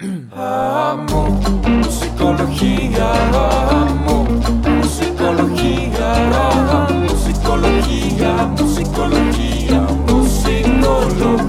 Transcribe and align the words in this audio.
Amo 0.00 1.40
musicología, 1.68 3.12
amo 3.32 4.24
musicología, 4.24 6.14
amo 6.48 7.04
musicología, 7.04 8.44
musicología, 8.58 9.80
musicología. 10.08 11.44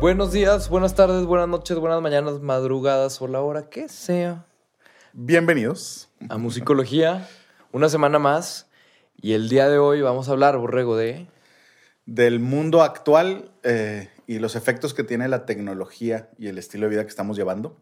Buenos 0.00 0.32
días, 0.32 0.70
buenas 0.70 0.94
tardes, 0.94 1.26
buenas 1.26 1.48
noches, 1.48 1.76
buenas 1.78 2.00
mañanas, 2.00 2.40
madrugadas 2.40 3.20
o 3.20 3.28
la 3.28 3.42
hora 3.42 3.68
que 3.68 3.90
sea. 3.90 4.46
Bienvenidos. 5.12 6.08
A 6.30 6.38
Musicología, 6.38 7.28
una 7.72 7.90
semana 7.90 8.18
más. 8.18 8.66
Y 9.20 9.34
el 9.34 9.50
día 9.50 9.68
de 9.68 9.76
hoy 9.76 10.00
vamos 10.00 10.30
a 10.30 10.32
hablar, 10.32 10.56
Borrego, 10.56 10.96
de... 10.96 11.28
Del 12.06 12.40
mundo 12.40 12.82
actual 12.82 13.50
eh, 13.62 14.08
y 14.26 14.38
los 14.38 14.56
efectos 14.56 14.94
que 14.94 15.04
tiene 15.04 15.28
la 15.28 15.46
tecnología 15.46 16.28
y 16.38 16.48
el 16.48 16.58
estilo 16.58 16.86
de 16.86 16.90
vida 16.90 17.02
que 17.02 17.08
estamos 17.10 17.36
llevando. 17.36 17.76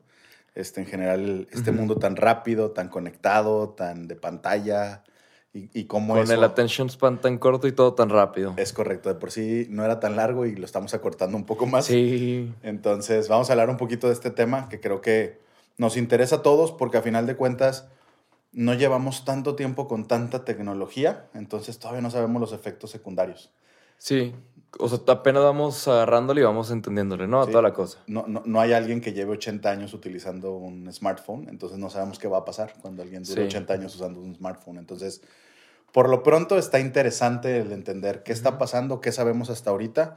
Este, 0.54 0.80
en 0.80 0.86
general, 0.86 1.46
este 1.52 1.70
mundo 1.70 1.96
tan 1.96 2.16
rápido, 2.16 2.72
tan 2.72 2.88
conectado, 2.88 3.68
tan 3.70 4.08
de 4.08 4.16
pantalla 4.16 5.04
y, 5.52 5.70
y 5.78 5.84
cómo 5.84 6.14
Con 6.14 6.24
eso- 6.24 6.34
el 6.34 6.42
attention 6.44 6.90
span 6.90 7.20
tan 7.20 7.38
corto 7.38 7.68
y 7.68 7.72
todo 7.72 7.94
tan 7.94 8.08
rápido. 8.10 8.54
Es 8.56 8.72
correcto, 8.72 9.08
de 9.08 9.14
por 9.14 9.30
sí 9.30 9.66
no 9.70 9.84
era 9.84 10.00
tan 10.00 10.16
largo 10.16 10.46
y 10.46 10.56
lo 10.56 10.64
estamos 10.64 10.92
acortando 10.92 11.36
un 11.36 11.44
poco 11.46 11.66
más. 11.66 11.84
Sí, 11.86 12.52
Entonces, 12.62 13.28
vamos 13.28 13.48
a 13.48 13.52
hablar 13.52 13.70
un 13.70 13.76
poquito 13.76 14.08
de 14.08 14.12
este 14.14 14.30
tema 14.30 14.68
que 14.68 14.80
creo 14.80 15.00
que 15.00 15.40
nos 15.78 15.96
interesa 15.96 16.36
a 16.36 16.42
todos 16.42 16.72
porque 16.72 16.98
a 16.98 17.02
final 17.02 17.26
de 17.26 17.36
cuentas 17.36 17.88
no 18.52 18.74
llevamos 18.74 19.24
tanto 19.24 19.54
tiempo 19.54 19.86
con 19.86 20.08
tanta 20.08 20.44
tecnología, 20.44 21.28
entonces 21.34 21.78
todavía 21.78 22.02
no 22.02 22.10
sabemos 22.10 22.40
los 22.40 22.52
efectos 22.52 22.90
secundarios. 22.90 23.52
sí. 23.98 24.34
O 24.78 24.88
sea, 24.88 24.98
apenas 25.08 25.42
vamos 25.42 25.86
agarrándole 25.88 26.42
y 26.42 26.44
vamos 26.44 26.70
entendiéndole, 26.70 27.26
¿no? 27.26 27.40
A 27.42 27.46
Sí. 27.46 27.50
toda 27.50 27.62
la 27.62 27.72
cosa. 27.72 27.98
No, 28.06 28.24
no, 28.28 28.42
no 28.46 28.60
hay 28.60 28.72
alguien 28.72 29.00
que 29.00 29.12
lleve 29.12 29.32
80 29.32 29.68
años 29.70 29.92
utilizando 29.94 30.52
un 30.54 30.90
smartphone, 30.92 31.48
entonces 31.48 31.78
no 31.78 31.90
sabemos 31.90 32.18
qué 32.18 32.28
va 32.28 32.38
a 32.38 32.44
pasar 32.44 32.74
cuando 32.80 33.02
alguien 33.02 33.24
dure 33.24 33.42
Sí. 33.42 33.46
80 33.48 33.74
años 33.74 33.94
usando 33.96 34.20
un 34.20 34.34
smartphone. 34.36 34.78
Entonces, 34.78 35.22
por 35.92 36.08
lo 36.08 36.22
pronto 36.22 36.56
está 36.56 36.78
interesante 36.78 37.58
el 37.58 37.72
entender 37.72 38.22
qué 38.22 38.32
está 38.32 38.58
pasando, 38.58 39.00
qué 39.00 39.10
sabemos 39.10 39.50
hasta 39.50 39.70
ahorita. 39.70 40.16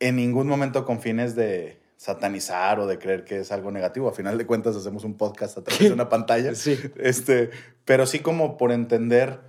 En 0.00 0.16
ningún 0.16 0.46
momento 0.48 0.84
con 0.86 1.00
fines 1.00 1.34
de 1.36 1.78
satanizar 1.98 2.78
o 2.80 2.86
de 2.86 2.98
creer 2.98 3.24
que 3.24 3.40
es 3.40 3.52
algo 3.52 3.70
negativo. 3.70 4.08
A 4.08 4.12
final 4.12 4.38
de 4.38 4.46
cuentas 4.46 4.76
hacemos 4.76 5.04
un 5.04 5.14
podcast 5.16 5.58
a 5.58 5.64
través 5.64 5.88
de 5.88 5.92
una 5.92 6.08
pantalla. 6.08 6.54
Sí. 6.54 6.78
Este, 6.96 7.50
pero 7.84 8.06
sí 8.06 8.20
como 8.20 8.56
por 8.56 8.70
entender 8.72 9.40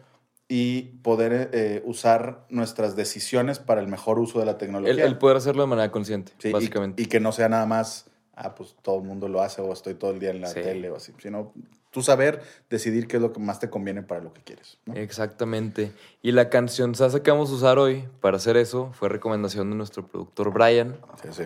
y 0.52 0.81
poder 1.03 1.52
eh, 1.53 1.81
usar 1.86 2.45
nuestras 2.50 2.95
decisiones 2.95 3.59
para 3.59 3.81
el 3.81 3.88
mejor 3.88 4.17
uso 4.17 4.39
de 4.39 4.45
la 4.47 4.58
tecnología. 4.58 4.92
El, 4.92 5.00
el 5.11 5.17
poder 5.19 5.38
hacerlo 5.38 5.61
de 5.61 5.67
manera 5.67 5.92
consciente, 5.92 6.33
Sí, 6.39 6.52
básicamente. 6.52 7.02
Y, 7.02 7.05
que 7.05 7.19
no 7.19 7.31
sea 7.31 7.47
nada 7.50 7.67
más, 7.67 8.08
ah, 8.36 8.55
pues 8.55 8.75
todo 8.81 8.97
el 8.97 9.03
mundo 9.03 9.27
lo 9.30 9.42
hace 9.44 9.61
o 9.61 9.72
estoy 9.72 9.94
todo 9.94 10.09
el 10.09 10.20
día 10.20 10.31
en 10.31 10.42
la 10.42 10.47
Sí. 10.47 10.55
tele 10.61 10.89
o 10.89 10.95
así, 10.95 11.14
sino 11.22 11.53
tú 11.92 12.02
saber 12.02 12.42
decidir 12.67 13.08
qué 13.08 13.17
es 13.17 13.22
lo 13.22 13.31
que 13.31 13.39
más 13.39 13.59
te 13.59 13.70
conviene 13.70 14.02
para 14.02 14.22
lo 14.22 14.33
que 14.33 14.42
quieres. 14.42 14.80
¿no? 14.86 14.95
Exactamente. 14.95 15.92
Y 16.23 16.31
la 16.31 16.50
canción 16.50 16.95
Sasa 16.95 17.22
que 17.22 17.30
vamos 17.30 17.52
a 17.52 17.53
usar 17.53 17.77
hoy 17.77 18.05
para 18.20 18.38
hacer 18.38 18.58
eso 18.58 18.92
fue 18.94 19.08
recomendación 19.08 19.70
de 19.70 19.75
nuestro 19.75 20.08
productor 20.08 20.52
Brian, 20.52 20.97
Sí, 21.22 21.30
sí. 21.31 21.44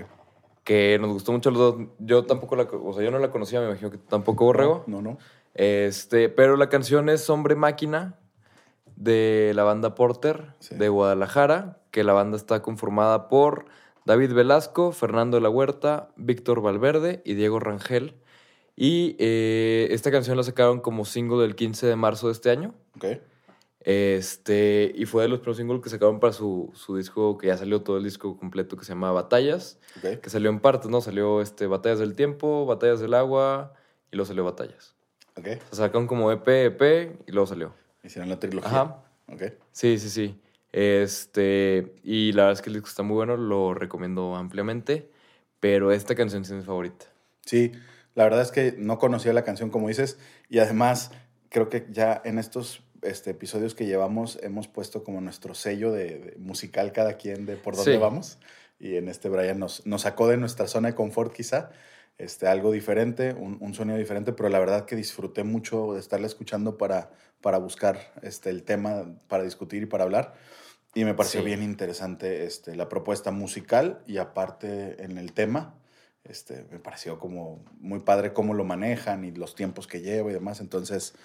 que 0.63 0.97
nos 1.01 1.11
gustó 1.11 1.33
mucho 1.33 1.51
los 1.51 1.59
dos. 1.59 1.87
Yo 1.99 2.23
tampoco 2.25 2.55
la, 2.55 2.63
o 2.63 2.93
sea, 2.93 3.03
yo 3.03 3.11
no 3.11 3.19
la 3.19 3.31
conocía, 3.31 3.59
me 3.59 3.67
imagino 3.67 3.91
que 3.91 3.97
tampoco 3.97 4.45
Borrego. 4.45 4.85
No, 4.87 5.01
no. 5.01 5.17
Este, 5.55 6.29
pero 6.29 6.55
la 6.55 6.69
canción 6.69 7.09
es 7.09 7.29
Hombre 7.29 7.55
Máquina 7.55 8.17
de 9.03 9.51
la 9.55 9.63
banda 9.63 9.95
Porter 9.95 10.53
Sí. 10.59 10.75
de 10.75 10.89
Guadalajara, 10.89 11.79
que 11.91 12.03
la 12.03 12.13
banda 12.13 12.37
está 12.37 12.61
conformada 12.61 13.27
por 13.29 13.65
David 14.05 14.33
Velasco, 14.33 14.91
Fernando 14.91 15.37
de 15.37 15.41
la 15.41 15.49
Huerta, 15.49 16.09
Víctor 16.15 16.61
Valverde 16.61 17.21
y 17.25 17.33
Diego 17.35 17.59
Rangel. 17.59 18.15
Y 18.75 19.15
eh, 19.19 19.87
esta 19.91 20.09
canción 20.11 20.35
la 20.37 20.43
sacaron 20.43 20.79
como 20.79 21.05
single 21.05 21.41
del 21.43 21.55
15 21.55 21.85
de 21.87 21.95
marzo 21.95 22.27
de 22.27 22.33
este 22.33 22.49
año. 22.49 22.73
Ok. 22.97 23.05
Este, 23.85 24.93
y 24.95 25.05
fue 25.05 25.23
de 25.23 25.29
los 25.29 25.39
primeros 25.39 25.57
singles 25.57 25.81
que 25.81 25.89
sacaron 25.89 26.19
para 26.21 26.31
su, 26.33 26.71
su 26.73 26.95
disco, 26.95 27.37
que 27.37 27.47
ya 27.47 27.57
salió 27.57 27.81
todo 27.81 27.97
el 27.97 28.03
disco 28.03 28.37
completo, 28.37 28.77
que 28.77 28.85
se 28.85 28.93
llama 28.93 29.11
Batallas, 29.11 29.77
que 30.01 30.29
salió 30.29 30.49
en 30.49 30.59
partes, 30.59 30.89
¿no? 30.89 31.01
Salió 31.01 31.41
este, 31.41 31.67
Batallas 31.67 31.99
del 31.99 32.15
Tiempo, 32.15 32.65
Batallas 32.65 33.01
del 33.01 33.13
Agua, 33.13 33.73
y 34.11 34.15
luego 34.15 34.25
salió 34.27 34.43
Batallas. 34.45 34.95
Ok. 35.37 35.47
O 35.71 35.75
sea, 35.75 35.85
sacaron 35.87 36.07
como 36.07 36.31
EP, 36.31 36.47
EP, 36.47 37.19
y 37.27 37.31
luego 37.33 37.45
salió. 37.45 37.73
Hicieron 38.03 38.29
la 38.29 38.39
trilogía. 38.39 38.69
Ajá. 38.69 39.03
Ok. 39.27 39.43
Sí, 39.71 39.97
sí, 39.97 40.09
sí. 40.09 40.39
Este, 40.71 41.93
y 42.03 42.31
la 42.33 42.43
verdad 42.43 42.59
es 42.59 42.61
que 42.61 42.69
el 42.69 42.75
disco 42.75 42.89
está 42.89 43.03
muy 43.03 43.15
bueno, 43.15 43.37
lo 43.37 43.73
recomiendo 43.73 44.35
ampliamente, 44.35 45.09
pero 45.59 45.91
esta 45.91 46.15
canción 46.15 46.43
sí 46.45 46.51
es 46.51 46.57
mi 46.57 46.63
favorita. 46.63 47.05
Sí, 47.45 47.71
la 48.15 48.23
verdad 48.23 48.41
es 48.41 48.51
que 48.51 48.75
no 48.77 48.97
conocía 48.99 49.33
la 49.33 49.43
canción 49.43 49.69
como 49.69 49.87
dices 49.87 50.17
y 50.49 50.59
además 50.59 51.11
creo 51.49 51.69
que 51.69 51.85
ya 51.91 52.21
en 52.25 52.39
estos 52.39 52.81
este, 53.01 53.31
episodios 53.31 53.75
que 53.75 53.85
llevamos 53.85 54.39
hemos 54.41 54.67
puesto 54.67 55.03
como 55.03 55.21
nuestro 55.21 55.53
sello 55.53 55.91
de, 55.91 56.05
de 56.19 56.35
musical 56.37 56.91
cada 56.91 57.17
quien 57.17 57.45
de 57.45 57.55
por 57.55 57.75
dónde 57.75 57.93
Sí. 57.93 57.97
vamos 57.97 58.39
y 58.79 58.95
en 58.95 59.07
este 59.09 59.29
Brian 59.29 59.59
nos, 59.59 59.85
nos 59.85 60.01
sacó 60.01 60.27
de 60.27 60.37
nuestra 60.37 60.67
zona 60.67 60.89
de 60.89 60.95
confort 60.95 61.33
quizá, 61.33 61.71
este, 62.17 62.47
algo 62.47 62.71
diferente, 62.71 63.33
un, 63.33 63.57
un 63.59 63.73
sonido 63.73 63.97
diferente, 63.97 64.33
pero 64.33 64.49
la 64.49 64.59
verdad 64.59 64.85
que 64.85 64.95
disfruté 64.95 65.43
mucho 65.43 65.93
de 65.93 65.99
estarla 65.99 66.27
escuchando 66.27 66.77
para, 66.77 67.11
para 67.41 67.57
buscar 67.57 67.99
este, 68.21 68.49
el 68.49 68.63
tema, 68.63 69.05
para 69.27 69.43
discutir 69.43 69.83
y 69.83 69.85
para 69.87 70.03
hablar. 70.03 70.35
Y 70.95 71.05
me 71.05 71.13
pareció 71.15 71.41
Sí. 71.41 71.45
bien 71.45 71.63
interesante 71.63 72.45
este, 72.45 72.75
la 72.75 72.87
propuesta 72.87 73.31
musical 73.31 74.03
y 74.05 74.17
aparte 74.17 75.03
en 75.03 75.17
el 75.17 75.33
tema. 75.33 75.75
Este, 76.23 76.65
me 76.71 76.79
pareció 76.79 77.19
como 77.19 77.65
muy 77.79 77.99
padre 77.99 78.31
cómo 78.31 78.53
lo 78.53 78.63
manejan 78.63 79.25
y 79.25 79.31
los 79.31 79.55
tiempos 79.55 79.87
que 79.87 80.01
lleva 80.01 80.29
y 80.29 80.33
demás. 80.33 80.61
Entonces, 80.61 81.15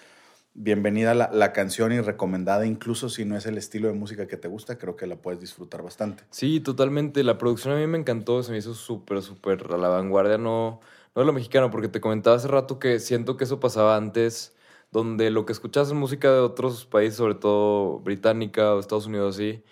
bienvenida 0.53 1.13
la, 1.13 1.29
la 1.31 1.53
canción 1.53 1.91
y 1.91 2.01
recomendada, 2.01 2.65
incluso 2.65 3.09
si 3.09 3.25
no 3.25 3.37
es 3.37 3.45
el 3.45 3.57
estilo 3.57 3.87
de 3.87 3.93
música 3.93 4.27
que 4.27 4.37
te 4.37 4.47
gusta, 4.47 4.77
creo 4.77 4.95
que 4.95 5.07
la 5.07 5.15
puedes 5.15 5.39
disfrutar 5.39 5.81
bastante. 5.81 6.23
Sí, 6.31 6.59
totalmente. 6.59 7.23
La 7.23 7.37
producción 7.37 7.73
a 7.73 7.77
mí 7.77 7.87
me 7.87 7.97
encantó, 7.97 8.43
se 8.43 8.51
me 8.51 8.57
hizo 8.57 8.73
súper, 8.73 9.21
súper 9.21 9.65
a 9.71 9.77
la 9.77 9.87
vanguardia, 9.89 10.37
no, 10.37 10.81
no 11.15 11.21
de 11.21 11.25
lo 11.25 11.33
mexicano, 11.33 11.71
porque 11.71 11.87
te 11.87 12.01
comentaba 12.01 12.35
hace 12.35 12.47
rato 12.47 12.79
que 12.79 12.99
siento 12.99 13.37
que 13.37 13.45
eso 13.45 13.59
pasaba 13.59 13.95
antes, 13.95 14.55
donde 14.91 15.29
lo 15.29 15.45
que 15.45 15.53
escuchabas 15.53 15.91
en 15.91 15.97
música 15.97 16.31
de 16.31 16.39
otros 16.39 16.85
países, 16.85 17.15
sobre 17.15 17.35
todo 17.35 17.99
británica 17.99 18.73
o 18.73 18.79
Estados 18.79 19.05
Unidos, 19.05 19.35
así, 19.35 19.63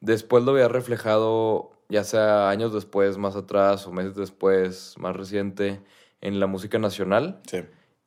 después 0.00 0.44
lo 0.44 0.54
veía 0.54 0.68
reflejado, 0.68 1.72
ya 1.88 2.04
sea 2.04 2.48
años 2.48 2.72
después, 2.72 3.18
más 3.18 3.36
atrás, 3.36 3.86
o 3.86 3.92
meses 3.92 4.16
después, 4.16 4.94
más 4.98 5.14
reciente, 5.14 5.80
en 6.20 6.40
la 6.40 6.46
música 6.46 6.78
nacional. 6.78 7.40
Sí, 7.46 7.58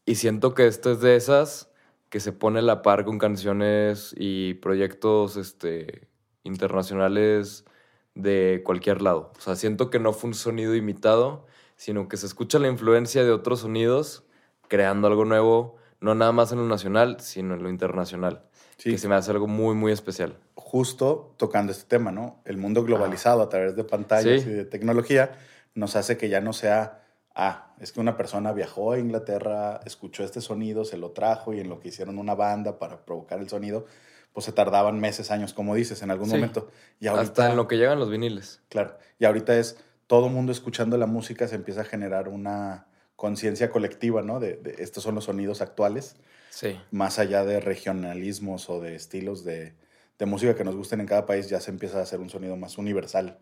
Y 0.05 0.15
siento 0.15 0.53
que 0.53 0.67
esta 0.67 0.91
es 0.91 1.01
de 1.01 1.15
esas 1.15 1.69
que 2.09 2.19
se 2.19 2.31
pone 2.31 2.59
a 2.59 2.61
la 2.61 2.81
par 2.81 3.03
con 3.05 3.17
canciones 3.19 4.13
y 4.17 4.55
proyectos 4.55 5.37
este, 5.37 6.07
internacionales 6.43 7.65
de 8.13 8.61
cualquier 8.63 9.01
lado. 9.01 9.31
O 9.37 9.41
sea, 9.41 9.55
siento 9.55 9.89
que 9.89 9.99
no 9.99 10.13
fue 10.13 10.29
un 10.29 10.33
sonido 10.33 10.75
imitado, 10.75 11.45
sino 11.75 12.07
que 12.07 12.17
se 12.17 12.25
escucha 12.25 12.59
la 12.59 12.67
influencia 12.69 13.23
de 13.23 13.31
otros 13.31 13.61
sonidos 13.61 14.23
creando 14.67 15.07
algo 15.07 15.25
nuevo, 15.25 15.75
no 15.99 16.15
nada 16.15 16.31
más 16.31 16.51
en 16.51 16.59
lo 16.59 16.65
nacional, 16.65 17.17
sino 17.19 17.53
en 17.55 17.63
lo 17.63 17.69
internacional. 17.69 18.43
Sí. 18.77 18.91
Que 18.91 18.97
se 18.97 19.07
me 19.07 19.15
hace 19.15 19.31
algo 19.31 19.47
muy, 19.47 19.75
muy 19.75 19.91
especial. 19.91 20.37
justo 20.55 21.33
tocando 21.37 21.71
este 21.71 21.85
tema, 21.85 22.11
¿no? 22.11 22.41
El 22.43 22.57
mundo 22.57 22.83
globalizado 22.83 23.41
a 23.41 23.47
través 23.49 23.75
de 23.77 23.83
pantallas 23.85 24.41
Sí. 24.41 24.49
y 24.49 24.53
de 24.53 24.65
tecnología 24.65 25.37
nos 25.73 25.95
hace 25.95 26.17
que 26.17 26.27
ya 26.27 26.41
no 26.41 26.51
sea, 26.53 27.04
ah, 27.35 27.73
es 27.79 27.91
que 27.91 27.99
una 27.99 28.17
persona 28.17 28.51
viajó 28.53 28.91
a 28.93 28.99
Inglaterra, 28.99 29.81
escuchó 29.85 30.23
este 30.23 30.41
sonido, 30.41 30.85
se 30.85 30.97
lo 30.97 31.11
trajo 31.11 31.53
y 31.53 31.59
en 31.59 31.69
lo 31.69 31.79
que 31.79 31.89
hicieron 31.89 32.17
una 32.17 32.33
banda 32.35 32.79
para 32.79 33.05
provocar 33.05 33.39
el 33.39 33.49
sonido, 33.49 33.85
pues 34.33 34.45
se 34.45 34.51
tardaban 34.51 34.99
meses, 34.99 35.31
años, 35.31 35.53
como 35.53 35.75
dices, 35.75 36.01
en 36.01 36.11
algún 36.11 36.27
Sí. 36.29 36.35
momento. 36.35 36.69
Y 36.99 37.07
ahorita, 37.07 37.23
Hasta 37.43 37.49
en 37.51 37.55
lo 37.57 37.67
que 37.67 37.77
llegan 37.77 37.99
los 37.99 38.09
viniles. 38.09 38.61
Claro. 38.69 38.97
Y 39.19 39.25
ahorita 39.25 39.57
es 39.57 39.77
todo 40.07 40.29
mundo 40.29 40.51
escuchando 40.51 40.97
la 40.97 41.05
música, 41.07 41.47
se 41.47 41.55
empieza 41.55 41.81
a 41.81 41.85
generar 41.85 42.27
una 42.27 42.87
conciencia 43.15 43.69
colectiva, 43.71 44.21
¿no? 44.21 44.39
De, 44.39 44.55
de 44.57 44.75
estos 44.83 45.03
son 45.03 45.15
los 45.15 45.23
sonidos 45.25 45.61
actuales, 45.61 46.17
Sí. 46.49 46.77
más 46.91 47.17
allá 47.19 47.43
de 47.45 47.59
regionalismos 47.61 48.69
o 48.69 48.79
de 48.81 48.95
estilos 48.95 49.43
de, 49.45 49.73
de 50.19 50.25
música 50.25 50.55
que 50.55 50.63
nos 50.63 50.75
gusten 50.75 50.99
en 51.01 51.07
cada 51.07 51.25
país, 51.25 51.49
ya 51.49 51.59
se 51.59 51.71
empieza 51.71 51.99
a 51.99 52.03
hacer 52.03 52.19
un 52.19 52.29
sonido 52.29 52.55
más 52.57 52.77
universal. 52.77 53.37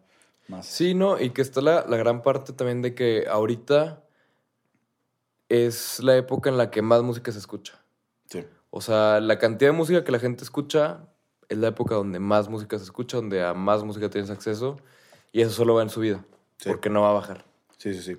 Más, 0.47 0.65
Sí, 0.65 0.93
no, 0.93 1.19
y 1.19 1.29
que 1.31 1.41
está 1.41 1.61
la, 1.61 1.85
la 1.87 1.97
gran 1.97 2.21
parte 2.21 2.53
también 2.53 2.81
de 2.81 2.93
que 2.95 3.25
ahorita 3.29 4.03
es 5.49 5.99
la 6.01 6.15
época 6.17 6.49
en 6.49 6.57
la 6.57 6.71
que 6.71 6.81
más 6.81 7.01
música 7.03 7.31
se 7.31 7.39
escucha. 7.39 7.79
sí, 8.29 8.45
O 8.69 8.81
sea, 8.81 9.19
la 9.19 9.37
cantidad 9.39 9.71
de 9.71 9.77
música 9.77 10.03
que 10.03 10.11
la 10.11 10.19
gente 10.19 10.43
escucha 10.43 11.07
es 11.49 11.57
la 11.57 11.67
época 11.67 11.95
donde 11.95 12.19
más 12.19 12.49
música 12.49 12.77
se 12.77 12.83
escucha, 12.85 13.17
donde 13.17 13.43
a 13.43 13.53
más 13.53 13.83
música 13.83 14.09
tienes 14.09 14.29
acceso, 14.29 14.77
y 15.31 15.41
eso 15.41 15.51
solo 15.51 15.75
va 15.75 15.83
en 15.83 15.89
subida, 15.89 16.25
Sí. 16.57 16.69
porque 16.69 16.89
no 16.89 17.01
va 17.01 17.09
a 17.09 17.13
bajar. 17.13 17.45
sí, 17.77 17.93
sí. 17.93 18.01
sí. 18.01 18.17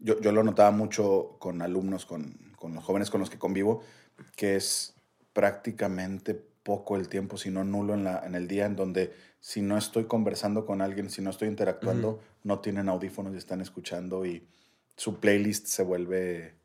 Yo, 0.00 0.20
yo 0.20 0.30
lo 0.30 0.44
notaba 0.44 0.70
mucho 0.70 1.36
con 1.40 1.60
alumnos, 1.60 2.06
con, 2.06 2.38
con 2.56 2.72
los 2.74 2.84
jóvenes 2.84 3.10
con 3.10 3.20
los 3.20 3.30
que 3.30 3.38
convivo, 3.38 3.82
que 4.36 4.54
es 4.56 4.94
prácticamente 5.32 6.40
poco 6.68 6.96
el 6.96 7.08
tiempo, 7.08 7.38
si 7.38 7.50
no 7.50 7.64
nulo 7.64 7.94
en, 7.94 8.04
la, 8.04 8.26
en 8.26 8.34
el 8.34 8.46
día, 8.46 8.66
en 8.66 8.76
donde 8.76 9.14
si 9.40 9.62
no 9.62 9.78
estoy 9.78 10.04
conversando 10.04 10.66
con 10.66 10.82
alguien, 10.82 11.08
si 11.08 11.22
no 11.22 11.30
estoy 11.30 11.48
interactuando, 11.48 12.20
no 12.44 12.60
tienen 12.60 12.90
audífonos 12.90 13.32
y 13.32 13.38
están 13.38 13.62
escuchando 13.62 14.26
y 14.26 14.46
su 14.94 15.18
playlist 15.18 15.66
se 15.66 15.82
vuelve 15.82 16.56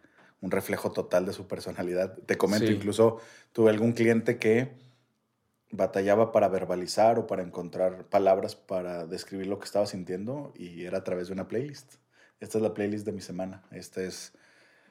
un 0.41 0.51
reflejo 0.51 0.91
total 0.91 1.25
de 1.25 1.31
su 1.31 1.47
personalidad. 1.47 2.17
Te 2.25 2.35
comento, 2.38 2.67
Sí. 2.67 2.73
incluso 2.73 3.19
tuve 3.53 3.69
algún 3.69 3.94
cliente 3.94 4.38
que 4.39 4.73
batallaba 5.71 6.33
para 6.33 6.50
verbalizar 6.50 7.17
o 7.17 7.25
para 7.25 7.41
encontrar 7.41 8.09
palabras 8.09 8.57
para 8.57 9.05
describir 9.05 9.47
lo 9.47 9.57
que 9.57 9.65
estaba 9.65 9.85
sintiendo 9.85 10.51
y 10.53 10.83
era 10.83 10.97
a 10.97 11.03
través 11.05 11.27
de 11.27 11.33
una 11.33 11.47
playlist. 11.47 11.94
Esta 12.41 12.57
es 12.57 12.61
la 12.61 12.73
playlist 12.73 13.05
de 13.05 13.13
mi 13.13 13.21
semana. 13.21 13.63
Este 13.71 14.05
es 14.05 14.33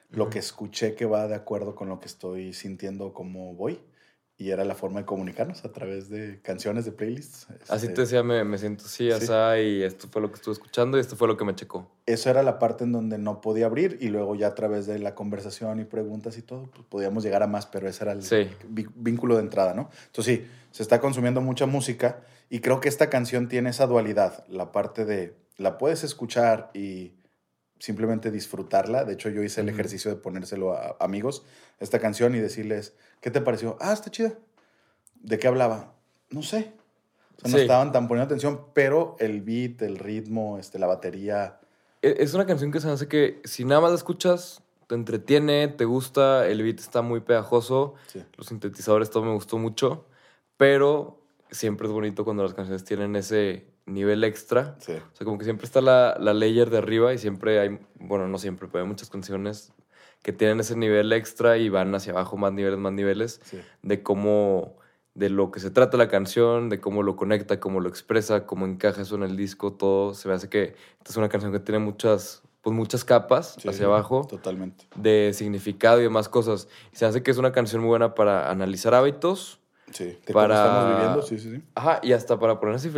lo 0.08 0.30
que 0.30 0.38
escuché 0.38 0.94
que 0.94 1.04
va 1.04 1.28
de 1.28 1.34
acuerdo 1.34 1.74
con 1.74 1.90
lo 1.90 2.00
que 2.00 2.06
estoy 2.06 2.54
sintiendo, 2.54 3.12
cómo 3.12 3.54
voy. 3.54 3.78
Y 4.42 4.50
era 4.50 4.64
la 4.64 4.74
forma 4.74 4.98
de 4.98 5.06
comunicarnos 5.06 5.64
a 5.64 5.70
través 5.70 6.08
de 6.08 6.40
canciones, 6.42 6.84
de 6.84 6.90
playlists. 6.90 7.46
Así 7.68 7.86
Este, 7.86 7.94
te 7.94 8.00
decía, 8.00 8.24
me, 8.24 8.42
me 8.42 8.58
siento 8.58 8.84
así, 8.86 9.04
Sí. 9.04 9.10
asá, 9.12 9.60
y 9.60 9.84
esto 9.84 10.08
fue 10.10 10.20
lo 10.20 10.30
que 10.30 10.36
estuve 10.36 10.54
escuchando 10.54 10.96
y 10.98 11.00
esto 11.00 11.14
fue 11.14 11.28
lo 11.28 11.36
que 11.36 11.44
me 11.44 11.54
checó. 11.54 11.88
Eso 12.06 12.28
era 12.28 12.42
la 12.42 12.58
parte 12.58 12.82
en 12.82 12.90
donde 12.90 13.18
no 13.18 13.40
podía 13.40 13.66
abrir 13.66 13.98
y 14.00 14.08
luego 14.08 14.34
ya 14.34 14.48
a 14.48 14.54
través 14.56 14.86
de 14.86 14.98
la 14.98 15.14
conversación 15.14 15.78
y 15.78 15.84
preguntas 15.84 16.36
y 16.38 16.42
todo, 16.42 16.68
pues 16.72 16.84
podíamos 16.88 17.22
llegar 17.22 17.44
a 17.44 17.46
más, 17.46 17.66
pero 17.66 17.88
ese 17.88 18.02
era 18.02 18.12
el 18.12 18.22
Sí. 18.24 18.48
vínculo 18.96 19.36
de 19.36 19.42
entrada, 19.42 19.74
¿no? 19.74 19.90
Entonces 20.06 20.38
sí, 20.40 20.46
se 20.72 20.82
está 20.82 21.00
consumiendo 21.00 21.40
mucha 21.40 21.66
música 21.66 22.22
y 22.50 22.58
creo 22.58 22.80
que 22.80 22.88
esta 22.88 23.08
canción 23.10 23.46
tiene 23.48 23.70
esa 23.70 23.86
dualidad, 23.86 24.44
la 24.48 24.72
parte 24.72 25.04
de 25.04 25.36
la 25.56 25.78
puedes 25.78 26.02
escuchar 26.02 26.70
y 26.74 27.12
simplemente 27.82 28.30
disfrutarla. 28.30 29.04
De 29.04 29.14
hecho, 29.14 29.28
yo 29.28 29.42
hice 29.42 29.60
el 29.60 29.68
ejercicio 29.68 30.08
de 30.08 30.16
ponérselo 30.16 30.72
a 30.72 30.96
amigos, 31.00 31.44
esta 31.80 31.98
canción, 31.98 32.32
y 32.36 32.38
decirles, 32.38 32.94
¿qué 33.20 33.32
te 33.32 33.40
pareció? 33.40 33.76
Ah, 33.80 33.92
está 33.92 34.08
chida. 34.08 34.34
¿De 35.20 35.36
qué 35.40 35.48
hablaba? 35.48 35.92
No 36.30 36.44
sé. 36.44 36.74
O 37.38 37.48
sea, 37.48 37.50
no 37.50 37.58
estaban 37.58 37.90
tan 37.90 38.06
poniendo 38.06 38.26
atención, 38.26 38.66
pero 38.72 39.16
el 39.18 39.40
beat, 39.40 39.82
el 39.82 39.98
ritmo, 39.98 40.58
este, 40.58 40.78
la 40.78 40.86
batería, 40.86 41.58
E- 42.02 42.18
Es 42.20 42.34
una 42.34 42.46
canción 42.46 42.70
que 42.70 42.78
se 42.78 42.88
hace 42.88 43.08
que 43.08 43.42
si 43.42 43.64
nada 43.64 43.80
más 43.80 43.90
la 43.90 43.96
escuchas, 43.96 44.62
te 44.86 44.94
entretiene, 44.94 45.66
te 45.66 45.84
gusta, 45.84 46.46
el 46.46 46.62
beat 46.62 46.78
está 46.78 47.02
muy 47.02 47.18
pegajoso, 47.18 47.94
sí. 48.06 48.22
los 48.36 48.46
sintetizadores, 48.46 49.10
todo 49.10 49.24
me 49.24 49.32
gustó 49.32 49.58
mucho, 49.58 50.06
pero 50.56 51.18
siempre 51.50 51.88
es 51.88 51.92
bonito 51.92 52.24
cuando 52.24 52.44
las 52.44 52.54
canciones 52.54 52.84
tienen 52.84 53.16
ese 53.16 53.71
nivel 53.86 54.24
extra. 54.24 54.76
Sí. 54.78 54.92
O 54.92 55.16
sea, 55.16 55.24
como 55.24 55.38
que 55.38 55.44
siempre 55.44 55.66
está 55.66 55.80
la, 55.80 56.16
la 56.18 56.34
layer 56.34 56.70
de 56.70 56.78
arriba 56.78 57.12
y 57.12 57.18
siempre 57.18 57.58
hay, 57.60 57.78
bueno, 57.98 58.28
no 58.28 58.38
siempre, 58.38 58.68
pero 58.70 58.84
hay 58.84 58.88
muchas 58.88 59.10
canciones 59.10 59.72
que 60.22 60.32
tienen 60.32 60.60
ese 60.60 60.76
nivel 60.76 61.12
extra 61.12 61.56
y 61.58 61.68
van 61.68 61.94
hacia 61.94 62.12
abajo 62.12 62.36
más 62.36 62.52
niveles, 62.52 62.78
más 62.78 62.92
niveles, 62.92 63.40
Sí. 63.44 63.60
de 63.82 64.02
cómo, 64.04 64.76
de 65.14 65.28
lo 65.30 65.50
que 65.50 65.58
se 65.60 65.70
trata 65.70 65.96
la 65.96 66.08
canción, 66.08 66.68
de 66.68 66.80
cómo 66.80 67.02
lo 67.02 67.16
conecta, 67.16 67.58
cómo 67.58 67.80
lo 67.80 67.88
expresa, 67.88 68.46
cómo 68.46 68.66
encaja 68.66 69.02
eso 69.02 69.16
en 69.16 69.24
el 69.24 69.36
disco, 69.36 69.72
todo. 69.72 70.14
Se 70.14 70.28
me 70.28 70.34
hace 70.34 70.48
que 70.48 70.62
esta 70.98 71.10
es 71.10 71.16
una 71.16 71.28
canción 71.28 71.50
que 71.52 71.58
tiene 71.58 71.80
muchas, 71.80 72.42
pues 72.62 72.74
muchas 72.76 73.04
capas 73.04 73.56
Sí, 73.60 73.68
hacia 73.68 73.86
abajo 73.86 74.24
Totalmente. 74.30 74.86
de 74.94 75.32
significado 75.34 75.98
y 75.98 76.04
demás 76.04 76.28
cosas. 76.28 76.68
Y 76.92 76.96
se 76.96 77.04
hace 77.04 77.24
que 77.24 77.32
es 77.32 77.38
una 77.38 77.50
canción 77.50 77.82
muy 77.82 77.88
buena 77.88 78.14
para 78.14 78.48
analizar 78.50 78.94
hábitos, 78.94 79.58
Sí. 79.90 80.16
De 80.24 80.32
Para- 80.32 80.54
estamos 80.54 80.88
viviendo, 80.96 81.22
sí, 81.22 81.38
sí, 81.38 81.56
sí. 81.56 81.62
ajá, 81.74 81.98
y 82.02 82.12
hasta 82.12 82.38
para 82.38 82.58
ponerse, 82.60 82.90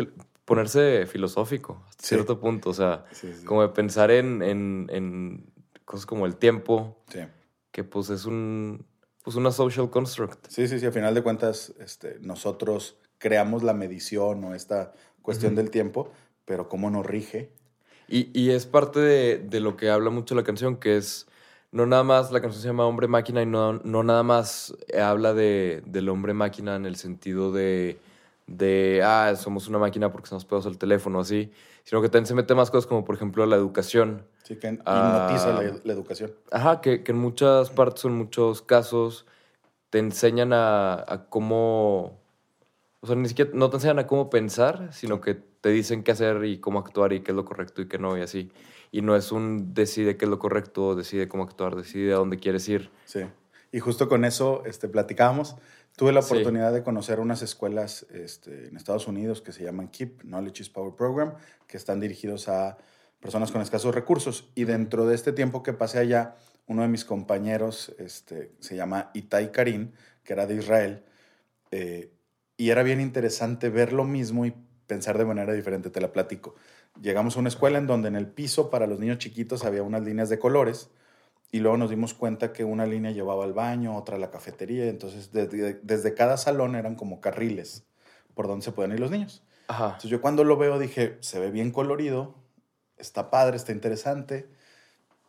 ponerse 0.45 1.07
filosófico, 1.07 1.83
hasta 1.89 2.03
Sí. 2.03 2.09
cierto 2.17 2.39
punto. 2.41 2.71
O 2.71 2.75
sea, 2.75 3.05
Sí, 3.13 3.33
sí. 3.35 3.45
como 3.45 3.63
de 3.63 3.69
pensar 3.69 4.11
en, 4.11 4.43
en, 4.43 4.89
en 4.93 5.47
cosas 5.85 6.07
como 6.07 6.27
el 6.27 6.37
tiempo, 6.37 7.03
Sí. 7.09 7.21
que 7.71 7.85
pues 7.85 8.11
es 8.11 8.25
un, 8.27 8.85
pues 9.23 9.37
una 9.37 9.51
social 9.53 9.91
construct. 9.91 10.47
Sí, 10.49 10.69
sí, 10.69 10.79
sí, 10.79 10.87
a 10.87 10.93
final 10.93 11.15
de 11.15 11.23
cuentas, 11.23 11.73
este, 11.81 12.19
nosotros 12.21 12.97
creamos 13.19 13.63
la 13.63 13.73
medición 13.73 14.45
o 14.45 14.55
esta 14.55 14.93
cuestión 15.23 15.55
del 15.55 15.71
tiempo, 15.71 16.11
pero 16.45 16.69
cómo 16.69 16.91
nos 16.91 17.07
rige. 17.07 17.51
Y, 18.07 18.29
y 18.39 18.51
es 18.51 18.67
parte 18.67 19.01
de, 19.01 19.39
de 19.39 19.61
lo 19.61 19.77
que 19.79 19.89
habla 19.89 20.11
mucho 20.11 20.35
la 20.35 20.43
canción, 20.45 20.77
que 20.77 20.99
es 20.99 21.27
no 21.73 21.87
nada 21.87 22.05
más, 22.05 22.31
la 22.31 22.41
canción 22.41 22.61
se 22.63 22.69
llama 22.69 22.87
Hombre 22.87 23.09
Máquina 23.09 23.43
y 23.43 23.47
no, 23.47 23.73
no 23.73 24.03
nada 24.05 24.23
más 24.23 24.77
habla 24.97 25.33
de, 25.35 25.83
del 25.87 26.09
hombre 26.09 26.33
máquina 26.35 26.77
en 26.77 26.85
el 26.87 26.95
sentido 26.97 27.51
de, 27.51 27.99
de, 28.47 29.01
ah, 29.05 29.35
somos 29.37 29.69
una 29.69 29.79
máquina 29.79 30.13
porque 30.13 30.29
se 30.29 30.35
nos 30.35 30.45
pegamos 30.45 30.67
el 30.67 30.77
teléfono, 30.79 31.21
así, 31.21 31.51
sino 31.85 32.03
que 32.03 32.09
también 32.09 32.27
se 32.27 32.35
mete 32.35 32.55
más 32.55 32.71
cosas 32.71 32.87
como, 32.87 33.05
por 33.05 33.15
ejemplo, 33.15 33.45
la 33.47 33.57
educación. 33.57 34.27
Sí, 34.43 34.57
que 34.57 34.79
Ah. 34.85 35.29
hipnotiza 35.31 35.53
la, 35.63 35.81
la 35.83 35.93
educación. 35.93 36.33
Ajá, 36.51 36.81
que, 36.81 37.03
que 37.03 37.13
en 37.13 37.19
muchas 37.19 37.71
partes 37.71 38.05
en 38.05 38.13
muchos 38.13 38.61
casos 38.63 39.27
te 39.91 39.99
enseñan 39.99 40.53
a, 40.53 40.95
a 40.95 41.27
cómo, 41.29 42.19
o 43.01 43.07
sea, 43.07 43.17
ni 43.17 43.29
siquiera, 43.29 43.51
no 43.55 43.71
te 43.71 43.77
enseñan 43.77 44.01
a 44.01 44.07
cómo 44.07 44.29
pensar, 44.29 44.91
sino 44.93 45.21
que 45.21 45.35
te 45.35 45.71
dicen 45.71 46.03
qué 46.03 46.13
hacer 46.13 46.45
y 46.45 46.59
cómo 46.59 46.79
actuar 46.81 47.13
y 47.15 47.21
qué 47.21 47.33
es 47.33 47.37
lo 47.37 47.45
correcto 47.47 47.81
y 47.81 47.89
qué 47.89 47.99
no 47.99 48.19
y 48.19 48.21
así. 48.23 48.51
Y 48.93 49.01
no 49.03 49.17
es 49.17 49.33
un 49.33 49.73
decide 49.73 50.17
qué 50.19 50.27
es 50.27 50.31
lo 50.31 50.39
correcto, 50.39 50.95
decide 50.95 51.27
cómo 51.29 51.45
actuar, 51.45 51.75
decide 51.75 52.13
a 52.13 52.17
dónde 52.17 52.39
quieres 52.39 52.69
ir. 52.69 52.91
Sí. 53.07 53.21
Y 53.73 53.81
justo 53.81 54.09
con 54.09 54.25
eso 54.25 54.63
este, 54.67 54.89
platicábamos. 54.89 55.57
Tuve 55.97 56.13
la 56.13 56.23
Sí. 56.23 56.33
oportunidad 56.33 56.73
de 56.73 56.83
conocer 56.83 57.21
unas 57.21 57.43
escuelas 57.43 58.07
este, 58.11 58.69
en 58.69 58.77
Estados 58.77 59.07
Unidos 59.07 59.41
que 59.43 59.53
se 59.53 59.63
llaman 59.63 59.89
KEEP, 59.89 60.23
Knowledge 60.23 60.63
is 60.63 60.69
Power 60.69 60.95
Program, 60.95 61.35
que 61.69 61.77
están 61.77 62.01
dirigidos 62.01 62.49
a 62.49 62.79
personas 63.21 63.53
con 63.53 63.63
escasos 63.63 63.95
recursos. 63.95 64.51
Y 64.55 64.65
dentro 64.65 65.07
de 65.07 65.15
este 65.15 65.33
tiempo 65.33 65.63
que 65.63 65.73
pasé 65.73 65.99
allá, 65.99 66.37
uno 66.67 66.83
de 66.83 66.89
mis 66.89 67.05
compañeros 67.05 67.95
este, 67.99 68.53
se 68.59 68.75
llama 68.75 69.11
Itai 69.15 69.53
Karim, 69.53 69.93
que 70.25 70.33
era 70.33 70.47
de 70.47 70.57
Israel, 70.57 71.05
eh, 71.71 72.11
y 72.57 72.71
era 72.71 72.83
bien 72.83 73.01
interesante 73.01 73.69
ver 73.69 73.93
lo 73.93 74.05
mismo 74.05 74.47
y 74.47 74.55
pensar 74.87 75.17
de 75.17 75.25
manera 75.25 75.53
diferente, 75.53 75.91
te 75.91 76.01
la 76.01 76.13
platico. 76.13 76.55
Llegamos 77.01 77.37
a 77.37 77.41
una 77.41 77.49
escuela 77.49 77.79
en 77.79 77.87
donde 77.87 78.09
en 78.09 78.17
el 78.17 78.27
piso 78.29 78.69
para 78.71 78.87
los 78.87 78.99
niños 78.99 79.19
chiquitos 79.19 79.65
había 79.65 79.83
unas 79.83 80.03
líneas 80.03 80.29
de 80.29 80.39
colores 80.39 80.91
y 81.53 81.61
luego 81.61 81.77
nos 81.77 81.91
dimos 81.91 82.15
cuenta 82.15 82.53
que 82.53 82.65
una 82.65 82.87
línea 82.87 83.13
llevaba 83.13 83.45
al 83.45 83.53
baño, 83.53 83.97
otra 83.97 84.17
a 84.17 84.19
la 84.19 84.31
cafetería, 84.31 84.87
entonces 84.87 85.33
desde, 85.33 85.75
desde 85.83 86.15
cada 86.15 86.37
salón 86.37 86.75
eran 86.75 86.97
como 86.97 87.21
carriles 87.21 87.85
por 88.35 88.49
donde 88.49 88.65
se 88.65 88.73
pueden 88.73 88.93
ir 88.93 89.01
los 89.01 89.11
niños. 89.11 89.43
Ajá. 89.69 89.87
Entonces 89.87 90.11
yo 90.11 90.21
cuando 90.21 90.43
lo 90.45 90.57
veo 90.57 90.79
dije, 90.79 91.17
se 91.21 91.39
ve 91.39 91.51
bien 91.51 91.71
colorido, 91.71 92.35
está 92.99 93.31
padre, 93.31 93.57
está 93.57 93.73
interesante. 93.73 94.49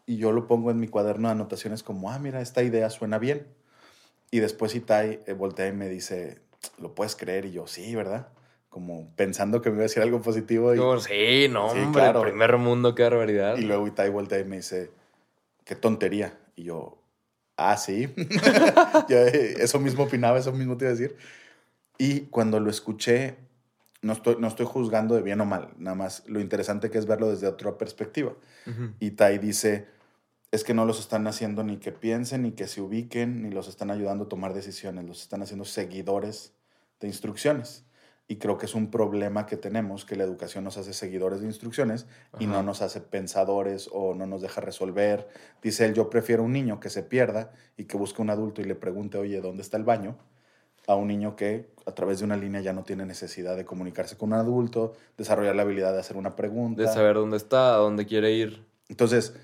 Y 0.07 0.17
yo 0.17 0.31
lo 0.31 0.47
pongo 0.47 0.71
en 0.71 0.79
mi 0.79 0.87
cuaderno 0.87 1.27
de 1.27 1.33
anotaciones 1.33 1.83
como, 1.83 2.11
ah, 2.11 2.19
mira, 2.19 2.41
esta 2.41 2.61
idea 2.63 2.89
suena 2.89 3.17
bien. 3.17 3.47
Y 4.31 4.39
después 4.39 4.75
Itai 4.75 5.21
eh, 5.25 5.33
voltea 5.33 5.67
y 5.67 5.71
me 5.73 5.89
dice, 5.89 6.41
¿lo 6.79 6.93
puedes 6.93 7.15
creer? 7.15 7.45
Y 7.45 7.51
yo, 7.51 7.65
sí, 7.67 7.95
¿verdad? 7.95 8.27
Como 8.69 9.09
pensando 9.15 9.61
que 9.61 9.69
me 9.69 9.75
iba 9.77 9.81
a 9.81 9.87
decir 9.87 10.03
algo 10.03 10.21
positivo. 10.21 10.73
Y, 10.75 10.77
sí, 11.01 11.47
no, 11.49 11.69
Sí, 11.71 11.79
hombre, 11.79 12.01
claro. 12.01 12.21
primer 12.21 12.57
mundo, 12.57 12.93
qué 12.93 13.03
barbaridad. 13.03 13.57
y 13.57 13.61
luego 13.61 13.87
Itai 13.87 14.09
voltea 14.09 14.39
y 14.39 14.45
me 14.45 14.57
dice, 14.57 14.91
qué 15.65 15.75
tontería. 15.75 16.39
Y 16.55 16.63
yo, 16.63 17.03
ah, 17.57 17.75
sí. 17.75 18.13
Yo, 19.09 19.17
eh, 19.17 19.55
eso 19.59 19.79
mismo 19.79 20.03
opinaba, 20.03 20.39
eso 20.39 20.53
mismo 20.53 20.77
te 20.77 20.85
iba 20.85 20.93
a 20.93 20.95
decir. 20.95 21.17
Y 21.97 22.21
cuando 22.21 22.59
lo 22.59 22.69
escuché, 22.69 23.35
no 24.01 24.13
estoy, 24.13 24.37
no 24.39 24.47
estoy 24.47 24.65
juzgando 24.65 25.15
de 25.15 25.21
bien 25.21 25.41
o 25.41 25.45
mal, 25.45 25.73
nada 25.77 25.95
más 25.95 26.23
lo 26.27 26.39
interesante 26.39 26.89
que 26.89 26.97
es 26.97 27.05
verlo 27.05 27.29
desde 27.29 27.47
otra 27.47 27.77
perspectiva. 27.77 28.33
Y 28.99 29.11
Tai 29.11 29.37
dice, 29.37 29.87
es 30.51 30.63
que 30.63 30.73
no 30.73 30.85
los 30.85 30.99
están 30.99 31.27
haciendo 31.27 31.63
ni 31.63 31.77
que 31.77 31.91
piensen, 31.91 32.43
ni 32.43 32.51
que 32.51 32.67
se 32.67 32.81
ubiquen, 32.81 33.43
ni 33.43 33.51
los 33.51 33.67
están 33.67 33.91
ayudando 33.91 34.25
a 34.25 34.29
tomar 34.29 34.53
decisiones, 34.53 35.05
los 35.05 35.21
están 35.21 35.41
haciendo 35.41 35.65
seguidores 35.65 36.53
de 36.99 37.07
instrucciones. 37.07 37.85
Y 38.27 38.37
creo 38.37 38.57
que 38.57 38.65
es 38.65 38.73
un 38.73 38.89
problema 38.89 39.45
que 39.45 39.55
tenemos, 39.55 40.03
que 40.03 40.15
la 40.15 40.23
educación 40.23 40.63
nos 40.63 40.77
hace 40.77 40.93
seguidores 40.93 41.41
de 41.41 41.45
instrucciones 41.45 42.07
y 42.39 42.47
no 42.47 42.63
nos 42.63 42.81
hace 42.81 42.99
pensadores 42.99 43.87
o 43.91 44.15
no 44.15 44.25
nos 44.25 44.41
deja 44.41 44.61
resolver. 44.61 45.27
Dice 45.61 45.85
él, 45.85 45.93
yo 45.93 46.09
prefiero 46.09 46.43
un 46.43 46.51
niño 46.51 46.79
que 46.79 46.89
se 46.89 47.03
pierda 47.03 47.51
y 47.77 47.85
que 47.85 47.97
busque 47.97 48.23
un 48.23 48.31
adulto 48.31 48.61
y 48.61 48.65
le 48.65 48.73
pregunte, 48.73 49.19
oye, 49.19 49.41
¿dónde 49.41 49.61
está 49.61 49.77
el 49.77 49.83
baño? 49.83 50.17
A 50.87 50.95
un 50.95 51.07
niño 51.07 51.35
que 51.35 51.69
a 51.85 51.91
través 51.91 52.19
de 52.19 52.25
una 52.25 52.35
línea 52.35 52.61
ya 52.61 52.73
no 52.73 52.83
tiene 52.83 53.05
necesidad 53.05 53.55
de 53.55 53.63
comunicarse 53.63 54.17
con 54.17 54.33
un 54.33 54.39
adulto, 54.39 54.93
desarrollar 55.17 55.55
la 55.55 55.61
habilidad 55.61 55.93
de 55.93 55.99
hacer 55.99 56.17
una 56.17 56.35
pregunta. 56.35 56.81
De 56.81 56.87
saber 56.87 57.15
dónde 57.15 57.37
está, 57.37 57.75
a 57.75 57.77
dónde 57.77 58.07
quiere 58.07 58.31
ir. 58.31 58.65
Entonces, 58.89 59.35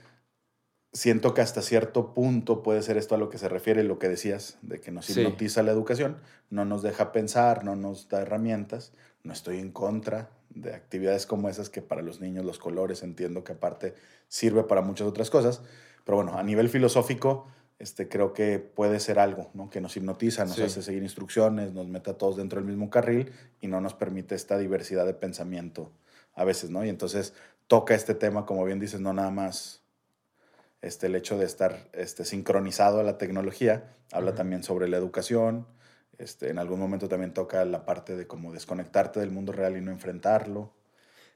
siento 0.94 1.34
que 1.34 1.42
hasta 1.42 1.62
cierto 1.62 2.14
punto 2.14 2.64
puede 2.64 2.82
ser 2.82 2.98
esto 2.98 3.16
a 3.16 3.18
lo 3.18 3.30
que 3.30 3.38
se 3.38 3.48
refiere 3.50 3.84
lo 3.84 3.98
que 4.00 4.10
decías, 4.10 4.58
de 4.62 4.80
que 4.82 4.92
nos 4.92 5.06
Sí. 5.06 5.22
hipnotiza 5.22 5.64
la 5.64 5.72
educación, 5.72 6.18
no 6.50 6.66
nos 6.66 6.82
deja 6.84 7.12
pensar, 7.12 7.64
no 7.64 7.76
nos 7.76 8.10
da 8.10 8.22
herramientas. 8.22 8.94
No 9.24 9.34
estoy 9.34 9.60
en 9.60 9.72
contra 9.72 10.32
de 10.50 10.74
actividades 10.74 11.26
como 11.28 11.48
esas 11.48 11.70
que 11.70 11.82
para 11.82 12.02
los 12.02 12.20
niños 12.22 12.44
los 12.44 12.58
colores 12.60 13.04
entiendo 13.04 13.44
que 13.44 13.54
aparte 13.54 13.94
sirve 14.28 14.64
para 14.64 14.82
muchas 14.82 15.08
otras 15.08 15.30
cosas, 15.30 15.62
pero 16.04 16.18
bueno, 16.18 16.38
a 16.38 16.44
nivel 16.44 16.70
filosófico 16.70 17.48
este, 17.80 18.08
creo 18.10 18.34
que 18.34 18.60
puede 18.60 19.00
ser 19.00 19.18
algo 19.18 19.50
¿no? 19.54 19.70
que 19.70 19.80
nos 19.82 19.96
hipnotiza, 19.98 20.46
nos 20.46 20.56
Sí. 20.56 20.64
hace 20.64 20.82
seguir 20.84 21.02
instrucciones, 21.04 21.74
nos 21.74 21.88
mete 21.88 22.12
a 22.12 22.18
todos 22.18 22.36
dentro 22.38 22.60
del 22.60 22.68
mismo 22.68 22.90
carril 22.90 23.32
y 23.60 23.68
no 23.68 23.80
nos 23.82 23.94
permite 23.94 24.36
esta 24.36 24.58
diversidad 24.58 25.06
de 25.06 25.14
pensamiento 25.14 25.92
a 26.36 26.44
veces, 26.44 26.70
¿no? 26.70 26.84
Y 26.86 26.90
entonces 26.90 27.34
toca 27.68 27.94
este 27.96 28.14
tema, 28.16 28.46
como 28.46 28.64
bien 28.66 28.80
dices, 28.80 29.00
no 29.02 29.14
nada 29.14 29.32
más 29.32 29.81
este, 30.82 31.08
el 31.08 31.16
hecho 31.16 31.38
de 31.38 31.46
estar 31.46 31.90
este, 31.94 32.26
sincronizado 32.26 33.00
a 33.00 33.04
la 33.04 33.18
tecnología, 33.18 33.96
habla 34.12 34.34
también 34.36 34.64
sobre 34.64 34.88
la 34.88 34.98
educación, 34.98 35.68
este, 36.18 36.50
en 36.50 36.60
algún 36.60 36.80
momento 36.80 37.08
también 37.08 37.34
toca 37.34 37.64
la 37.66 37.86
parte 37.86 38.16
de 38.16 38.28
cómo 38.28 38.52
desconectarte 38.52 39.20
del 39.20 39.32
mundo 39.32 39.52
real 39.52 39.78
y 39.78 39.82
no 39.82 39.92
enfrentarlo, 39.92 40.72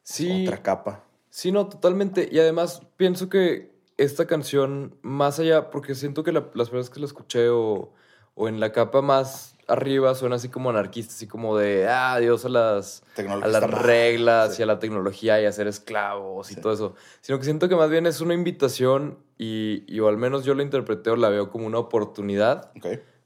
Sí. 0.04 0.44
otra 0.46 0.62
capa. 0.62 1.04
Sí, 1.30 1.52
no, 1.52 1.68
totalmente. 1.68 2.30
Y 2.32 2.40
además 2.40 2.82
pienso 2.96 3.28
que 3.30 3.72
esta 3.98 4.26
canción, 4.28 4.98
más 5.02 5.40
allá, 5.40 5.70
porque 5.72 5.96
siento 5.96 6.24
que 6.24 6.32
la- 6.32 6.50
las 6.54 6.70
personas 6.70 6.90
que 6.90 7.00
la 7.00 7.06
escuché 7.08 7.50
o, 7.50 7.94
o 8.36 8.48
en 8.48 8.60
la 8.60 8.72
capa 8.72 9.02
más 9.02 9.55
arriba 9.68 10.14
suena 10.16 10.36
así 10.36 10.50
como 10.50 10.70
anarquista, 10.70 11.14
así 11.14 11.28
como 11.28 11.58
de, 11.58 11.88
ah, 11.88 12.14
adiós 12.14 12.46
a 12.46 12.50
las, 12.50 13.04
a 13.18 13.48
las 13.48 13.64
reglas 13.70 14.56
Sí. 14.56 14.62
y 14.62 14.64
a 14.64 14.66
la 14.68 14.80
tecnología 14.80 15.42
y 15.42 15.46
a 15.46 15.52
ser 15.52 15.68
esclavos 15.68 16.52
y 16.52 16.56
todo 16.56 16.74
eso. 16.74 16.94
Sino 17.22 17.38
que 17.40 17.46
siento 17.46 17.68
que 17.70 17.76
más 17.76 17.90
bien 17.90 18.06
es 18.06 18.22
una 18.22 18.34
invitación 18.34 19.18
y, 19.38 19.84
y 19.88 20.00
o 20.02 20.08
al 20.08 20.18
menos 20.18 20.46
yo 20.46 20.54
la 20.54 20.64
interpreté 20.64 21.10
o 21.10 21.16
la 21.16 21.30
veo 21.30 21.50
como 21.50 21.66
una 21.66 21.80
oportunidad 21.80 22.72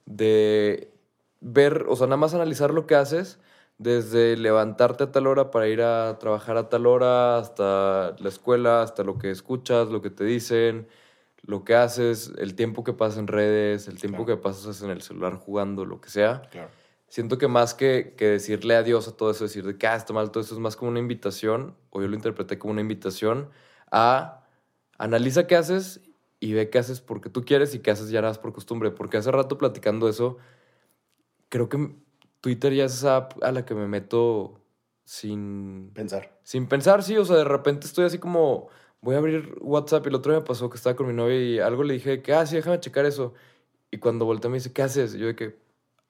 de 0.06 0.92
ver, 1.42 1.86
o 1.88 1.96
sea, 1.96 2.08
nada 2.08 2.18
más 2.18 2.34
analizar 2.34 2.74
lo 2.74 2.86
que 2.88 2.96
haces, 2.96 3.40
desde 3.78 4.36
levantarte 4.36 5.06
a 5.06 5.12
tal 5.12 5.28
hora 5.28 5.52
para 5.52 5.68
ir 5.68 5.82
a 5.82 6.18
trabajar 6.20 6.58
a 6.58 6.68
tal 6.68 6.86
hora, 6.86 7.38
hasta 7.38 8.14
la 8.20 8.28
escuela, 8.30 8.82
hasta 8.82 9.04
lo 9.04 9.18
que 9.18 9.32
escuchas, 9.32 9.88
lo 9.90 10.02
que 10.02 10.10
te 10.10 10.26
dicen, 10.26 10.88
lo 11.44 11.64
que 11.64 11.76
haces, 11.76 12.34
el 12.38 12.56
tiempo 12.56 12.84
que 12.84 12.94
pasas 12.94 13.18
en 13.20 13.28
redes, 13.28 13.88
el 13.88 14.00
tiempo 14.00 14.26
Claro. 14.26 14.38
que 14.40 14.44
pasas 14.44 14.82
en 14.82 14.90
el 14.90 15.02
celular 15.02 15.36
jugando, 15.36 15.86
lo 15.86 16.00
que 16.02 16.10
sea. 16.10 16.42
Claro. 16.52 16.70
Siento 17.08 17.38
que 17.40 17.48
más 17.48 17.74
que, 17.74 18.14
que 18.18 18.26
decirle 18.28 18.76
adiós 18.76 19.08
a 19.08 19.18
todo 19.18 19.32
eso, 19.32 19.46
decir 19.46 19.66
de 19.66 19.78
que 19.78 19.88
ah, 19.88 19.96
está 19.96 20.14
mal, 20.14 20.30
todo 20.32 20.44
eso 20.44 20.54
es 20.54 20.60
más 20.60 20.76
como 20.76 20.92
una 20.92 21.00
invitación, 21.00 21.76
o 21.90 22.02
yo 22.02 22.08
lo 22.08 22.16
interpreté 22.16 22.60
como 22.60 22.72
una 22.72 22.82
invitación 22.82 23.50
a 23.92 24.46
analiza 25.00 25.48
qué 25.48 25.56
haces 25.56 26.02
y 26.40 26.54
ve 26.54 26.70
qué 26.70 26.78
haces 26.78 27.02
porque 27.02 27.30
tú 27.30 27.44
quieres 27.46 27.74
y 27.74 27.80
qué 27.80 27.90
haces 27.92 28.10
ya 28.12 28.22
más 28.22 28.38
por 28.38 28.54
costumbre. 28.54 28.92
Porque 28.92 29.18
hace 29.18 29.32
rato 29.32 29.58
platicando 29.58 30.08
eso, 30.08 30.38
creo 31.50 31.68
que 31.68 31.96
Twitter 32.42 32.74
ya 32.74 32.86
es 32.86 32.94
esa 32.94 33.16
app 33.18 33.44
a 33.44 33.52
la 33.52 33.66
que 33.66 33.74
me 33.76 33.88
meto 33.88 34.62
sin, 35.04 35.92
Pensar. 35.96 36.38
sin 36.44 36.68
pensar, 36.68 37.02
sí. 37.02 37.18
O 37.18 37.26
sea, 37.26 37.38
de 37.38 37.44
repente 37.44 37.88
estoy 37.88 38.06
así 38.06 38.20
como, 38.20 38.70
voy 39.02 39.16
a 39.16 39.18
abrir 39.20 39.56
WhatsApp 39.62 40.06
y 40.06 40.10
el 40.10 40.16
otro 40.16 40.32
día 40.32 40.42
me 40.42 40.46
pasó 40.46 40.70
que 40.70 40.78
estaba 40.78 40.96
con 40.96 41.08
mi 41.08 41.14
novia 41.14 41.40
y 41.40 41.60
algo 41.60 41.84
le 41.84 41.94
dije 41.94 42.22
que, 42.22 42.34
ah, 42.34 42.46
sí, 42.46 42.56
déjame 42.56 42.80
checar 42.80 43.06
eso. 43.06 43.34
Y 43.92 43.98
cuando 43.98 44.26
volteé 44.26 44.50
me 44.50 44.58
dice, 44.58 44.72
¿qué 44.74 44.82
haces? 44.84 45.16
Y 45.16 45.20
yo 45.20 45.28
de 45.28 45.36
que, 45.36 45.58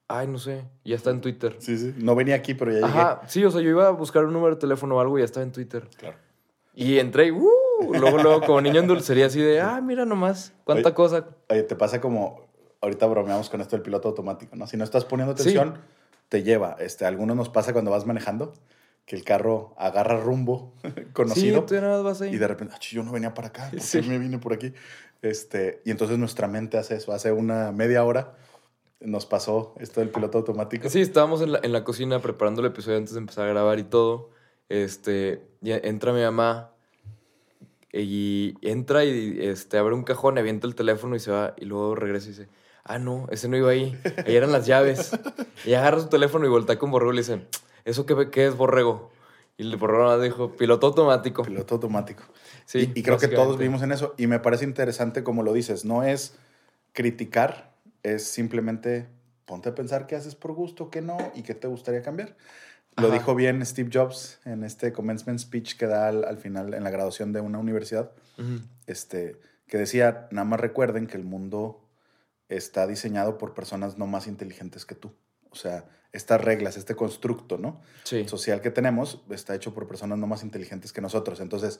ay, 0.08 0.28
no 0.28 0.38
sé, 0.38 0.66
ya 0.84 0.96
está 0.96 1.12
en 1.12 1.22
Twitter. 1.22 1.56
Sí, 1.60 1.78
sí. 1.78 1.94
No 1.98 2.16
venía 2.16 2.36
aquí, 2.36 2.54
pero 2.54 2.72
ya 2.72 2.78
llegué. 2.80 2.88
Ajá, 3.00 3.22
sí, 3.28 3.44
o 3.46 3.52
sea, 3.52 3.62
yo 3.62 3.70
iba 3.70 3.88
a 3.88 3.92
buscar 3.92 4.26
un 4.26 4.34
número 4.34 4.56
de 4.56 4.60
teléfono 4.62 4.96
o 4.98 5.00
algo 5.00 5.18
y 5.18 5.22
ya 5.22 5.26
estaba 5.26 5.44
en 5.46 5.52
Twitter. 5.52 5.88
Claro. 5.98 6.18
Y 6.74 6.98
entré 7.00 7.28
y, 7.28 7.32
¡uh! 7.32 7.48
Luego, 7.94 8.18
luego, 8.18 8.42
como 8.42 8.60
niño 8.62 8.80
en 8.82 8.88
dulcería, 8.88 9.28
así 9.28 9.42
de, 9.42 9.62
ah, 9.62 9.80
mira 9.82 10.06
nomás, 10.06 10.54
cuánta 10.66 10.90
Oye. 10.90 10.96
cosa. 10.96 11.28
Oye, 11.50 11.64
te 11.64 11.76
pasa 11.76 12.02
como, 12.02 12.48
ahorita 12.82 13.06
bromeamos 13.06 13.50
con 13.50 13.62
esto 13.62 13.76
del 13.78 13.84
piloto 13.84 14.10
automático, 14.10 14.56
¿no? 14.58 14.68
Si 14.68 14.76
no 14.76 14.84
estás 14.84 15.06
poniendo 15.06 15.36
Sí. 15.38 15.42
atención, 15.44 15.78
te 16.28 16.44
lleva. 16.44 16.76
Este, 16.80 17.06
algunos 17.06 17.38
nos 17.38 17.50
pasa 17.50 17.72
cuando 17.72 17.92
vas 17.92 18.06
manejando, 18.06 18.54
que 19.10 19.16
el 19.16 19.24
carro 19.24 19.74
agarra 19.80 20.20
rumbo 20.22 20.72
conocido 21.14 21.62
Sí, 21.62 21.66
tú 21.68 21.74
nada 21.82 21.96
más 21.96 22.04
vas 22.04 22.22
ahí. 22.22 22.36
y 22.36 22.38
de 22.38 22.48
repente, 22.48 22.76
"Ach, 22.76 22.90
yo 22.92 23.02
no 23.04 23.12
venía 23.12 23.34
para 23.34 23.48
acá, 23.48 23.64
¿por 23.72 23.80
qué 23.80 23.84
Sí. 23.84 24.02
me 24.04 24.20
vine 24.20 24.38
por 24.38 24.54
aquí? 24.54 24.72
Este, 25.24 25.82
y 25.84 25.90
entonces 25.90 26.20
nuestra 26.20 26.48
mente 26.48 26.78
hace 26.78 26.96
eso. 26.96 27.12
Hace 27.12 27.32
una 27.32 27.72
media 27.72 28.04
hora 28.06 28.36
nos 29.00 29.26
pasó 29.26 29.74
esto 29.80 30.00
del 30.00 30.10
piloto 30.10 30.38
automático. 30.38 30.88
Sí, 30.90 31.02
estábamos 31.02 31.42
en 31.42 31.54
la, 31.54 31.60
en 31.64 31.74
la 31.74 31.84
cocina 31.84 32.20
preparando 32.22 32.62
el 32.62 32.68
episodio 32.68 32.98
antes 33.00 33.14
de 33.16 33.20
empezar 33.20 33.46
a 33.48 33.50
grabar 33.50 33.80
y 33.80 33.84
todo. 33.84 34.30
Este, 34.70 35.42
y 35.64 35.72
entra 35.72 36.14
mi 36.14 36.22
mamá 36.22 36.70
y 37.92 38.56
entra 38.62 39.04
y 39.06 39.40
este, 39.42 39.78
abre 39.80 39.96
un 39.96 40.04
cajón, 40.04 40.38
avienta 40.38 40.68
el 40.68 40.76
teléfono 40.76 41.16
y 41.16 41.20
se 41.20 41.32
va. 41.32 41.56
Y 41.58 41.66
luego 41.66 41.96
regresa 41.96 42.28
y 42.28 42.30
dice, 42.30 42.48
ah, 42.84 43.00
no, 43.00 43.28
ese 43.32 43.48
no 43.50 43.58
iba 43.58 43.72
ahí. 43.72 43.98
Ahí 44.26 44.36
eran 44.36 44.52
las 44.52 44.68
llaves. 44.68 45.12
Y 45.66 45.74
agarra 45.74 46.00
su 46.00 46.10
teléfono 46.10 46.46
y 46.46 46.50
voltea 46.50 46.78
con 46.78 46.92
Borrego 46.92 47.12
y 47.14 47.16
le 47.16 47.22
dice, 47.22 47.42
¿eso 47.90 48.06
qué, 48.06 48.30
qué 48.30 48.48
es 48.48 48.56
Borrego? 48.56 49.12
Y 49.58 49.64
el 49.64 49.76
Borrego 49.78 50.20
dijo, 50.22 50.52
piloto 50.56 50.88
automático. 50.88 51.44
Piloto 51.44 51.76
automático. 51.76 52.24
Sí, 52.66 52.92
y, 52.96 53.00
y 53.00 53.04
creo 53.04 53.18
que 53.18 53.28
todos 53.28 53.58
básicamente. 53.58 53.64
vimos 53.64 53.82
en 53.82 53.92
eso. 53.92 54.14
Y 54.18 54.28
me 54.28 54.40
parece 54.40 54.64
interesante 54.64 55.24
como 55.24 55.44
lo 55.44 55.52
dices. 55.54 55.84
No 55.84 56.04
es 56.04 56.36
criticar, 56.94 57.74
es 58.04 58.26
simplemente 58.26 59.08
ponte 59.46 59.70
a 59.70 59.76
pensar 59.76 60.06
qué 60.08 60.16
haces 60.16 60.36
por 60.36 60.54
gusto, 60.54 60.90
qué 60.90 61.02
no 61.02 61.18
y 61.36 61.42
qué 61.42 61.56
te 61.56 61.68
gustaría 61.68 62.02
cambiar. 62.04 62.38
Lo 62.98 63.08
Ajá. 63.08 63.18
dijo 63.18 63.36
bien 63.36 63.66
Steve 63.66 63.90
Jobs 63.92 64.40
en 64.46 64.64
este 64.64 64.94
commencement 64.94 65.40
speech 65.40 65.76
que 65.76 65.88
da 65.88 66.08
al, 66.08 66.24
al 66.24 66.38
final 66.38 66.74
en 66.74 66.84
la 66.84 66.90
graduación 66.92 67.34
de 67.34 67.42
una 67.42 67.58
universidad, 67.58 68.12
este, 68.88 69.40
que 69.68 69.78
decía, 69.78 70.28
nada 70.32 70.46
más 70.46 70.60
recuerden 70.60 71.08
que 71.08 71.18
el 71.18 71.24
mundo 71.24 71.82
está 72.48 72.88
diseñado 72.88 73.38
por 73.38 73.54
personas 73.54 73.98
no 73.98 74.06
más 74.08 74.28
inteligentes 74.28 74.86
que 74.86 74.96
tú. 74.96 75.14
O 75.50 75.56
sea, 75.56 75.86
estas 76.12 76.42
reglas, 76.42 76.76
este 76.78 76.96
constructo, 76.96 77.58
¿no? 77.58 77.82
Sí. 78.04 78.28
social 78.28 78.62
que 78.62 78.72
tenemos 78.72 79.22
está 79.30 79.54
hecho 79.56 79.74
por 79.74 79.88
personas 79.88 80.18
no 80.18 80.26
más 80.28 80.44
inteligentes 80.44 80.92
que 80.92 81.02
nosotros. 81.02 81.40
Entonces, 81.40 81.80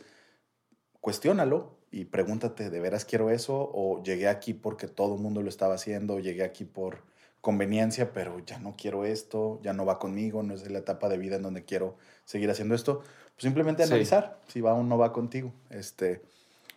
cuestiónalo 1.02 1.78
y 1.92 2.06
pregúntate, 2.06 2.70
¿de 2.70 2.80
veras 2.80 3.06
quiero 3.06 3.30
eso? 3.32 3.70
¿O 3.74 4.04
llegué 4.04 4.28
aquí 4.28 4.54
porque 4.54 4.88
todo 4.88 5.16
el 5.16 5.22
mundo 5.22 5.42
lo 5.42 5.50
estaba 5.50 5.76
haciendo? 5.76 6.16
¿O 6.16 6.20
llegué 6.20 6.44
aquí 6.44 6.66
por 6.66 7.04
conveniencia, 7.42 8.12
pero 8.12 8.40
ya 8.46 8.60
no 8.60 8.76
quiero 8.78 9.06
esto, 9.06 9.60
ya 9.64 9.74
no 9.74 9.86
va 9.86 9.98
conmigo, 9.98 10.44
no 10.44 10.54
es 10.54 10.70
la 10.70 10.80
etapa 10.80 11.08
de 11.08 11.18
vida 11.18 11.38
en 11.38 11.44
donde 11.44 11.64
quiero 11.64 11.98
seguir 12.26 12.52
haciendo 12.52 12.76
esto? 12.76 13.00
Pues 13.00 13.44
simplemente 13.44 13.84
Sí. 13.84 13.90
analizar 13.92 14.40
si 14.48 14.60
va 14.62 14.74
o 14.74 14.84
no 14.84 14.98
va 14.98 15.14
contigo. 15.14 15.54
Este, 15.70 16.22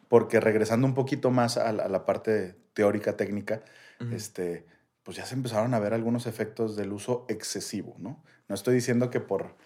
porque 0.08 0.38
regresando 0.40 0.86
un 0.86 0.94
poquito 0.94 1.30
más 1.30 1.56
a 1.56 1.72
la, 1.72 1.84
a 1.84 1.88
la 1.88 2.06
parte 2.06 2.54
teórica, 2.74 3.16
técnica, 3.16 3.62
este, 4.12 4.64
pues 5.02 5.16
ya 5.16 5.26
se 5.26 5.34
empezaron 5.34 5.74
a 5.74 5.78
ver 5.80 5.94
algunos 5.94 6.26
efectos 6.26 6.76
del 6.76 6.92
uso 6.92 7.24
excesivo, 7.28 7.96
¿no? 7.98 8.22
No 8.48 8.54
estoy 8.54 8.74
diciendo 8.74 9.10
que 9.10 9.20
por 9.20 9.56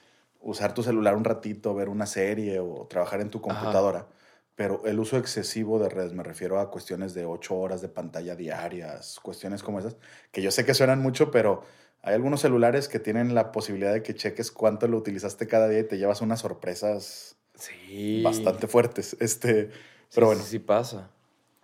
usar 0.41 0.75
tu 0.75 0.83
celular 0.83 1.17
un 1.17 1.25
ratito, 1.25 1.75
ver 1.75 1.89
una 1.89 2.07
serie 2.07 2.61
o 2.61 2.87
trabajar 2.89 3.21
en 3.21 3.31
tu 3.31 3.39
Ajá. 3.39 3.43
computadora, 3.43 4.09
pero 4.55 4.85
el 4.87 4.99
uso 5.01 5.19
excesivo 5.19 5.79
de 5.79 5.89
redes, 5.89 6.13
me 6.15 6.23
refiero 6.23 6.59
a 6.61 6.71
cuestiones 6.71 7.13
de 7.15 7.27
ocho 7.27 7.57
horas 7.57 7.83
de 7.83 7.89
pantalla 7.89 8.37
diarias, 8.37 9.21
cuestiones 9.23 9.63
como 9.63 9.81
esas, 9.81 9.97
que 10.33 10.43
yo 10.43 10.51
sé 10.51 10.65
que 10.65 10.75
suenan 10.75 11.01
mucho, 11.03 11.31
pero 11.31 11.63
hay 12.03 12.15
algunos 12.15 12.41
celulares 12.41 12.89
que 12.89 13.01
tienen 13.01 13.35
la 13.35 13.53
posibilidad 13.53 13.93
de 13.93 14.03
que 14.03 14.15
cheques 14.15 14.51
cuánto 14.53 14.87
lo 14.89 14.97
utilizaste 14.99 15.47
cada 15.47 15.69
día 15.69 15.81
y 15.81 15.85
te 15.89 15.99
llevas 15.99 16.21
unas 16.23 16.41
sorpresas 16.41 17.37
Sí. 17.55 18.23
bastante 18.23 18.67
fuertes. 18.69 19.17
Este, 19.21 19.71
Sí, 20.09 20.15
pero 20.15 20.27
sí, 20.29 20.29
bueno, 20.29 20.43
Sí, 20.45 20.59
pasa. 20.59 21.11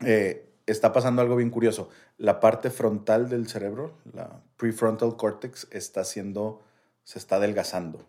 eh, 0.04 0.51
está 0.66 0.92
pasando 0.92 1.22
algo 1.22 1.36
bien 1.36 1.50
curioso. 1.50 1.88
La 2.18 2.40
parte 2.40 2.70
frontal 2.70 3.28
del 3.28 3.48
cerebro, 3.48 3.94
la 4.12 4.40
prefrontal 4.56 5.16
cortex, 5.16 5.66
está 5.70 6.04
siendo, 6.04 6.62
se 7.04 7.18
está 7.18 7.36
adelgazando. 7.36 8.06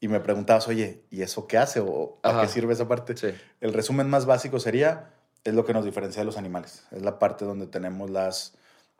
Y 0.00 0.08
me 0.08 0.20
preguntabas, 0.20 0.66
oye, 0.68 1.02
¿y 1.10 1.22
eso 1.22 1.46
qué 1.46 1.58
hace? 1.58 1.80
¿O 1.80 2.18
a 2.22 2.30
Ajá. 2.30 2.40
qué 2.42 2.48
sirve 2.48 2.72
esa 2.72 2.88
parte? 2.88 3.16
Sí. 3.16 3.28
El 3.60 3.74
resumen 3.74 4.08
más 4.08 4.24
básico 4.24 4.58
sería, 4.58 5.10
es 5.44 5.52
lo 5.54 5.64
que 5.66 5.74
nos 5.74 5.84
diferencia 5.84 6.20
de 6.22 6.26
los 6.26 6.38
animales. 6.38 6.84
Es 6.90 7.02
la 7.02 7.18
parte 7.18 7.44
donde 7.44 7.66
tenemos 7.66 8.08
las 8.08 8.54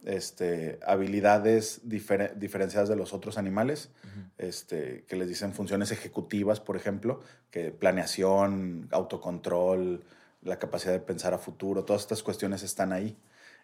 este, 0.05 0.79
habilidades 0.87 1.83
difere- 1.87 2.35
diferenciadas 2.35 2.89
de 2.89 2.97
los 2.97 3.13
otros 3.15 3.39
animales, 3.39 3.91
este, 4.39 5.05
que 5.07 5.17
les 5.17 5.29
dicen 5.29 5.53
funciones 5.53 5.91
ejecutivas, 5.91 6.61
por 6.61 6.77
ejemplo, 6.77 7.21
que 7.51 7.71
planeación, 7.71 8.89
autocontrol, 8.91 10.03
la 10.43 10.59
capacidad 10.59 10.93
de 10.93 11.01
pensar 11.01 11.35
a 11.35 11.39
futuro, 11.39 11.85
todas 11.85 12.03
estas 12.03 12.23
cuestiones 12.23 12.63
están 12.63 12.93
ahí. 12.93 13.17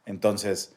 Entonces, 0.04 0.75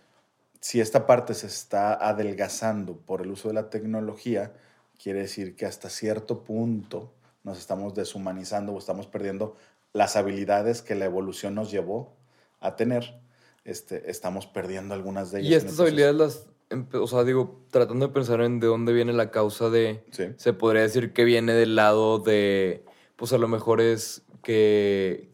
si 0.61 0.81
esta 0.81 1.05
parte 1.05 1.33
se 1.33 1.47
está 1.47 1.93
adelgazando 1.93 2.97
por 2.97 3.21
el 3.21 3.31
uso 3.31 3.47
de 3.49 3.53
la 3.53 3.69
tecnología, 3.69 4.53
quiere 5.01 5.19
decir 5.19 5.55
que 5.55 5.65
hasta 5.65 5.89
cierto 5.89 6.43
punto 6.43 7.13
nos 7.43 7.57
estamos 7.57 7.95
deshumanizando 7.95 8.73
o 8.73 8.79
estamos 8.79 9.07
perdiendo 9.07 9.55
las 9.93 10.15
habilidades 10.15 10.81
que 10.81 10.95
la 10.95 11.05
evolución 11.05 11.55
nos 11.55 11.71
llevó 11.71 12.13
a 12.59 12.75
tener. 12.75 13.19
Este, 13.63 14.09
estamos 14.09 14.47
perdiendo 14.47 14.93
algunas 14.93 15.31
de 15.31 15.41
ellas. 15.41 15.51
Y 15.51 15.55
estas 15.55 15.79
habilidades 15.79 16.15
las, 16.15 16.47
o 16.93 17.07
sea, 17.07 17.23
digo, 17.23 17.61
tratando 17.71 18.07
de 18.07 18.13
pensar 18.13 18.41
en 18.41 18.59
de 18.59 18.67
dónde 18.67 18.93
viene 18.93 19.13
la 19.13 19.31
causa 19.31 19.69
de, 19.69 20.03
Sí. 20.11 20.27
se 20.37 20.53
podría 20.53 20.81
decir 20.81 21.13
que 21.13 21.23
viene 21.23 21.53
del 21.53 21.75
lado 21.75 22.19
de, 22.19 22.85
pues 23.15 23.33
a 23.33 23.37
lo 23.37 23.47
mejor 23.47 23.81
es 23.81 24.23
que, 24.43 25.28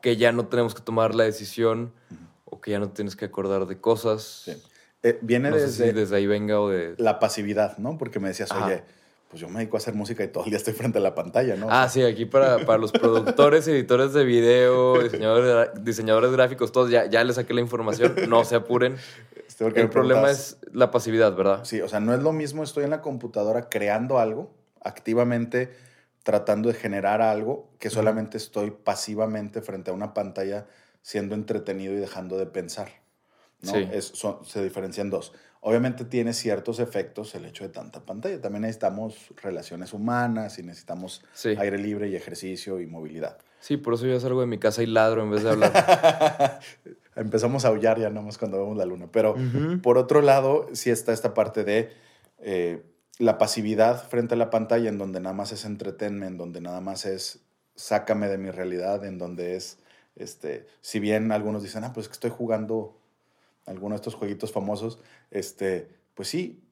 que 0.00 0.16
ya 0.16 0.32
no 0.32 0.46
tenemos 0.46 0.74
que 0.74 0.82
tomar 0.82 1.14
la 1.14 1.24
decisión 1.24 1.92
o 2.44 2.60
que 2.60 2.72
ya 2.72 2.78
no 2.78 2.90
tienes 2.90 3.16
que 3.16 3.24
acordar 3.26 3.66
de 3.66 3.80
cosas. 3.80 4.42
Sí. 4.44 4.52
Eh, 5.02 5.18
viene 5.22 5.50
No 5.50 5.56
desde 5.56 5.86
si 5.86 5.92
desde 5.92 6.16
ahí 6.16 6.26
venga 6.26 6.60
o 6.60 6.68
de... 6.68 6.94
la 6.98 7.18
pasividad, 7.18 7.78
¿no? 7.78 7.96
Porque 7.96 8.20
me 8.20 8.28
decías, 8.28 8.50
Ajá. 8.52 8.66
oye, 8.66 8.82
pues 9.30 9.40
yo 9.40 9.48
me 9.48 9.60
dedico 9.60 9.76
a 9.76 9.78
hacer 9.78 9.94
música 9.94 10.22
y 10.24 10.28
todo 10.28 10.44
el 10.44 10.50
día 10.50 10.58
estoy 10.58 10.74
frente 10.74 10.98
a 10.98 11.00
la 11.00 11.14
pantalla, 11.14 11.56
¿no? 11.56 11.68
Ah, 11.70 11.88
sí, 11.88 12.02
aquí 12.02 12.26
para, 12.26 12.66
para 12.66 12.78
los 12.78 12.92
productores, 12.92 13.66
editores 13.68 14.12
de 14.12 14.24
video, 14.24 15.00
diseñadores, 15.02 15.70
diseñadores 15.82 16.32
gráficos, 16.32 16.72
todos, 16.72 16.90
ya, 16.90 17.06
ya 17.06 17.24
les 17.24 17.36
saqué 17.36 17.54
la 17.54 17.60
información, 17.60 18.14
no 18.28 18.44
se 18.44 18.56
apuren. 18.56 18.96
Este, 19.46 19.64
El 19.80 19.88
problema 19.88 20.30
es 20.30 20.58
la 20.72 20.90
pasividad, 20.90 21.34
¿verdad? 21.34 21.64
Sí, 21.64 21.80
o 21.80 21.88
sea, 21.88 22.00
no 22.00 22.12
es 22.12 22.20
lo 22.20 22.32
mismo 22.32 22.62
estoy 22.62 22.84
en 22.84 22.90
la 22.90 23.00
computadora 23.00 23.68
creando 23.68 24.18
algo, 24.18 24.50
activamente 24.82 25.70
tratando 26.22 26.68
de 26.68 26.74
generar 26.74 27.22
algo, 27.22 27.70
que 27.78 27.90
solamente 27.90 28.36
estoy 28.36 28.70
pasivamente 28.70 29.62
frente 29.62 29.90
a 29.90 29.94
una 29.94 30.12
pantalla 30.14 30.66
siendo 31.02 31.34
entretenido 31.34 31.92
y 31.94 31.96
dejando 31.96 32.36
de 32.38 32.46
pensar. 32.46 32.88
¿no? 33.62 33.72
Sí. 33.72 33.88
Es- 33.92 34.06
son- 34.14 34.44
se 34.44 34.62
diferencian 34.62 35.10
dos. 35.10 35.32
Obviamente 35.62 36.06
tiene 36.06 36.32
ciertos 36.32 36.78
efectos 36.80 37.34
el 37.34 37.44
hecho 37.44 37.64
de 37.64 37.70
tanta 37.70 38.00
pantalla. 38.06 38.40
También 38.40 38.62
necesitamos 38.62 39.28
relaciones 39.42 39.92
humanas 39.92 40.58
y 40.58 40.62
necesitamos 40.62 41.22
Sí. 41.34 41.50
aire 41.58 41.76
libre 41.76 42.08
y 42.08 42.16
ejercicio 42.16 42.80
y 42.80 42.86
movilidad. 42.86 43.36
Sí, 43.60 43.76
por 43.76 43.92
eso 43.94 44.06
yo 44.06 44.18
salgo 44.18 44.40
de 44.40 44.46
mi 44.46 44.56
casa 44.58 44.82
y 44.82 44.86
ladro 44.86 45.22
en 45.22 45.30
vez 45.30 45.42
de 45.42 45.50
hablar. 45.50 45.70
Empezamos 47.16 47.64
a 47.66 47.68
aullar 47.68 47.98
ya 47.98 48.08
nomás 48.08 48.38
cuando 48.38 48.58
vemos 48.58 48.76
la 48.78 48.86
luna. 48.86 49.08
Pero 49.12 49.34
por 49.82 49.98
otro 49.98 50.22
lado, 50.22 50.68
sí 50.72 50.88
está 50.90 51.12
esta 51.12 51.34
parte 51.34 51.64
de 51.64 51.92
eh, 52.38 52.82
la 53.20 53.36
pasividad 53.36 54.08
frente 54.08 54.34
a 54.34 54.38
la 54.38 54.48
pantalla, 54.48 54.88
en 54.88 54.96
donde 54.96 55.20
nada 55.20 55.34
más 55.34 55.52
es 55.52 55.66
entretenme, 55.66 56.26
en 56.26 56.38
donde 56.38 56.62
nada 56.62 56.80
más 56.80 57.04
es 57.04 57.40
sácame 57.74 58.28
de 58.28 58.38
mi 58.38 58.50
realidad, 58.50 59.04
en 59.04 59.18
donde 59.18 59.56
es, 59.56 59.78
este, 60.16 60.66
si 60.80 61.00
bien 61.00 61.30
algunos 61.30 61.62
dicen, 61.62 61.84
ah, 61.84 61.92
pues 61.92 62.08
que 62.08 62.14
estoy 62.14 62.30
jugando 62.30 62.98
alguno 63.66 63.94
de 63.94 63.96
estos 63.96 64.14
jueguitos 64.14 64.52
famosos, 64.52 65.00
este, 65.30 65.88
pues 66.14 66.28
sí, 66.28 66.64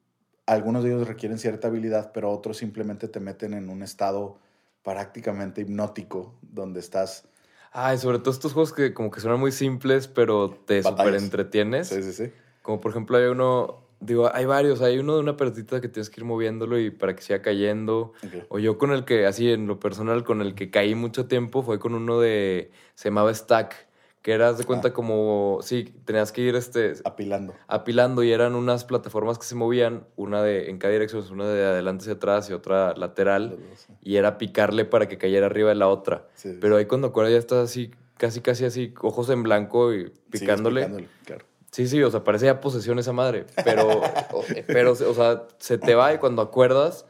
algunos 0.47 0.83
de 0.83 0.89
ellos 0.89 1.07
requieren 1.07 1.37
cierta 1.37 1.67
habilidad, 1.67 2.11
pero 2.13 2.31
otros 2.31 2.57
simplemente 2.57 3.07
te 3.07 3.19
meten 3.19 3.53
en 3.53 3.69
un 3.69 3.83
estado 3.83 4.39
prácticamente 4.83 5.61
hipnótico, 5.61 6.33
donde 6.41 6.79
estás... 6.79 7.25
Ay, 7.71 7.99
sobre 7.99 8.17
todo 8.17 8.31
estos 8.31 8.53
juegos 8.53 8.73
que 8.73 8.95
como 8.95 9.11
que 9.11 9.19
suenan 9.19 9.39
muy 9.39 9.51
simples, 9.51 10.07
pero 10.07 10.49
te 10.49 10.81
Batallas. 10.81 10.97
súper 10.97 11.15
entretienes. 11.21 11.89
Sí, 11.89 12.01
sí, 12.01 12.13
sí. 12.13 12.31
Como 12.63 12.81
por 12.81 12.89
ejemplo 12.89 13.17
hay 13.17 13.25
uno, 13.25 13.83
digo, 13.99 14.29
hay 14.33 14.45
varios. 14.45 14.81
Hay 14.81 14.97
uno 14.99 15.15
de 15.15 15.19
una 15.21 15.37
pelotita 15.37 15.81
que 15.81 15.87
tienes 15.89 16.09
que 16.09 16.21
ir 16.21 16.25
moviéndolo 16.25 16.79
y 16.79 16.89
para 16.91 17.15
que 17.15 17.21
siga 17.21 17.41
cayendo. 17.41 18.13
O 18.49 18.59
yo 18.59 18.77
con 18.77 18.91
el 18.91 19.05
que, 19.05 19.25
así 19.25 19.51
en 19.51 19.67
lo 19.67 19.79
personal, 19.79 20.23
con 20.23 20.41
el 20.41 20.55
que 20.55 20.69
caí 20.69 20.95
mucho 20.95 21.27
tiempo 21.27 21.63
fue 21.63 21.79
con 21.79 21.93
uno 21.93 22.19
de, 22.19 22.71
se 22.95 23.09
llamaba 23.09 23.33
Stack, 23.33 23.87
que 24.21 24.33
eras 24.33 24.57
de 24.57 24.65
cuenta 24.65 24.89
Ah. 24.89 24.93
como, 24.93 25.59
sí, 25.61 25.93
tenías 26.03 26.33
que 26.33 26.41
ir 26.41 26.53
este, 26.55 26.93
Apilando. 27.05 27.53
apilando 27.67 28.21
y 28.21 28.33
eran 28.33 28.53
unas 28.55 28.83
plataformas 28.83 29.37
que 29.39 29.45
se 29.45 29.55
movían, 29.55 30.05
una 30.17 30.43
de 30.43 30.69
en 30.69 30.77
cada 30.77 30.91
dirección, 30.91 31.23
una 31.31 31.47
de 31.47 31.63
adelante 31.65 32.01
hacia 32.03 32.13
atrás 32.15 32.49
y 32.49 32.53
otra 32.53 32.93
lateral, 32.97 33.57
sí. 33.75 33.93
y 34.01 34.17
era 34.17 34.37
picarle 34.37 34.83
para 34.83 35.07
que 35.07 35.17
cayera 35.17 35.45
arriba 35.45 35.69
de 35.69 35.75
la 35.75 35.87
otra. 35.87 36.27
Sí, 36.35 36.57
Pero 36.59 36.75
ahí 36.75 36.85
cuando 36.85 37.07
acuerdas 37.07 37.31
ya 37.31 37.39
estás 37.39 37.59
así, 37.69 37.91
casi 38.17 38.41
casi 38.41 38.65
así, 38.65 38.93
ojos 39.01 39.29
en 39.29 39.41
blanco 39.41 39.93
y 39.93 40.11
picándole. 40.29 40.81
picándole, 40.81 41.07
claro. 41.23 41.45
Sí, 41.71 41.87
sí, 41.87 42.01
o 42.01 42.09
sea, 42.09 42.23
parece 42.23 42.45
ya 42.45 42.59
posesión 42.61 42.97
esa 42.99 43.13
madre. 43.13 43.45
Pero, 43.63 44.01
pero, 44.67 44.91
o 44.93 44.95
sea, 45.13 45.43
se 45.59 45.77
te 45.77 45.95
va 45.95 46.13
y 46.13 46.17
cuando 46.17 46.41
acuerdas, 46.41 47.05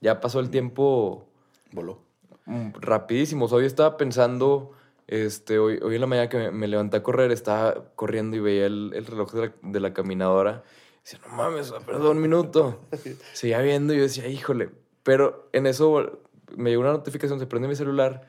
ya 0.00 0.20
pasó 0.20 0.40
el 0.40 0.50
tiempo 0.50 1.26
Voló. 1.72 2.00
mm, 2.46 2.70
rapidísimo. 2.80 3.46
O 3.46 3.48
sea, 3.48 3.58
hoy 3.58 3.66
estaba 3.66 3.96
pensando, 3.96 4.70
este, 5.08 5.58
hoy, 5.58 5.78
hoy 5.82 5.96
en 5.96 6.00
la 6.00 6.06
mañana 6.06 6.28
que 6.28 6.36
me, 6.36 6.50
me 6.52 6.68
levanté 6.68 6.98
a 6.98 7.02
correr, 7.02 7.32
estaba 7.32 7.92
corriendo 7.96 8.36
y 8.36 8.40
veía 8.40 8.66
el, 8.66 8.92
el 8.94 9.04
reloj 9.06 9.32
de 9.32 9.46
la, 9.48 9.52
de 9.62 9.80
la 9.80 9.92
caminadora. 9.92 10.62
Decía, 11.02 11.18
no 11.28 11.34
mames, 11.34 11.72
perdón, 11.84 12.16
un 12.16 12.22
minuto. 12.22 12.80
Seguía 13.32 13.60
viendo 13.60 13.92
y 13.94 13.96
yo 13.96 14.02
decía, 14.04 14.28
híjole. 14.28 14.70
Pero 15.02 15.48
en 15.52 15.66
eso 15.66 16.20
me 16.56 16.70
llegó 16.70 16.82
una 16.82 16.92
notificación, 16.92 17.38
se 17.40 17.46
prende 17.46 17.68
mi 17.68 17.74
celular 17.76 18.22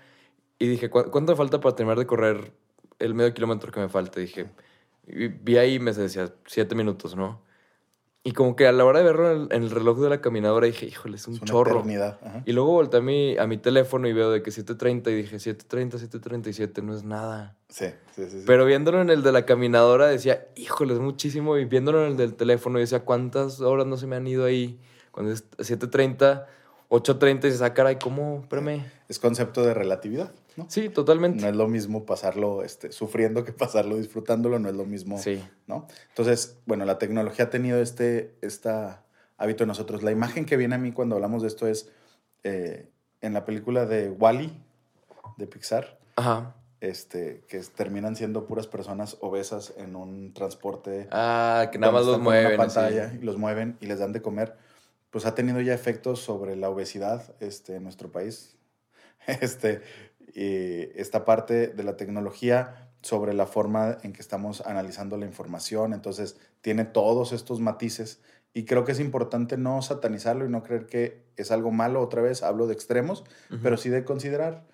y 0.60 0.68
dije, 0.68 0.90
"¿Cu- 0.90 1.10
¿cuánto 1.12 1.32
me 1.34 1.36
falta 1.38 1.60
para 1.62 1.76
terminar 1.76 2.00
de 2.00 2.06
correr 2.08 2.52
el 3.00 3.14
medio 3.14 3.34
kilómetro 3.34 3.72
que 3.72 3.80
me 3.80 3.88
falta? 3.88 4.20
Dije, 4.20 4.48
y 5.08 5.28
vi 5.28 5.58
ahí 5.58 5.76
y 5.76 5.80
me 5.80 5.94
decía, 5.94 6.34
siete 6.46 6.76
minutos, 6.76 7.16
¿no? 7.16 7.44
Y 8.28 8.32
como 8.32 8.56
que 8.56 8.66
a 8.66 8.72
la 8.72 8.84
hora 8.86 9.00
de 9.00 9.06
verlo 9.06 9.32
en 9.32 9.42
el, 9.42 9.48
en 9.52 9.64
el 9.64 9.70
reloj 9.70 10.00
de 10.00 10.10
la 10.10 10.20
caminadora 10.20 10.66
dije, 10.66 10.88
híjole, 10.88 11.16
es 11.18 11.28
un 11.28 11.36
Es 11.36 11.42
una 11.42 11.48
chorro. 11.52 11.84
ajá. 11.86 12.42
Y 12.46 12.54
luego 12.54 12.72
volteé 12.72 13.00
a 13.00 13.04
mi, 13.04 13.38
a 13.38 13.46
mi 13.46 13.58
teléfono 13.60 14.08
y 14.08 14.14
veo 14.14 14.32
de 14.32 14.42
que 14.42 14.50
7.30 14.50 15.12
y 15.12 15.16
dije, 15.16 15.36
7.30, 15.38 15.92
7.37, 16.10 16.82
no 16.82 16.96
es 16.96 17.04
nada. 17.04 17.56
Sí, 17.70 17.86
sí, 18.16 18.24
sí. 18.26 18.40
sí. 18.40 18.44
Pero 18.48 18.66
viéndolo 18.66 19.00
en 19.00 19.12
el 19.12 19.22
de 19.22 19.32
la 19.32 19.46
caminadora 19.46 20.08
decía, 20.08 20.48
híjole, 20.56 20.96
es 20.96 21.00
muchísimo. 21.00 21.56
Y 21.58 21.66
viéndolo 21.66 22.04
en 22.04 22.14
el 22.14 22.18
del 22.18 22.34
teléfono 22.34 22.80
decía, 22.80 23.02
¿cuántas 23.02 23.62
horas 23.62 23.86
no 23.86 23.96
se 23.96 24.08
me 24.08 24.16
han 24.16 24.26
ido 24.26 24.44
ahí? 24.44 24.80
Cuando 25.12 25.32
es 25.32 25.48
7.30, 25.60 26.46
8.30 26.90 27.30
y 27.30 27.34
dices, 27.46 27.62
ah, 27.62 27.76
caray, 27.76 28.00
¿cómo? 28.00 28.40
Espérame. 28.42 28.86
Es 29.08 29.20
concepto 29.20 29.64
de 29.64 29.76
relatividad, 29.76 30.32
¿no? 30.56 30.66
Sí, 30.70 30.90
totalmente. 30.90 31.42
No 31.42 31.50
es 31.50 31.56
lo 31.56 31.68
mismo 31.68 32.06
pasarlo 32.06 32.64
este, 32.64 32.92
sufriendo 32.92 33.44
que 33.44 33.52
pasarlo 33.54 33.98
disfrutándolo, 33.98 34.60
no 34.60 34.70
es 34.70 34.76
lo 34.76 34.86
mismo, 34.86 35.18
Sí. 35.18 35.44
¿no? 35.68 35.88
Entonces, 36.10 36.58
bueno, 36.66 36.86
la 36.86 36.98
tecnología 36.98 37.46
ha 37.46 37.50
tenido 37.50 37.80
este 37.82 38.36
esta 38.42 39.04
hábito 39.38 39.64
en 39.64 39.68
nosotros. 39.70 40.02
La 40.04 40.12
imagen 40.12 40.46
que 40.46 40.58
viene 40.58 40.76
a 40.76 40.78
mí 40.78 40.92
cuando 40.92 41.16
hablamos 41.16 41.42
de 41.42 41.50
esto 41.50 41.68
es 41.68 41.92
eh, 42.44 42.90
en 43.22 43.34
la 43.34 43.44
película 43.46 43.86
de 43.86 44.10
Wally 44.10 44.54
de 45.38 45.48
Pixar, 45.48 46.00
Ajá. 46.16 46.56
este, 46.80 47.44
que 47.50 47.60
terminan 47.60 48.16
siendo 48.16 48.46
puras 48.46 48.68
personas 48.68 49.18
obesas 49.20 49.74
en 49.78 49.96
un 49.96 50.34
transporte 50.34 51.08
Ah, 51.12 51.70
que 51.72 51.80
nada 51.80 51.92
más 51.92 52.06
los 52.06 52.16
una 52.16 52.24
mueven. 52.24 52.48
así. 52.48 52.58
pantalla 52.58 53.14
y 53.20 53.24
los 53.26 53.38
mueven 53.38 53.78
y 53.82 53.88
les 53.88 54.00
dan 54.00 54.14
de 54.14 54.22
comer, 54.22 54.56
pues 55.10 55.26
ha 55.26 55.34
tenido 55.36 55.60
ya 55.62 55.74
efectos 55.74 56.20
sobre 56.22 56.56
la 56.56 56.70
obesidad 56.70 57.36
este, 57.42 57.76
en 57.76 57.84
nuestro 57.84 58.12
país. 58.12 58.56
Este, 59.28 59.82
y 60.36 60.92
esta 61.00 61.24
parte 61.24 61.68
de 61.70 61.84
la 61.84 61.96
tecnología 61.96 62.90
sobre 63.02 63.34
la 63.34 63.46
forma 63.46 63.98
en 64.04 64.12
que 64.12 64.22
estamos 64.22 64.62
analizando 64.62 65.18
la 65.18 65.26
información, 65.26 65.94
entonces 65.94 66.38
tiene 66.62 66.84
todos 66.84 67.32
estos 67.32 67.62
matices 67.62 68.20
y 68.54 68.66
creo 68.66 68.84
que 68.84 68.92
es 68.92 69.00
importante 69.00 69.58
no 69.58 69.82
satanizarlo 69.82 70.46
y 70.46 70.50
no 70.50 70.64
creer 70.64 70.88
que 70.88 71.24
es 71.38 71.52
algo 71.52 71.72
malo, 71.72 72.02
otra 72.02 72.22
vez 72.22 72.44
hablo 72.44 72.68
de 72.68 72.74
extremos, 72.74 73.24
pero 73.62 73.78
sí 73.78 73.90
de 73.90 74.06
considerar. 74.06 74.66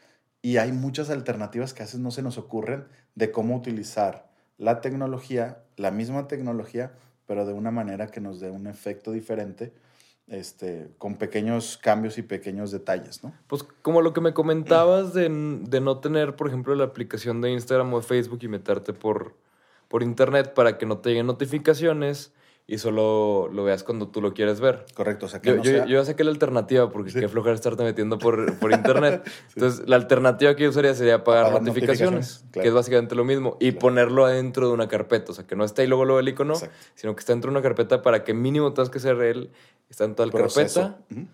Y 0.42 0.58
hay 0.58 0.72
muchas 0.72 1.10
alternativas 1.10 1.74
que 1.74 1.84
a 1.84 1.86
veces 1.86 2.00
no 2.00 2.12
se 2.12 2.22
nos 2.22 2.38
ocurren 2.38 2.88
de 3.16 3.32
cómo 3.32 3.56
utilizar 3.56 4.30
la 4.58 4.82
tecnología, 4.82 5.64
la 5.78 5.92
misma 5.92 6.28
tecnología, 6.28 6.94
pero 7.26 7.46
de 7.46 7.54
una 7.54 7.72
manera 7.72 8.08
que 8.08 8.22
nos 8.22 8.40
dé 8.40 8.52
un 8.52 8.68
efecto 8.68 9.12
diferente, 9.12 9.74
este, 10.32 10.90
con 10.98 11.18
pequeños 11.18 11.78
cambios 11.78 12.18
y 12.18 12.22
pequeños 12.22 12.72
detalles, 12.72 13.24
¿no? 13.24 13.34
Pues 13.48 13.64
como 13.82 14.02
lo 14.02 14.14
que 14.14 14.22
me 14.22 14.34
comentabas 14.34 15.14
de, 15.14 15.30
de 15.30 15.82
no 15.82 16.00
tener, 16.00 16.36
por 16.38 16.48
ejemplo, 16.48 16.74
la 16.74 16.86
aplicación 16.86 17.42
de 17.42 17.52
Instagram 17.52 17.94
o 17.94 18.00
de 18.00 18.08
Facebook 18.08 18.40
y 18.42 18.48
meterte 18.48 18.94
por, 18.94 19.36
por 19.90 20.04
internet 20.04 20.54
para 20.54 20.78
que 20.78 20.86
no 20.86 21.00
te 21.00 21.10
lleguen 21.10 21.28
notificaciones 21.28 22.34
y 22.68 22.78
solo 22.78 23.50
lo 23.52 23.64
veas 23.66 23.84
cuando 23.84 24.08
tú 24.08 24.22
lo 24.22 24.34
quieres 24.34 24.60
ver. 24.62 24.86
Correcto, 24.94 25.26
o 25.26 25.30
sea 25.30 25.42
que 25.42 25.50
Yo, 25.50 25.56
no 25.58 25.64
yo, 25.64 25.72
sea- 25.72 25.86
yo 25.86 26.00
ya 26.00 26.06
saqué 26.06 26.24
la 26.24 26.32
alternativa 26.32 26.90
porque 26.90 27.12
qué 27.12 27.28
flojera 27.28 27.54
estarte 27.56 27.84
metiendo 27.84 28.18
por, 28.18 28.58
por 28.60 28.72
internet. 28.72 29.30
Entonces, 29.56 29.88
la 29.90 29.98
alternativa 29.98 30.56
que 30.56 30.64
yo 30.64 30.70
usaría 30.70 30.94
sería 30.94 31.16
Apagar 31.16 31.52
notificaciones, 31.52 31.66
notificaciones, 31.66 32.46
claro. 32.52 32.64
que 32.64 32.68
es 32.70 32.74
básicamente 32.74 33.16
lo 33.16 33.26
mismo, 33.26 33.58
y 33.60 33.72
Claro. 33.72 33.80
ponerlo 33.80 34.26
adentro 34.26 34.68
de 34.68 34.74
una 34.74 34.88
carpeta. 34.88 35.32
O 35.32 35.36
sea, 35.36 35.46
que 35.46 35.56
no 35.56 35.64
esté 35.66 35.82
ahí 35.82 35.88
luego, 35.88 36.06
luego 36.06 36.20
el 36.20 36.30
icono, 36.30 36.54
Exacto. 36.54 36.76
sino 36.96 37.14
que 37.16 37.20
está 37.20 37.34
dentro 37.34 37.50
de 37.52 37.58
una 37.58 37.62
carpeta 37.64 38.02
para 38.02 38.24
que 38.24 38.34
mínimo 38.34 38.74
tengas 38.74 38.90
que 38.90 39.00
ser 39.00 39.20
él, 39.22 39.52
está 39.90 40.06
en 40.06 40.16
toda 40.16 40.28
la 40.28 40.32
proceso. 40.34 40.82
carpeta. 41.10 41.32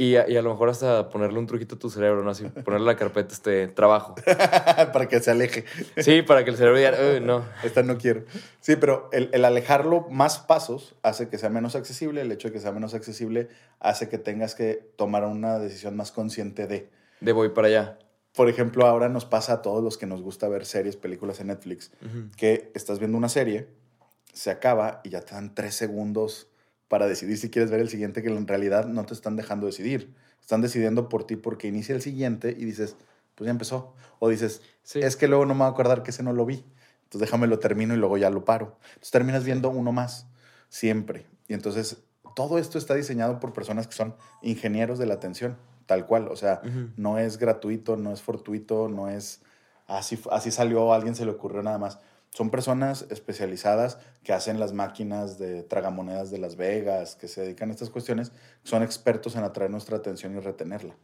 Y 0.00 0.16
a, 0.16 0.26
y 0.26 0.34
a 0.38 0.40
lo 0.40 0.48
mejor 0.48 0.70
hasta 0.70 1.10
ponerle 1.10 1.38
un 1.38 1.46
truquito 1.46 1.74
a 1.74 1.78
tu 1.78 1.90
cerebro, 1.90 2.24
¿no? 2.24 2.30
Así, 2.30 2.44
ponerle 2.44 2.86
la 2.86 2.96
carpeta 2.96 3.34
este 3.34 3.68
trabajo. 3.68 4.14
Para 4.94 5.06
que 5.08 5.20
se 5.20 5.30
aleje. 5.30 5.66
Sí, 5.98 6.22
para 6.22 6.42
que 6.42 6.48
el 6.48 6.56
cerebro 6.56 6.78
diga, 6.78 6.94
"Uy, 7.12 7.20
no. 7.20 7.44
Esta 7.62 7.82
no 7.82 7.98
quiero. 7.98 8.24
Sí, 8.60 8.76
pero 8.76 9.10
el, 9.12 9.28
el 9.34 9.44
alejarlo 9.44 10.06
más 10.08 10.38
pasos 10.38 10.94
hace 11.02 11.28
que 11.28 11.36
sea 11.36 11.50
menos 11.50 11.76
accesible. 11.76 12.22
El 12.22 12.32
hecho 12.32 12.48
de 12.48 12.54
que 12.54 12.60
sea 12.60 12.72
menos 12.72 12.94
accesible 12.94 13.48
hace 13.78 14.08
que 14.08 14.16
tengas 14.16 14.54
que 14.54 14.90
tomar 14.96 15.22
una 15.24 15.58
decisión 15.58 15.94
más 15.96 16.12
consciente 16.12 16.66
de. 16.66 16.88
De 17.20 17.32
voy 17.32 17.50
para 17.50 17.68
allá. 17.68 17.98
Por 18.34 18.48
ejemplo, 18.48 18.86
ahora 18.86 19.10
nos 19.10 19.26
pasa 19.26 19.52
a 19.52 19.60
todos 19.60 19.84
los 19.84 19.98
que 19.98 20.06
nos 20.06 20.22
gusta 20.22 20.48
ver 20.48 20.64
series, 20.64 20.96
películas 20.96 21.40
en 21.40 21.48
Netflix, 21.48 21.90
que 22.38 22.70
estás 22.74 23.00
viendo 23.00 23.18
una 23.18 23.28
serie, 23.28 23.68
se 24.32 24.50
acaba 24.50 25.02
y 25.04 25.10
ya 25.10 25.20
te 25.20 25.34
dan 25.34 25.54
tres 25.54 25.74
segundos 25.74 26.49
para 26.90 27.06
decidir 27.06 27.38
si 27.38 27.50
quieres 27.50 27.70
ver 27.70 27.78
el 27.78 27.88
siguiente, 27.88 28.20
que 28.20 28.30
en 28.30 28.48
realidad 28.48 28.86
no 28.86 29.06
te 29.06 29.14
están 29.14 29.36
dejando 29.36 29.66
decidir. 29.66 30.12
Están 30.40 30.60
decidiendo 30.60 31.08
por 31.08 31.22
ti 31.22 31.36
porque 31.36 31.68
inicia 31.68 31.94
el 31.94 32.02
siguiente 32.02 32.50
y 32.58 32.64
dices, 32.64 32.96
pues 33.36 33.46
ya 33.46 33.52
empezó. 33.52 33.94
O 34.18 34.28
dices, 34.28 34.60
Sí. 34.82 34.98
es 34.98 35.14
que 35.14 35.28
luego 35.28 35.46
no 35.46 35.54
me 35.54 35.60
voy 35.60 35.68
a 35.68 35.70
acordar 35.70 36.02
que 36.02 36.10
ese 36.10 36.24
no 36.24 36.32
lo 36.32 36.44
vi. 36.44 36.64
Entonces 37.04 37.20
déjame 37.20 37.46
lo 37.46 37.60
termino 37.60 37.94
y 37.94 37.96
luego 37.96 38.18
ya 38.18 38.28
lo 38.28 38.44
paro. 38.44 38.76
Entonces 38.88 39.12
terminas 39.12 39.44
viendo 39.44 39.70
uno 39.70 39.92
más, 39.92 40.26
siempre. 40.68 41.26
Y 41.46 41.54
entonces 41.54 41.98
todo 42.34 42.58
esto 42.58 42.76
está 42.76 42.94
diseñado 42.96 43.38
por 43.38 43.52
personas 43.52 43.86
que 43.86 43.94
son 43.94 44.16
ingenieros 44.42 44.98
de 44.98 45.06
la 45.06 45.14
atención, 45.14 45.56
tal 45.86 46.06
cual. 46.06 46.26
O 46.26 46.34
sea, 46.34 46.60
no 46.96 47.18
es 47.18 47.38
gratuito, 47.38 47.96
no 47.96 48.12
es 48.12 48.20
fortuito, 48.20 48.88
no 48.88 49.08
es 49.08 49.42
así, 49.86 50.20
así 50.32 50.50
salió, 50.50 50.92
a 50.92 50.96
alguien 50.96 51.14
se 51.14 51.24
le 51.24 51.30
ocurrió 51.30 51.62
nada 51.62 51.78
más. 51.78 52.00
Son 52.30 52.50
personas 52.50 53.06
especializadas 53.10 53.98
que 54.22 54.32
hacen 54.32 54.60
las 54.60 54.72
máquinas 54.72 55.38
de 55.38 55.64
tragamonedas 55.64 56.30
de 56.30 56.38
Las 56.38 56.56
Vegas, 56.56 57.16
que 57.16 57.26
se 57.26 57.42
dedican 57.42 57.70
a 57.70 57.72
estas 57.72 57.90
cuestiones, 57.90 58.32
son 58.62 58.82
expertos 58.82 59.34
en 59.34 59.42
atraer 59.42 59.70
nuestra 59.70 59.96
atención 59.96 60.36
y 60.36 60.40
retenerla. 60.40 60.96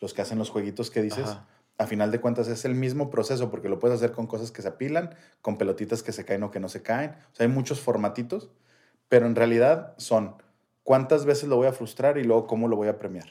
Los 0.00 0.14
que 0.14 0.22
hacen 0.22 0.38
los 0.38 0.50
jueguitos 0.50 0.90
que 0.90 1.02
dices, 1.02 1.26
Ajá. 1.26 1.48
a 1.78 1.86
final 1.88 2.12
de 2.12 2.20
cuentas 2.20 2.46
es 2.46 2.64
el 2.64 2.76
mismo 2.76 3.10
proceso, 3.10 3.50
porque 3.50 3.68
lo 3.68 3.80
puedes 3.80 3.96
hacer 3.96 4.12
con 4.12 4.28
cosas 4.28 4.52
que 4.52 4.62
se 4.62 4.68
apilan, 4.68 5.14
con 5.42 5.58
pelotitas 5.58 6.04
que 6.04 6.12
se 6.12 6.24
caen 6.24 6.44
o 6.44 6.52
que 6.52 6.60
no 6.60 6.68
se 6.68 6.82
caen. 6.82 7.10
O 7.32 7.34
sea, 7.34 7.46
hay 7.46 7.52
muchos 7.52 7.80
formatitos, 7.80 8.48
pero 9.08 9.26
en 9.26 9.34
realidad 9.34 9.94
son 9.96 10.36
cuántas 10.84 11.24
veces 11.24 11.48
lo 11.48 11.56
voy 11.56 11.66
a 11.66 11.72
frustrar 11.72 12.18
y 12.18 12.24
luego 12.24 12.46
cómo 12.46 12.68
lo 12.68 12.76
voy 12.76 12.88
a 12.88 13.00
premiar. 13.00 13.28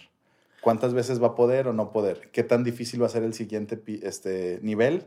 ¿Cuántas 0.62 0.94
veces 0.94 1.24
va 1.24 1.28
a 1.28 1.36
poder 1.36 1.70
o 1.70 1.74
no 1.74 1.94
poder? 1.94 2.30
¿Qué 2.32 2.44
tan 2.44 2.66
difícil 2.66 3.02
va 3.02 3.06
a 3.06 3.10
ser 3.10 3.24
el 3.24 3.34
siguiente 3.34 3.82
este, 4.04 4.60
nivel? 4.62 5.06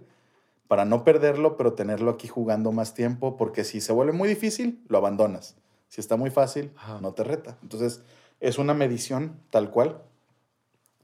Para 0.70 0.84
no 0.84 1.02
perderlo, 1.02 1.56
pero 1.56 1.72
tenerlo 1.72 2.12
aquí 2.12 2.28
jugando 2.28 2.70
más 2.70 2.94
tiempo, 2.94 3.36
porque 3.36 3.64
si 3.64 3.80
se 3.80 3.92
vuelve 3.92 4.12
muy 4.12 4.28
difícil, 4.28 4.84
lo 4.86 4.98
abandonas. 4.98 5.56
Si 5.88 6.00
está 6.00 6.16
muy 6.16 6.30
fácil, 6.30 6.70
Ajá. 6.76 7.00
no 7.00 7.12
te 7.12 7.24
reta. 7.24 7.58
Entonces, 7.60 8.04
es 8.38 8.56
una 8.56 8.72
medición 8.72 9.40
tal 9.50 9.72
cual 9.72 10.00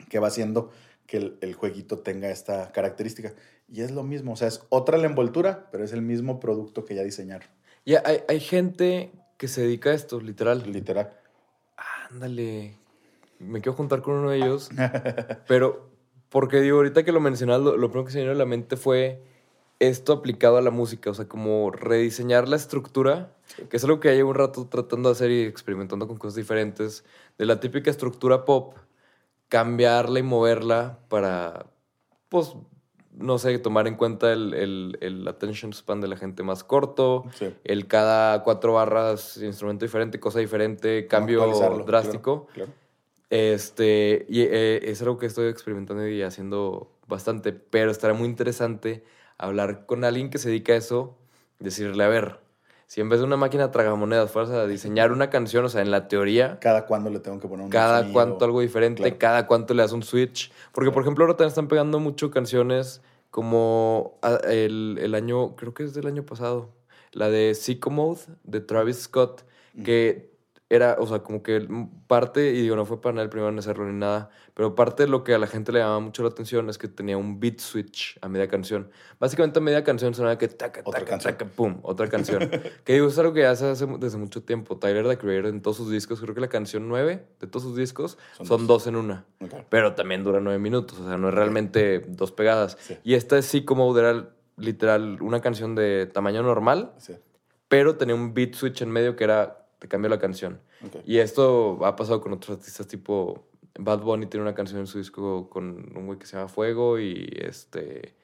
que 0.08 0.20
va 0.20 0.28
haciendo 0.28 0.70
que 1.08 1.16
el, 1.16 1.38
el 1.40 1.54
jueguito 1.54 1.98
tenga 1.98 2.30
esta 2.30 2.70
característica. 2.70 3.34
Y 3.68 3.80
es 3.80 3.90
lo 3.90 4.04
mismo, 4.04 4.34
o 4.34 4.36
sea, 4.36 4.46
es 4.46 4.64
otra 4.68 4.98
la 4.98 5.06
envoltura, 5.06 5.66
pero 5.72 5.82
es 5.82 5.92
el 5.92 6.00
mismo 6.00 6.38
producto 6.38 6.84
que 6.84 6.94
ya 6.94 7.02
diseñaron, 7.02 7.48
Y 7.84 7.96
hay, 7.96 8.20
hay 8.28 8.38
gente 8.38 9.10
que 9.36 9.48
se 9.48 9.62
dedica 9.62 9.90
a 9.90 9.94
esto, 9.94 10.20
literal. 10.20 10.62
literal. 10.70 11.12
Ándale. 12.08 12.76
Me 13.40 13.60
quiero 13.60 13.76
juntar 13.76 14.00
con 14.00 14.14
uno 14.14 14.30
de 14.30 14.36
ellos. 14.36 14.70
pero, 15.48 15.90
porque 16.28 16.60
digo, 16.60 16.76
ahorita 16.76 17.02
que 17.02 17.10
lo 17.10 17.18
mencionas, 17.18 17.60
lo, 17.60 17.76
lo 17.76 17.88
primero 17.90 18.06
que 18.06 18.12
se 18.12 18.18
me 18.18 18.22
vino 18.26 18.32
a 18.32 18.36
la 18.36 18.46
mente 18.46 18.76
fue 18.76 19.34
esto 19.78 20.12
aplicado 20.12 20.56
a 20.56 20.62
la 20.62 20.70
música. 20.70 21.10
O 21.10 21.14
sea, 21.14 21.28
como 21.28 21.70
rediseñar 21.70 22.48
la 22.48 22.56
estructura, 22.56 23.32
que 23.68 23.76
es 23.76 23.84
algo 23.84 24.00
que 24.00 24.08
ya 24.08 24.14
llevo 24.14 24.30
un 24.30 24.36
rato 24.36 24.66
tratando 24.66 25.08
de 25.08 25.12
hacer 25.12 25.30
y 25.30 25.42
experimentando 25.42 26.06
con 26.08 26.16
cosas 26.16 26.34
diferentes. 26.36 27.04
De 27.38 27.46
la 27.46 27.60
típica 27.60 27.90
estructura 27.90 28.44
pop, 28.44 28.74
cambiarla 29.48 30.18
y 30.18 30.22
moverla 30.22 30.98
para, 31.08 31.66
pues, 32.28 32.54
no 33.12 33.38
sé, 33.38 33.58
tomar 33.58 33.86
en 33.86 33.94
cuenta 33.96 34.32
el, 34.32 34.52
el, 34.54 34.98
el 35.00 35.26
attention 35.28 35.72
span 35.72 36.00
de 36.00 36.08
la 36.08 36.16
gente 36.16 36.42
más 36.42 36.64
corto, 36.64 37.24
Sí. 37.32 37.54
el 37.64 37.86
cada 37.86 38.42
cuatro 38.42 38.74
barras, 38.74 39.36
instrumento 39.38 39.84
diferente, 39.84 40.20
cosa 40.20 40.38
diferente, 40.40 41.06
cambio 41.06 41.46
drástico. 41.86 42.46
claro, 42.52 42.70
claro. 42.70 42.86
Este, 43.30 44.24
y 44.28 44.42
eh, 44.42 44.80
es 44.90 45.00
algo 45.02 45.18
que 45.18 45.26
estoy 45.26 45.48
experimentando 45.48 46.06
y 46.06 46.22
haciendo 46.22 46.92
bastante, 47.08 47.52
pero 47.52 47.90
estará 47.90 48.14
muy 48.14 48.28
interesante 48.28 49.02
hablar 49.38 49.86
con 49.86 50.04
alguien 50.04 50.30
que 50.30 50.38
se 50.38 50.48
dedica 50.48 50.72
a 50.72 50.76
eso, 50.76 51.16
decirle, 51.58 52.02
a 52.04 52.08
ver, 52.08 52.38
si 52.86 53.00
en 53.00 53.08
vez 53.08 53.18
de 53.20 53.26
una 53.26 53.36
máquina 53.36 53.70
tragamonedas 53.70 54.30
fueras 54.30 54.50
a 54.52 54.66
diseñar 54.66 55.10
una 55.12 55.28
canción, 55.30 55.64
o 55.64 55.68
sea, 55.68 55.82
en 55.82 55.90
la 55.90 56.06
teoría, 56.08 56.58
Cada 56.60 56.86
cuándo 56.86 57.10
le 57.10 57.18
tengo 57.18 57.40
que 57.40 57.48
poner 57.48 57.64
un 57.64 57.70
cada 57.70 57.98
sonido. 57.98 58.12
cuánto 58.12 58.44
algo 58.44 58.60
diferente, 58.60 59.02
Claro. 59.02 59.16
cada 59.18 59.46
cuánto 59.46 59.74
le 59.74 59.82
das 59.82 59.92
un 59.92 60.02
switch. 60.02 60.52
Porque, 60.72 60.90
por 60.92 61.02
ejemplo, 61.02 61.24
ahora 61.24 61.36
también 61.36 61.48
están 61.48 61.68
pegando 61.68 61.98
mucho 61.98 62.30
canciones 62.30 63.02
como 63.30 64.18
ah, 64.22 64.38
el, 64.48 64.98
el 65.00 65.14
año, 65.14 65.56
creo 65.56 65.74
que 65.74 65.82
es 65.82 65.94
del 65.94 66.06
año 66.06 66.24
pasado, 66.24 66.70
la 67.12 67.28
de 67.28 67.54
Sicko 67.54 67.90
Mode 67.90 68.20
de 68.44 68.60
Travis 68.60 69.02
Scott, 69.02 69.44
que 69.84 70.30
era, 70.68 70.96
o 70.98 71.06
sea, 71.06 71.20
como 71.20 71.44
que 71.44 71.64
parte, 72.08 72.50
y 72.52 72.62
digo, 72.62 72.74
no 72.74 72.84
fue 72.84 73.00
para 73.00 73.12
nada 73.12 73.22
el 73.22 73.28
primero 73.30 73.50
en 73.50 73.58
hacerlo 73.60 73.84
ni 73.86 73.96
nada, 73.96 74.30
pero 74.52 74.74
parte 74.74 75.04
de 75.04 75.08
lo 75.08 75.22
que 75.22 75.32
a 75.32 75.38
la 75.38 75.46
gente 75.46 75.70
le 75.70 75.78
llamaba 75.78 76.00
mucho 76.00 76.24
la 76.24 76.30
atención 76.30 76.68
es 76.68 76.76
que 76.76 76.88
tenía 76.88 77.16
un 77.16 77.38
beat 77.38 77.60
switch 77.60 78.18
a 78.20 78.28
media 78.28 78.48
canción. 78.48 78.90
Básicamente 79.20 79.60
a 79.60 79.62
media 79.62 79.84
canción 79.84 80.12
sonaba 80.12 80.36
que 80.38 80.48
taca, 80.48 80.82
taca, 80.82 81.04
canción. 81.04 81.32
taca, 81.36 81.44
pum, 81.50 81.78
otra 81.82 82.08
canción. 82.10 82.50
que 82.84 82.94
digo, 82.94 83.06
es 83.06 83.16
algo 83.18 83.32
que 83.32 83.46
hace 83.46 83.66
hace 83.66 83.86
desde 84.00 84.18
mucho 84.18 84.42
tiempo. 84.42 84.76
Tyler, 84.76 85.06
the 85.08 85.18
Creator, 85.18 85.46
en 85.50 85.62
todos 85.62 85.76
sus 85.76 85.88
discos, 85.90 86.20
creo 86.20 86.34
que 86.34 86.40
la 86.40 86.48
canción 86.48 86.88
9 86.88 87.24
de 87.38 87.46
todos 87.46 87.62
sus 87.62 87.76
discos 87.76 88.18
Son 88.38 88.46
son, 88.46 88.58
dos. 88.66 88.84
dos. 88.84 88.86
en 88.88 88.96
una. 88.96 89.24
Pero 89.68 89.94
también 89.94 90.24
dura 90.24 90.40
nueve 90.40 90.58
minutos, 90.58 90.98
o 90.98 91.06
sea, 91.06 91.16
no 91.16 91.28
es 91.28 91.34
realmente 91.34 92.00
dos 92.08 92.32
pegadas. 92.32 92.76
Sí. 92.80 92.96
Y 93.04 93.14
esta 93.14 93.40
sí 93.42 93.64
como 93.64 93.96
era 93.96 94.30
literal 94.56 95.18
una 95.20 95.40
canción 95.40 95.74
de 95.76 96.06
tamaño 96.06 96.42
normal, 96.42 96.92
Sí. 96.98 97.12
pero 97.68 97.96
tenía 97.96 98.14
un 98.16 98.34
beat 98.34 98.54
switch 98.54 98.82
en 98.82 98.90
medio 98.90 99.14
que 99.14 99.24
era, 99.24 99.65
te 99.78 99.88
cambio 99.88 100.08
la 100.08 100.18
canción. 100.18 100.60
Y 101.04 101.18
esto 101.18 101.78
ha 101.84 101.96
pasado 101.96 102.20
con 102.20 102.32
otros 102.32 102.58
artistas 102.58 102.86
tipo 102.86 103.46
Bad 103.78 104.00
Bunny 104.00 104.26
tiene 104.26 104.42
una 104.42 104.54
canción 104.54 104.80
en 104.80 104.86
su 104.86 104.98
disco 104.98 105.48
con 105.50 105.96
un 105.96 106.06
güey 106.06 106.18
que 106.18 106.26
se 106.26 106.36
llama 106.36 106.48
Fuego 106.48 106.98
y 106.98 107.28
este 107.40 108.14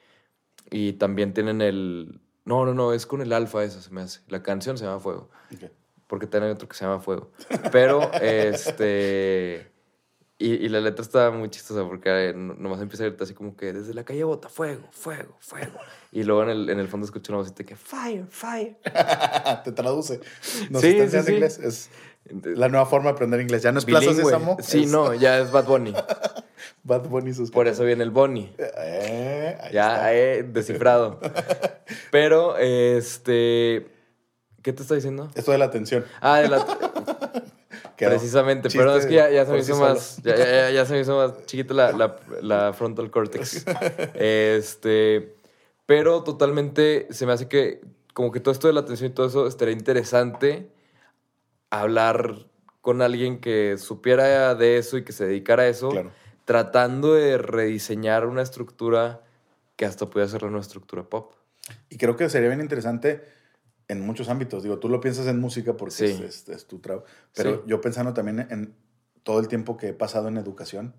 y 0.71 0.93
también 0.93 1.33
tienen 1.33 1.61
el 1.61 2.21
no, 2.45 2.65
no, 2.65 2.73
no, 2.73 2.93
es 2.93 3.05
con 3.05 3.21
el 3.21 3.31
Alfa 3.31 3.63
eso 3.63 3.81
se 3.81 3.91
me 3.91 4.01
hace. 4.01 4.21
La 4.27 4.43
canción 4.43 4.77
se 4.77 4.85
llama 4.85 4.99
Fuego, 4.99 5.29
ok. 5.53 5.71
porque 6.07 6.27
hay 6.31 6.49
otro 6.49 6.67
que 6.67 6.75
se 6.75 6.85
llama 6.85 6.99
Fuego. 6.99 7.31
Pero 7.71 8.11
este 8.21 9.72
y, 10.45 10.65
y 10.65 10.69
la 10.69 10.79
letra 10.81 11.01
está 11.03 11.31
muy 11.31 11.49
chistosa 11.49 11.83
porque 11.85 12.29
eh, 12.29 12.33
no- 12.33 12.53
nomás 12.55 12.81
empieza 12.81 13.03
a 13.03 13.07
gritar 13.07 13.23
así 13.23 13.33
como 13.33 13.55
que 13.55 13.71
desde 13.73 13.93
la 13.93 14.03
calle 14.03 14.23
bota 14.23 14.49
fuego, 14.49 14.83
fuego, 14.91 15.35
fuego. 15.39 15.79
Y 16.11 16.23
luego 16.23 16.43
en 16.43 16.49
el, 16.49 16.69
en 16.69 16.79
el 16.79 16.87
fondo 16.87 17.05
escucha 17.05 17.31
una 17.31 17.41
vocita 17.41 17.63
que 17.63 17.75
fire, 17.75 18.25
fire. 18.29 18.77
Te 19.63 19.71
traduce. 19.71 20.19
Nos 20.69 20.81
Sí, 20.81 20.97
está 20.97 21.21
sí, 21.21 21.27
sí. 21.27 21.33
inglés. 21.33 21.59
Es 21.59 21.89
la 22.43 22.69
nueva 22.69 22.85
forma 22.85 23.09
de 23.09 23.13
aprender 23.15 23.41
inglés. 23.41 23.63
Ya 23.63 23.71
no 23.71 23.79
es 23.79 23.85
Plaza 23.85 24.07
Bilingüe. 24.07 24.25
Sésamo. 24.25 24.57
Sí, 24.61 24.83
es 24.83 24.91
no, 24.91 25.13
ya 25.13 25.39
es 25.39 25.51
Bad 25.51 25.65
Bunny. 25.65 25.93
Bad 26.83 27.07
Bunny 27.09 27.33
sus 27.33 27.49
Por 27.51 27.67
eso 27.67 27.83
viene 27.83 28.03
el 28.03 28.11
Bonnie. 28.11 28.53
Eh, 28.57 29.57
Ya 29.73 30.13
he 30.13 30.43
descifrado. 30.43 31.19
Pero, 32.11 32.57
este. 32.57 33.87
¿Qué 34.61 34.71
te 34.71 34.81
está 34.81 34.95
diciendo? 34.95 35.29
Esto 35.35 35.51
de 35.51 35.57
la 35.57 35.65
atención. 35.65 36.05
Ah, 36.21 36.39
de 36.39 36.47
la- 36.49 36.65
Quedó. 38.03 38.17
precisamente. 38.17 38.69
Pero 38.71 38.95
es 38.95 39.05
que 39.05 39.13
ya, 39.15 39.29
ya 39.29 39.45
se 39.45 39.51
me 39.51 39.59
hizo 39.59 39.77
más. 39.77 40.21
Ya, 40.23 40.35
ya- 40.35 40.69
ya 40.71 40.85
se 40.85 40.93
me 40.93 40.99
hizo 41.01 41.15
más 41.17 41.45
chiquita 41.45 41.73
la, 41.73 41.91
la- 41.91 42.15
la 42.41 42.73
frontal 42.73 43.09
cortex. 43.11 43.65
Este. 44.15 45.35
Pero 45.85 46.23
totalmente 46.23 47.07
se 47.11 47.25
me 47.25 47.33
hace 47.33 47.47
que, 47.47 47.81
como 48.13 48.31
que 48.31 48.39
todo 48.39 48.51
esto 48.53 48.67
de 48.67 48.73
la 48.73 48.79
atención 48.81 49.11
y 49.11 49.13
todo 49.13 49.27
eso 49.27 49.47
estaría 49.47 49.73
interesante 49.73 50.69
hablar 51.69 52.35
con 52.81 53.01
alguien 53.01 53.39
que 53.39 53.77
supiera 53.77 54.55
de 54.55 54.77
eso 54.77 54.97
y 54.97 55.03
que 55.03 55.11
se 55.11 55.25
dedicara 55.25 55.63
a 55.63 55.67
eso 55.67 55.89
Claro. 55.89 56.11
tratando 56.45 57.13
de 57.13 57.37
rediseñar 57.37 58.25
una 58.25 58.41
estructura 58.41 59.21
que 59.75 59.85
hasta 59.85 60.09
puede 60.09 60.27
ser 60.27 60.45
una 60.45 60.59
estructura 60.59 61.03
pop. 61.03 61.33
Y 61.89 61.97
creo 61.97 62.15
que 62.15 62.29
sería 62.29 62.49
bien 62.49 62.61
interesante 62.61 63.23
en 63.87 64.01
muchos 64.05 64.29
ámbitos. 64.29 64.63
Digo, 64.63 64.79
tú 64.79 64.89
lo 64.89 64.99
piensas 65.01 65.27
en 65.27 65.39
música 65.39 65.75
porque 65.75 65.93
Sí. 65.95 66.05
es, 66.05 66.19
es- 66.21 66.49
es 66.49 66.65
tu 66.67 66.79
trabajo. 66.79 67.05
Pero 67.35 67.55
Sí. 67.55 67.61
yo 67.67 67.81
pensando 67.81 68.13
también 68.13 68.39
en 68.49 68.75
todo 69.23 69.39
el 69.39 69.47
tiempo 69.47 69.77
que 69.77 69.89
he 69.89 69.93
pasado 69.93 70.27
en 70.29 70.37
educación, 70.37 70.93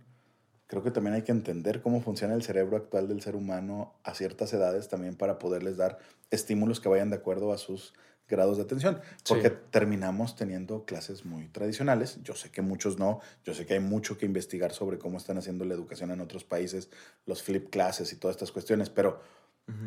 creo 0.67 0.83
que 0.83 0.91
también 0.91 1.15
hay 1.15 1.23
que 1.23 1.33
entender 1.33 1.83
cómo 1.83 2.01
funciona 2.01 2.35
el 2.35 2.43
cerebro 2.43 2.77
actual 2.77 3.07
del 3.09 3.21
ser 3.23 3.37
humano 3.37 3.95
a 4.03 4.15
ciertas 4.15 4.53
edades 4.55 4.89
también 4.89 5.15
para 5.17 5.39
poderles 5.39 5.77
dar 5.77 5.99
estímulos 6.31 6.81
que 6.81 6.89
vayan 6.89 7.11
de 7.11 7.17
acuerdo 7.17 7.53
a 7.53 7.59
sus 7.59 7.93
grados 8.27 8.57
de 8.57 8.63
atención. 8.63 9.01
Porque 9.29 9.51
Sí. 9.51 9.55
terminamos 9.71 10.35
teniendo 10.35 10.87
clases 10.87 11.27
muy 11.27 11.49
tradicionales. 11.49 12.19
Yo 12.23 12.35
sé 12.35 12.51
que 12.51 12.63
muchos 12.63 12.99
no. 12.99 13.21
Yo 13.45 13.53
sé 13.53 13.67
que 13.67 13.75
hay 13.75 13.81
mucho 13.81 14.17
que 14.17 14.25
investigar 14.25 14.73
sobre 14.73 14.99
cómo 14.99 15.19
están 15.19 15.37
haciendo 15.37 15.67
la 15.67 15.75
educación 15.75 16.11
en 16.11 16.21
otros 16.23 16.43
países, 16.45 16.89
los 17.27 17.43
flip 17.43 17.69
classes 17.69 18.13
y 18.15 18.17
todas 18.17 18.37
estas 18.37 18.51
cuestiones. 18.51 18.89
Pero 18.89 19.21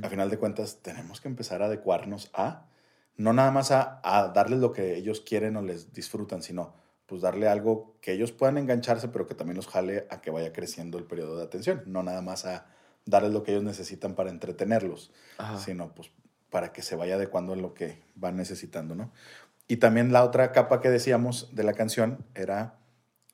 a 0.03 0.10
final 0.10 0.29
de 0.29 0.38
cuentas 0.38 0.79
tenemos 0.83 1.19
que 1.21 1.27
empezar 1.27 1.62
a 1.63 1.65
adecuarnos 1.65 2.29
a, 2.33 2.67
no 3.17 3.34
nada 3.34 3.51
más 3.51 3.71
a, 3.71 3.99
a 4.03 4.30
darles 4.30 4.60
lo 4.60 4.71
que 4.71 4.95
ellos 4.95 5.21
quieren 5.21 5.58
o 5.58 5.62
les 5.62 5.91
disfrutan, 5.93 6.41
sino 6.41 6.73
pues 7.06 7.21
darle 7.21 7.47
algo 7.47 7.95
que 8.01 8.12
ellos 8.12 8.32
puedan 8.32 8.58
engancharse, 8.58 9.08
pero 9.08 9.27
que 9.27 9.34
también 9.34 9.56
los 9.56 9.67
jale 9.67 10.08
a 10.10 10.21
que 10.21 10.30
vaya 10.30 10.51
creciendo 10.53 10.97
el 10.97 11.06
periodo 11.06 11.38
de 11.38 11.43
atención, 11.43 11.84
no 11.86 12.03
nada 12.03 12.21
más 12.21 12.45
a 12.45 12.65
darles 13.06 13.32
lo 13.32 13.43
que 13.43 13.51
ellos 13.51 13.63
necesitan 13.63 14.13
para 14.13 14.30
entretenerlos, 14.30 15.12
Ajá. 15.38 15.58
sino 15.58 15.95
pues 15.95 16.12
para 16.49 16.73
que 16.73 16.82
se 16.82 16.95
vaya 16.95 17.15
adecuando 17.15 17.53
en 17.53 17.62
lo 17.62 17.73
que 17.73 18.03
van 18.15 18.36
necesitando, 18.36 18.93
¿no? 18.95 19.12
Y 19.67 19.77
también 19.77 20.12
la 20.13 20.23
otra 20.23 20.51
capa 20.51 20.82
que 20.82 20.89
decíamos 20.89 21.53
de 21.56 21.63
la 21.63 21.73
canción 21.73 22.25
era 22.36 22.80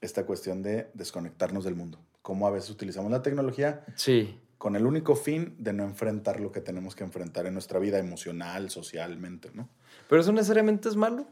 esta 0.02 0.26
cuestión 0.26 0.62
de 0.62 0.90
desconectarnos 0.94 1.64
del 1.64 1.76
mundo, 1.76 2.00
cómo 2.22 2.48
a 2.48 2.52
veces 2.52 2.70
utilizamos 2.70 3.12
la 3.12 3.22
tecnología 3.22 3.84
Sí. 3.96 4.40
Con 4.64 4.78
el 4.78 4.86
único 4.86 5.18
fin 5.18 5.58
de 5.60 5.74
no 5.74 5.84
enfrentar 5.84 6.40
lo 6.40 6.54
que 6.54 6.62
tenemos 6.62 6.96
que 6.96 7.04
enfrentar 7.04 7.46
en 7.46 7.52
nuestra 7.52 7.80
vida 7.80 8.00
emocional, 8.00 8.70
socialmente, 8.70 9.52
¿no? 9.54 9.68
Pero 10.08 10.22
eso 10.22 10.32
necesariamente 10.32 10.88
es 10.88 10.96
malo. 10.96 11.28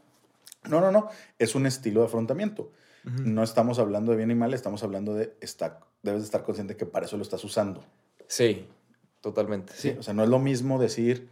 No, 0.67 0.81
no, 0.81 0.91
no, 0.91 1.07
es 1.39 1.55
un 1.55 1.65
estilo 1.65 2.01
de 2.01 2.07
afrontamiento. 2.07 2.73
No 3.05 3.41
estamos 3.41 3.79
hablando 3.79 4.11
de 4.11 4.17
bien 4.17 4.31
y 4.31 4.35
mal, 4.35 4.53
estamos 4.53 4.83
hablando 4.83 5.13
de, 5.13 5.33
está, 5.39 5.79
debes 6.03 6.23
de 6.23 6.25
estar 6.25 6.43
consciente 6.43 6.75
que 6.75 6.85
para 6.85 7.05
eso 7.05 7.15
lo 7.15 7.23
estás 7.23 7.41
usando. 7.45 7.85
Sí, 8.27 8.67
totalmente. 9.21 9.71
¿sí? 9.77 9.91
Sí. 9.91 9.95
O 9.97 10.03
sea, 10.03 10.13
no 10.13 10.23
es 10.23 10.29
lo 10.29 10.39
mismo 10.39 10.77
decir, 10.77 11.29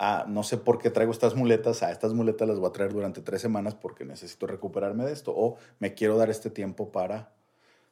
ah, 0.00 0.24
no 0.26 0.42
sé 0.42 0.56
por 0.56 0.78
qué 0.78 0.90
traigo 0.90 1.12
estas 1.12 1.36
muletas, 1.36 1.84
a 1.84 1.92
estas 1.92 2.12
muletas 2.12 2.48
las 2.48 2.58
voy 2.58 2.70
a 2.70 2.72
traer 2.72 2.92
durante 2.92 3.20
tres 3.20 3.40
semanas 3.40 3.76
porque 3.76 4.04
necesito 4.04 4.48
recuperarme 4.48 5.04
de 5.04 5.12
esto, 5.12 5.32
o 5.32 5.58
me 5.78 5.94
quiero 5.94 6.16
dar 6.18 6.28
este 6.28 6.50
tiempo 6.50 6.90
para 6.90 7.30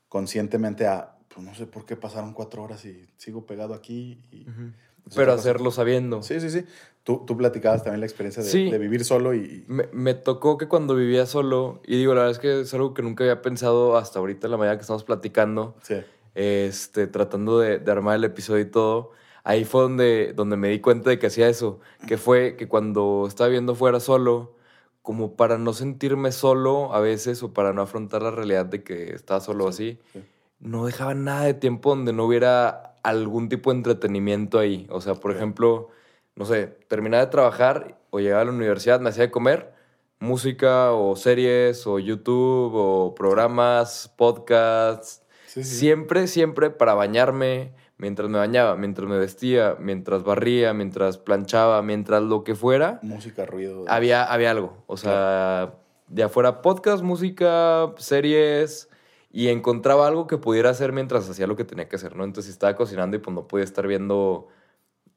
conscientemente 0.08 0.88
a, 0.88 1.18
pues 1.34 1.44
no 1.46 1.54
sé 1.54 1.66
por 1.66 1.84
qué 1.84 1.96
pasaron 1.96 2.32
cuatro 2.32 2.62
horas 2.62 2.84
y 2.84 3.06
sigo 3.16 3.44
pegado 3.44 3.74
aquí. 3.74 4.20
Y, 4.30 4.42
es 4.42 5.14
Pero 5.14 5.32
otra 5.32 5.36
cosa. 5.36 5.40
hacerlo 5.50 5.70
sabiendo. 5.72 6.22
Sí, 6.22 6.40
sí, 6.40 6.48
sí. 6.48 6.64
Tú, 7.02 7.24
tú 7.26 7.36
platicabas 7.36 7.82
también 7.82 8.00
la 8.00 8.06
experiencia 8.06 8.42
de, 8.42 8.48
Sí. 8.48 8.70
de 8.70 8.78
vivir 8.78 9.04
solo 9.04 9.34
y... 9.34 9.64
Me, 9.66 9.88
me 9.92 10.14
tocó 10.14 10.56
que 10.56 10.68
cuando 10.68 10.94
vivía 10.94 11.26
solo, 11.26 11.82
y 11.86 11.98
digo, 11.98 12.14
la 12.14 12.20
verdad 12.22 12.32
es 12.32 12.38
que 12.38 12.60
es 12.60 12.72
algo 12.72 12.94
que 12.94 13.02
nunca 13.02 13.24
había 13.24 13.42
pensado 13.42 13.96
hasta 13.98 14.20
ahorita 14.20 14.46
en 14.46 14.52
la 14.52 14.56
mañana 14.56 14.76
que 14.78 14.82
estamos 14.82 15.04
platicando, 15.04 15.74
Sí, 15.82 15.96
este, 16.34 17.06
tratando 17.06 17.58
de, 17.58 17.78
de 17.78 17.92
armar 17.92 18.16
el 18.16 18.24
episodio 18.24 18.62
y 18.62 18.70
todo, 18.70 19.10
ahí 19.44 19.64
fue 19.64 19.82
donde, 19.82 20.32
donde 20.34 20.56
me 20.56 20.68
di 20.68 20.80
cuenta 20.80 21.10
de 21.10 21.18
que 21.18 21.26
hacía 21.26 21.48
eso, 21.48 21.80
que 22.08 22.16
fue 22.16 22.56
que 22.56 22.68
cuando 22.68 23.26
estaba 23.28 23.48
viendo 23.50 23.74
fuera 23.74 24.00
solo, 24.00 24.54
como 25.02 25.36
para 25.36 25.58
no 25.58 25.74
sentirme 25.74 26.32
solo 26.32 26.94
a 26.94 27.00
veces 27.00 27.42
o 27.42 27.52
para 27.52 27.72
no 27.74 27.82
afrontar 27.82 28.22
la 28.22 28.30
realidad 28.30 28.64
de 28.64 28.82
que 28.82 29.12
estaba 29.12 29.40
solo 29.40 29.68
así, 29.68 29.98
sí. 30.14 30.20
No 30.64 30.86
dejaba 30.86 31.14
nada 31.14 31.44
de 31.44 31.54
tiempo 31.54 31.90
donde 31.90 32.12
no 32.12 32.24
hubiera 32.24 32.94
algún 33.02 33.48
tipo 33.48 33.70
de 33.70 33.76
entretenimiento 33.76 34.58
ahí. 34.58 34.86
O 34.90 35.00
sea, 35.00 35.14
por 35.14 35.30
ejemplo, 35.30 35.90
no 36.36 36.46
sé, 36.46 36.66
terminaba 36.88 37.24
de 37.26 37.30
trabajar 37.30 37.98
o 38.10 38.18
llegaba 38.18 38.42
a 38.42 38.44
la 38.46 38.50
universidad, 38.52 38.98
me 38.98 39.10
hacía 39.10 39.24
de 39.24 39.30
comer, 39.30 39.74
música 40.20 40.92
o 40.92 41.14
series 41.16 41.86
o 41.86 41.98
YouTube 41.98 42.72
o 42.74 43.14
programas, 43.14 44.10
podcasts. 44.16 45.22
Sí, 45.46 45.62
sí. 45.62 45.76
Siempre, 45.76 46.26
siempre 46.26 46.70
para 46.70 46.94
bañarme, 46.94 47.74
mientras 47.98 48.30
me 48.30 48.38
bañaba, 48.38 48.74
mientras 48.74 49.06
me 49.06 49.18
vestía, 49.18 49.76
mientras 49.78 50.24
barría, 50.24 50.72
mientras 50.72 51.18
planchaba, 51.18 51.82
mientras 51.82 52.22
lo 52.22 52.42
que 52.42 52.54
fuera, 52.54 53.00
Música, 53.02 53.44
ruido. 53.44 53.84
había, 53.86 54.24
había 54.24 54.50
algo. 54.50 54.82
O 54.86 54.96
sea, 54.96 55.74
de 56.08 56.22
afuera 56.22 56.62
podcast, 56.62 57.02
música, 57.04 57.92
series. 57.98 58.88
Y 59.36 59.48
encontraba 59.48 60.06
algo 60.06 60.28
que 60.28 60.38
pudiera 60.38 60.70
hacer 60.70 60.92
mientras 60.92 61.28
hacía 61.28 61.48
lo 61.48 61.56
que 61.56 61.64
tenía 61.64 61.88
que 61.88 61.96
hacer, 61.96 62.14
¿no? 62.14 62.22
Entonces, 62.22 62.44
si 62.46 62.52
estaba 62.52 62.76
cocinando 62.76 63.16
y 63.16 63.18
pues 63.18 63.34
no 63.34 63.48
podía 63.48 63.64
estar 63.64 63.84
viendo 63.88 64.46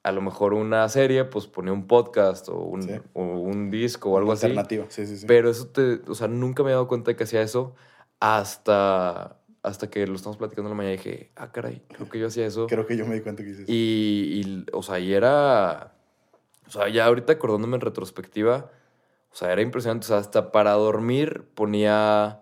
a 0.01 0.11
lo 0.11 0.21
mejor 0.21 0.55
una 0.55 0.89
serie, 0.89 1.23
pues 1.25 1.45
ponía 1.45 1.71
un 1.71 1.85
podcast 1.85 2.49
o 2.49 2.57
un, 2.57 2.81
Sí. 2.81 2.93
o 3.13 3.21
un 3.23 3.69
disco 3.69 4.09
o 4.09 4.17
algo 4.17 4.31
así. 4.31 4.47
Alternativa. 4.47 4.85
Sí, 4.89 5.05
sí, 5.05 5.17
sí. 5.17 5.25
Pero 5.27 5.51
eso 5.51 5.67
te, 5.67 6.01
o 6.07 6.15
sea, 6.15 6.27
nunca 6.27 6.63
me 6.63 6.69
he 6.69 6.73
dado 6.73 6.87
cuenta 6.87 7.11
de 7.11 7.15
que 7.15 7.25
hacía 7.25 7.43
eso 7.43 7.75
hasta, 8.19 9.37
hasta 9.61 9.89
que 9.89 10.07
lo 10.07 10.15
estamos 10.15 10.37
platicando 10.37 10.69
en 10.69 10.71
la 10.71 10.77
mañana 10.77 10.93
y 10.95 10.97
dije, 10.97 11.31
ah, 11.35 11.51
caray, 11.51 11.83
creo 11.89 12.09
que 12.09 12.17
yo 12.19 12.27
hacía 12.27 12.45
eso. 12.47 12.67
Creo 12.67 12.85
que 12.87 12.97
yo 12.97 13.05
me 13.05 13.15
di 13.15 13.21
cuenta 13.21 13.43
que 13.43 13.49
hice 13.49 13.63
eso. 13.63 13.71
Y, 13.71 14.41
y, 14.43 14.65
o 14.73 14.81
sea, 14.81 14.99
y 14.99 15.13
era, 15.13 15.93
o 16.67 16.71
sea, 16.71 16.89
ya 16.89 17.05
ahorita 17.05 17.33
acordándome 17.33 17.75
en 17.75 17.81
retrospectiva, 17.81 18.71
o 19.31 19.35
sea, 19.35 19.51
era 19.53 19.61
impresionante. 19.61 20.05
O 20.05 20.07
sea, 20.07 20.17
hasta 20.17 20.51
para 20.51 20.71
dormir 20.73 21.43
ponía 21.53 22.41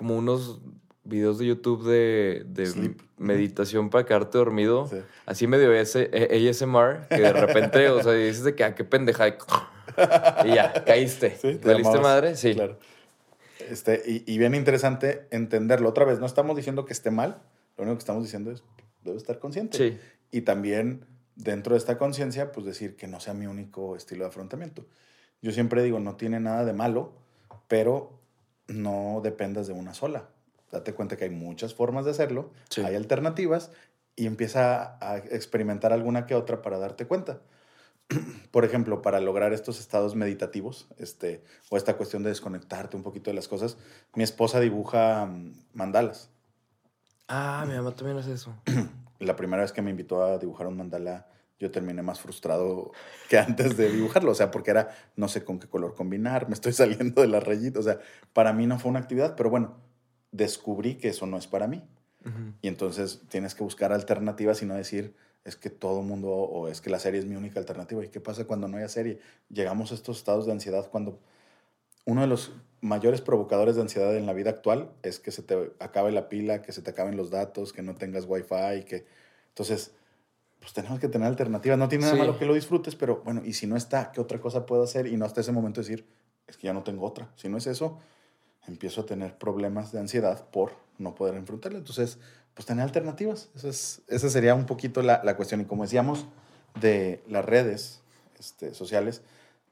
como 0.00 0.16
unos 0.16 0.62
videos 1.04 1.38
de 1.38 1.44
YouTube 1.44 1.86
de, 1.86 2.42
de 2.46 2.94
meditación 3.18 3.90
para 3.90 4.06
quedarte 4.06 4.38
dormido. 4.38 4.86
Sí. 4.88 4.96
Así 5.26 5.46
medio 5.46 5.74
ese, 5.74 6.08
eh, 6.10 6.48
ASMR, 6.48 7.06
que 7.06 7.20
de 7.20 7.32
repente, 7.34 7.90
o 7.90 8.02
sea, 8.02 8.12
dices 8.12 8.44
de 8.44 8.54
que, 8.54 8.64
ah, 8.64 8.74
qué 8.74 8.82
pendeja. 8.82 9.28
Y 9.28 9.32
y 10.46 10.54
ya, 10.54 10.72
caíste. 10.86 11.36
Sí, 11.36 11.56
te 11.56 11.68
¿Valiste 11.68 11.98
madre? 11.98 12.34
Sí. 12.34 12.54
Claro. 12.54 12.78
Este, 13.68 14.02
y, 14.06 14.24
y 14.26 14.38
bien 14.38 14.54
interesante 14.54 15.26
entenderlo. 15.30 15.90
Otra 15.90 16.06
vez, 16.06 16.18
no 16.18 16.24
estamos 16.24 16.56
diciendo 16.56 16.86
que 16.86 16.94
esté 16.94 17.10
mal, 17.10 17.42
lo 17.76 17.84
único 17.84 17.96
que 17.96 18.00
estamos 18.00 18.22
diciendo 18.22 18.52
es, 18.52 18.64
debo 19.04 19.18
estar 19.18 19.38
consciente. 19.38 19.76
Sí. 19.76 19.98
Y 20.30 20.40
también, 20.40 21.04
dentro 21.36 21.74
de 21.74 21.78
esta 21.78 21.98
conciencia, 21.98 22.52
pues 22.52 22.64
decir 22.64 22.96
que 22.96 23.06
no 23.06 23.20
sea 23.20 23.34
mi 23.34 23.46
único 23.46 23.96
estilo 23.96 24.24
de 24.24 24.30
afrontamiento. 24.30 24.86
Yo 25.42 25.52
siempre 25.52 25.82
digo, 25.82 26.00
no 26.00 26.16
tiene 26.16 26.40
nada 26.40 26.64
de 26.64 26.72
malo, 26.72 27.12
pero 27.68 28.19
no 28.70 29.20
dependas 29.22 29.66
de 29.66 29.72
una 29.72 29.94
sola. 29.94 30.28
Date 30.70 30.94
cuenta 30.94 31.16
que 31.16 31.24
hay 31.24 31.30
muchas 31.30 31.74
formas 31.74 32.04
de 32.04 32.12
hacerlo, 32.12 32.50
Sí. 32.68 32.80
hay 32.82 32.94
alternativas 32.94 33.72
y 34.16 34.26
empieza 34.26 34.96
a 35.00 35.18
experimentar 35.18 35.92
alguna 35.92 36.26
que 36.26 36.34
otra 36.34 36.62
para 36.62 36.78
darte 36.78 37.06
cuenta. 37.06 37.40
Por 38.50 38.64
ejemplo, 38.64 39.02
para 39.02 39.20
lograr 39.20 39.52
estos 39.52 39.78
estados 39.80 40.14
meditativos, 40.14 40.88
este, 40.98 41.44
o 41.70 41.76
esta 41.76 41.96
cuestión 41.96 42.22
de 42.22 42.30
desconectarte 42.30 42.96
un 42.96 43.02
poquito 43.02 43.30
de 43.30 43.34
las 43.34 43.48
cosas, 43.48 43.76
mi 44.14 44.22
esposa 44.24 44.60
dibuja 44.60 45.26
mm, 45.26 45.52
mandalas. 45.74 46.30
Ah, 47.28 47.64
mi 47.68 47.74
mamá 47.74 47.94
también 47.94 48.18
hace 48.18 48.32
eso. 48.32 48.54
La 49.20 49.36
primera 49.36 49.62
vez 49.62 49.72
que 49.72 49.82
me 49.82 49.90
invitó 49.90 50.24
a 50.24 50.38
dibujar 50.38 50.66
un 50.66 50.76
mandala, 50.76 51.26
yo 51.60 51.70
terminé 51.70 52.02
más 52.02 52.20
frustrado 52.20 52.90
que 53.28 53.38
antes 53.38 53.76
de 53.76 53.90
dibujarlo. 53.92 54.32
O 54.32 54.34
sea, 54.34 54.50
porque 54.50 54.72
era, 54.72 54.88
no 55.14 55.28
sé 55.28 55.44
con 55.44 55.60
qué 55.60 55.68
color 55.68 55.94
combinar, 55.94 56.48
me 56.48 56.54
estoy 56.54 56.72
saliendo 56.72 57.20
de 57.22 57.28
la 57.28 57.38
rayita. 57.38 57.78
O 57.78 57.82
sea, 57.82 58.00
para 58.32 58.52
mí 58.52 58.66
no 58.66 58.78
fue 58.78 58.90
una 58.90 59.00
actividad, 59.00 59.36
pero 59.36 59.50
bueno, 59.50 59.76
descubrí 60.32 60.96
que 60.96 61.08
eso 61.08 61.26
no 61.26 61.36
es 61.36 61.46
para 61.46 61.68
mí. 61.68 61.84
Ujú. 62.24 62.54
Y 62.62 62.68
entonces 62.68 63.22
tienes 63.28 63.54
que 63.54 63.62
buscar 63.62 63.92
alternativas 63.92 64.62
y 64.62 64.66
no 64.66 64.74
decir, 64.74 65.14
es 65.44 65.56
que 65.56 65.70
todo 65.70 66.02
mundo 66.02 66.28
o 66.30 66.68
es 66.68 66.80
que 66.80 66.90
la 66.90 66.98
serie 66.98 67.20
es 67.20 67.26
mi 67.26 67.36
única 67.36 67.60
alternativa. 67.60 68.04
¿Y 68.04 68.08
qué 68.08 68.20
pasa 68.20 68.46
cuando 68.46 68.66
no 68.66 68.78
hay 68.78 68.88
serie? 68.88 69.20
Llegamos 69.50 69.92
a 69.92 69.94
estos 69.94 70.18
estados 70.18 70.46
de 70.46 70.52
ansiedad 70.52 70.88
cuando 70.90 71.20
uno 72.06 72.22
de 72.22 72.26
los 72.26 72.52
mayores 72.80 73.20
provocadores 73.20 73.76
de 73.76 73.82
ansiedad 73.82 74.16
en 74.16 74.24
la 74.24 74.32
vida 74.32 74.50
actual 74.50 74.90
es 75.02 75.18
que 75.18 75.30
se 75.30 75.42
te 75.42 75.72
acabe 75.78 76.10
la 76.10 76.30
pila, 76.30 76.62
que 76.62 76.72
se 76.72 76.80
te 76.80 76.90
acaben 76.90 77.16
los 77.16 77.30
datos, 77.30 77.74
que 77.74 77.82
no 77.82 77.94
tengas 77.94 78.24
wifi, 78.26 78.84
que... 78.86 79.04
Entonces, 79.48 79.92
pues 80.60 80.72
tenemos 80.72 81.00
que 81.00 81.08
tener 81.08 81.26
alternativas. 81.26 81.78
No 81.78 81.88
tiene 81.88 82.02
nada 82.02 82.14
Sí. 82.14 82.20
malo 82.20 82.38
que 82.38 82.44
lo 82.46 82.54
disfrutes, 82.54 82.94
pero 82.94 83.22
bueno, 83.24 83.42
y 83.44 83.54
si 83.54 83.66
no 83.66 83.76
está, 83.76 84.12
¿qué 84.12 84.20
otra 84.20 84.40
cosa 84.40 84.66
puedo 84.66 84.82
hacer? 84.84 85.06
Y 85.06 85.16
no 85.16 85.24
hasta 85.24 85.40
ese 85.40 85.52
momento 85.52 85.80
decir, 85.80 86.06
es 86.46 86.56
que 86.56 86.66
ya 86.66 86.72
no 86.74 86.82
tengo 86.82 87.04
otra. 87.06 87.30
Si 87.36 87.48
no 87.48 87.56
es 87.58 87.66
eso, 87.66 87.98
empiezo 88.66 89.00
a 89.00 89.06
tener 89.06 89.36
problemas 89.38 89.90
de 89.92 90.00
ansiedad 90.00 90.48
por 90.50 90.72
no 90.98 91.14
poder 91.14 91.34
enfrentarlo. 91.36 91.78
Entonces, 91.78 92.18
pues 92.54 92.66
tener 92.66 92.84
alternativas. 92.84 93.48
Esa, 93.56 93.68
es, 93.68 94.02
esa 94.08 94.28
sería 94.28 94.54
un 94.54 94.66
poquito 94.66 95.02
la, 95.02 95.22
la 95.24 95.34
cuestión. 95.36 95.60
Y 95.60 95.64
como 95.64 95.84
decíamos, 95.84 96.26
de 96.80 97.22
las 97.28 97.44
redes 97.44 98.00
este, 98.38 98.74
sociales, 98.74 99.22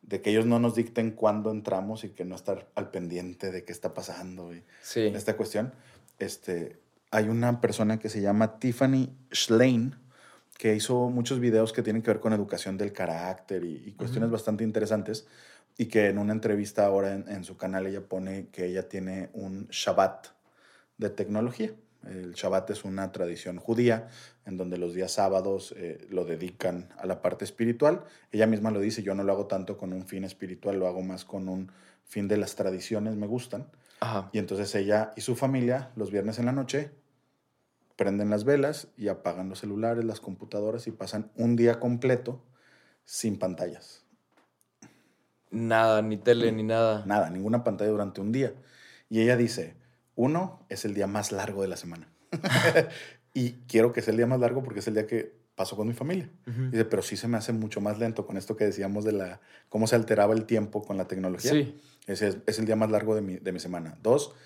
de 0.02 0.22
que 0.22 0.30
ellos 0.30 0.46
no 0.46 0.58
nos 0.58 0.74
dicten 0.74 1.10
cuándo 1.10 1.50
entramos 1.50 2.02
y 2.04 2.10
que 2.10 2.24
no 2.24 2.34
estar 2.34 2.66
al 2.76 2.90
pendiente 2.90 3.50
de 3.52 3.64
qué 3.64 3.72
está 3.72 3.92
pasando 3.92 4.54
y 4.54 4.62
Sí. 4.82 5.00
esta 5.14 5.36
cuestión. 5.36 5.74
Este, 6.18 6.78
hay 7.10 7.28
una 7.28 7.60
persona 7.60 7.98
que 7.98 8.08
se 8.08 8.20
llama 8.22 8.58
Tiffany 8.58 9.10
Schlein 9.32 9.96
que 10.58 10.74
hizo 10.74 11.08
muchos 11.08 11.40
videos 11.40 11.72
que 11.72 11.82
tienen 11.82 12.02
que 12.02 12.10
ver 12.10 12.20
con 12.20 12.34
educación 12.34 12.76
del 12.76 12.92
carácter 12.92 13.64
y, 13.64 13.84
y 13.86 13.92
cuestiones 13.92 14.30
bastante 14.30 14.64
interesantes 14.64 15.26
y 15.78 15.86
que 15.86 16.08
en 16.08 16.18
una 16.18 16.32
entrevista 16.32 16.84
ahora 16.84 17.14
en, 17.14 17.26
en 17.28 17.44
su 17.44 17.56
canal 17.56 17.86
ella 17.86 18.02
pone 18.02 18.48
que 18.48 18.66
ella 18.66 18.88
tiene 18.88 19.30
un 19.32 19.68
Shabbat 19.70 20.26
de 20.98 21.10
tecnología. 21.10 21.72
El 22.06 22.32
Shabbat 22.34 22.70
es 22.70 22.84
una 22.84 23.12
tradición 23.12 23.58
judía 23.58 24.08
en 24.46 24.56
donde 24.56 24.78
los 24.78 24.94
días 24.94 25.12
sábados 25.12 25.74
eh, 25.76 26.06
lo 26.10 26.24
dedican 26.24 26.88
a 26.98 27.06
la 27.06 27.22
parte 27.22 27.44
espiritual. 27.44 28.04
Ella 28.32 28.46
misma 28.46 28.70
lo 28.70 28.80
dice, 28.80 29.02
yo 29.02 29.14
no 29.14 29.22
lo 29.22 29.32
hago 29.32 29.46
tanto 29.46 29.76
con 29.78 29.92
un 29.92 30.06
fin 30.06 30.24
espiritual, 30.24 30.78
lo 30.78 30.88
hago 30.88 31.02
más 31.02 31.24
con 31.24 31.48
un 31.48 31.70
fin 32.04 32.26
de 32.26 32.36
las 32.36 32.56
tradiciones, 32.56 33.14
me 33.14 33.26
gustan. 33.26 33.66
Ajá. 34.00 34.30
Y 34.32 34.38
entonces 34.38 34.74
ella 34.74 35.12
y 35.16 35.20
su 35.20 35.36
familia 35.36 35.90
los 35.94 36.10
viernes 36.10 36.38
en 36.38 36.46
la 36.46 36.52
noche 36.52 36.90
prenden 37.98 38.30
las 38.30 38.44
velas 38.44 38.86
y 38.96 39.08
apagan 39.08 39.48
los 39.48 39.58
celulares, 39.58 40.04
las 40.04 40.20
computadoras 40.20 40.86
y 40.86 40.92
pasan 40.92 41.32
un 41.34 41.56
día 41.56 41.80
completo 41.80 42.40
sin 43.04 43.40
pantallas. 43.40 44.04
Nada, 45.50 46.00
ni 46.00 46.16
tele, 46.16 46.52
ni 46.52 46.62
nada. 46.62 47.04
Nada, 47.06 47.28
ninguna 47.28 47.64
pantalla 47.64 47.90
durante 47.90 48.20
un 48.20 48.30
día. 48.30 48.54
Y 49.10 49.20
ella 49.20 49.36
dice, 49.36 49.74
uno 50.14 50.64
es 50.68 50.84
el 50.84 50.94
día 50.94 51.08
más 51.08 51.32
largo 51.32 51.62
de 51.62 51.68
la 51.68 51.76
semana. 51.76 52.08
y 53.34 53.54
quiero 53.66 53.92
que 53.92 54.00
sea 54.00 54.12
el 54.12 54.18
día 54.18 54.28
más 54.28 54.38
largo 54.38 54.62
porque 54.62 54.78
es 54.78 54.86
el 54.86 54.94
día 54.94 55.08
que 55.08 55.36
paso 55.56 55.74
con 55.74 55.88
mi 55.88 55.94
familia. 55.94 56.30
Ujú. 56.46 56.70
Dice, 56.70 56.84
pero 56.84 57.02
sí 57.02 57.16
se 57.16 57.26
me 57.26 57.36
hace 57.36 57.52
mucho 57.52 57.80
más 57.80 57.98
lento 57.98 58.26
con 58.26 58.36
esto 58.36 58.56
que 58.56 58.64
decíamos 58.64 59.04
de 59.04 59.12
la 59.12 59.40
cómo 59.68 59.88
se 59.88 59.96
alteraba 59.96 60.34
el 60.34 60.44
tiempo 60.44 60.82
con 60.82 60.96
la 60.96 61.08
tecnología. 61.08 61.50
Sí. 61.50 61.80
Ese 62.06 62.28
es, 62.28 62.38
es 62.46 62.60
el 62.60 62.66
día 62.66 62.76
más 62.76 62.92
largo 62.92 63.16
de 63.16 63.22
mi, 63.22 63.38
de 63.38 63.50
mi 63.50 63.58
semana. 63.58 63.98
Dos, 64.04 64.36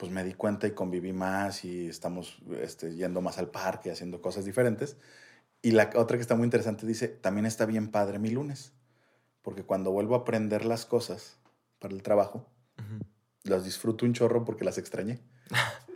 pues 0.00 0.10
me 0.10 0.24
di 0.24 0.32
cuenta 0.32 0.66
y 0.66 0.70
conviví 0.70 1.12
más 1.12 1.62
y 1.62 1.86
estamos 1.86 2.38
este, 2.62 2.94
yendo 2.94 3.20
más 3.20 3.36
al 3.36 3.50
parque, 3.50 3.90
haciendo 3.90 4.22
cosas 4.22 4.46
diferentes. 4.46 4.96
Y 5.60 5.72
la 5.72 5.90
otra 5.94 6.16
que 6.16 6.22
está 6.22 6.34
muy 6.36 6.46
interesante 6.46 6.86
dice, 6.86 7.06
también 7.06 7.44
está 7.44 7.66
bien 7.66 7.90
padre 7.90 8.18
mi 8.18 8.30
lunes, 8.30 8.72
porque 9.42 9.62
cuando 9.62 9.90
vuelvo 9.90 10.14
a 10.14 10.20
aprender 10.20 10.64
las 10.64 10.86
cosas 10.86 11.36
para 11.78 11.92
el 11.92 12.02
trabajo, 12.02 12.46
las 13.42 13.62
disfruto 13.62 14.06
un 14.06 14.14
chorro 14.14 14.46
porque 14.46 14.64
las 14.64 14.78
extrañé. 14.78 15.20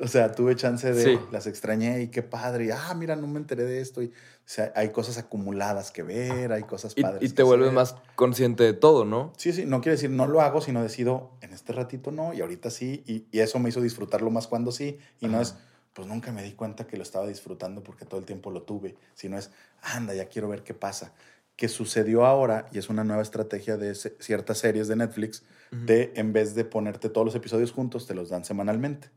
O 0.00 0.08
sea, 0.08 0.32
tuve 0.32 0.56
chance 0.56 0.92
de, 0.92 1.02
Sí. 1.04 1.18
las 1.30 1.46
extrañé 1.46 2.02
y 2.02 2.08
qué 2.08 2.22
padre, 2.22 2.66
y, 2.66 2.70
ah, 2.70 2.92
mira, 2.96 3.14
no 3.16 3.26
me 3.28 3.38
enteré 3.38 3.64
de 3.64 3.80
esto. 3.80 4.02
Y, 4.02 4.06
o 4.06 4.10
sea, 4.44 4.72
hay 4.74 4.90
cosas 4.90 5.18
acumuladas 5.18 5.90
que 5.92 6.02
ver, 6.02 6.52
hay 6.52 6.64
cosas 6.64 6.94
padres. 6.94 7.22
y 7.22 7.32
te 7.32 7.42
vuelves 7.42 7.68
hacer. 7.68 7.74
más 7.74 7.94
consciente 8.16 8.64
de 8.64 8.72
todo, 8.72 9.04
¿no? 9.04 9.32
Sí, 9.36 9.52
sí, 9.52 9.64
no 9.66 9.80
quiere 9.80 9.94
decir 9.96 10.10
no 10.10 10.26
lo 10.26 10.40
hago, 10.40 10.60
sino 10.60 10.82
decido 10.82 11.30
en 11.40 11.52
este 11.52 11.72
ratito 11.72 12.10
no 12.10 12.34
y 12.34 12.40
ahorita 12.40 12.70
sí. 12.70 13.02
Y, 13.06 13.26
y 13.30 13.40
eso 13.40 13.58
me 13.60 13.68
hizo 13.68 13.80
disfrutarlo 13.80 14.30
más 14.30 14.46
cuando 14.48 14.72
sí. 14.72 14.98
Y 15.20 15.28
no 15.28 15.40
es, 15.40 15.54
pues 15.92 16.08
nunca 16.08 16.32
me 16.32 16.42
di 16.42 16.52
cuenta 16.52 16.86
que 16.86 16.96
lo 16.96 17.04
estaba 17.04 17.26
disfrutando 17.26 17.82
porque 17.84 18.04
todo 18.04 18.18
el 18.18 18.26
tiempo 18.26 18.50
lo 18.50 18.62
tuve. 18.62 18.96
Sino 19.14 19.38
es, 19.38 19.50
anda, 19.80 20.12
ya 20.14 20.26
quiero 20.28 20.48
ver 20.48 20.64
qué 20.64 20.74
pasa. 20.74 21.12
Que 21.56 21.68
sucedió 21.68 22.26
ahora 22.26 22.66
y 22.72 22.78
es 22.78 22.88
una 22.88 23.04
nueva 23.04 23.22
estrategia 23.22 23.76
de 23.76 23.94
ciertas 23.94 24.58
series 24.58 24.88
de 24.88 24.96
Netflix 24.96 25.44
de 25.70 26.12
en 26.16 26.32
vez 26.32 26.54
de 26.56 26.64
ponerte 26.64 27.08
todos 27.08 27.24
los 27.24 27.34
episodios 27.36 27.70
juntos, 27.70 28.06
te 28.08 28.14
los 28.14 28.28
dan 28.28 28.44
semanalmente. 28.44 29.08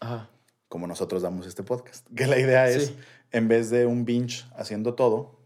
Ajá. 0.00 0.28
Como 0.68 0.86
nosotros 0.86 1.22
damos 1.22 1.46
este 1.46 1.62
podcast. 1.62 2.06
Que 2.16 2.26
la 2.26 2.38
idea 2.38 2.68
es, 2.68 2.86
Sí. 2.88 2.98
en 3.32 3.48
vez 3.48 3.70
de 3.70 3.86
un 3.86 4.04
binge 4.04 4.44
haciendo 4.56 4.94
todo, 4.94 5.38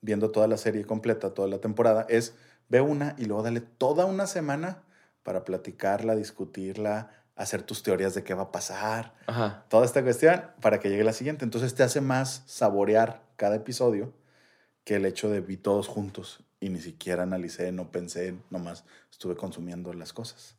viendo 0.00 0.30
toda 0.30 0.46
la 0.48 0.56
serie 0.56 0.84
completa, 0.84 1.34
toda 1.34 1.48
la 1.48 1.58
temporada, 1.60 2.06
es 2.08 2.34
ve 2.68 2.80
una 2.80 3.14
y 3.18 3.26
luego 3.26 3.42
dale 3.42 3.60
toda 3.60 4.06
una 4.06 4.26
semana 4.26 4.82
para 5.22 5.44
platicarla, 5.44 6.16
discutirla, 6.16 7.10
hacer 7.36 7.62
tus 7.62 7.82
teorías 7.82 8.14
de 8.14 8.24
qué 8.24 8.34
va 8.34 8.44
a 8.44 8.52
pasar, 8.52 9.14
Ajá. 9.26 9.64
toda 9.68 9.84
esta 9.84 10.02
cuestión 10.02 10.42
para 10.60 10.80
que 10.80 10.88
llegue 10.90 11.04
la 11.04 11.12
siguiente. 11.12 11.44
Entonces 11.44 11.74
te 11.74 11.82
hace 11.82 12.00
más 12.00 12.42
saborear 12.46 13.22
cada 13.36 13.56
episodio 13.56 14.12
que 14.84 14.96
el 14.96 15.06
hecho 15.06 15.28
de 15.30 15.40
vi 15.40 15.56
todos 15.56 15.86
juntos 15.86 16.40
y 16.60 16.68
ni 16.70 16.80
siquiera 16.80 17.22
analicé, 17.22 17.70
no 17.72 17.90
pensé, 17.92 18.34
nomás 18.50 18.84
estuve 19.10 19.36
consumiendo 19.36 19.92
las 19.92 20.12
cosas. 20.12 20.56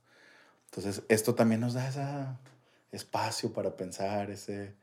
Entonces 0.66 1.04
esto 1.10 1.36
también 1.36 1.62
nos 1.62 1.74
da 1.74 1.88
ese 1.88 2.02
espacio 2.94 3.54
para 3.54 3.76
pensar, 3.78 4.30
ese, 4.32 4.78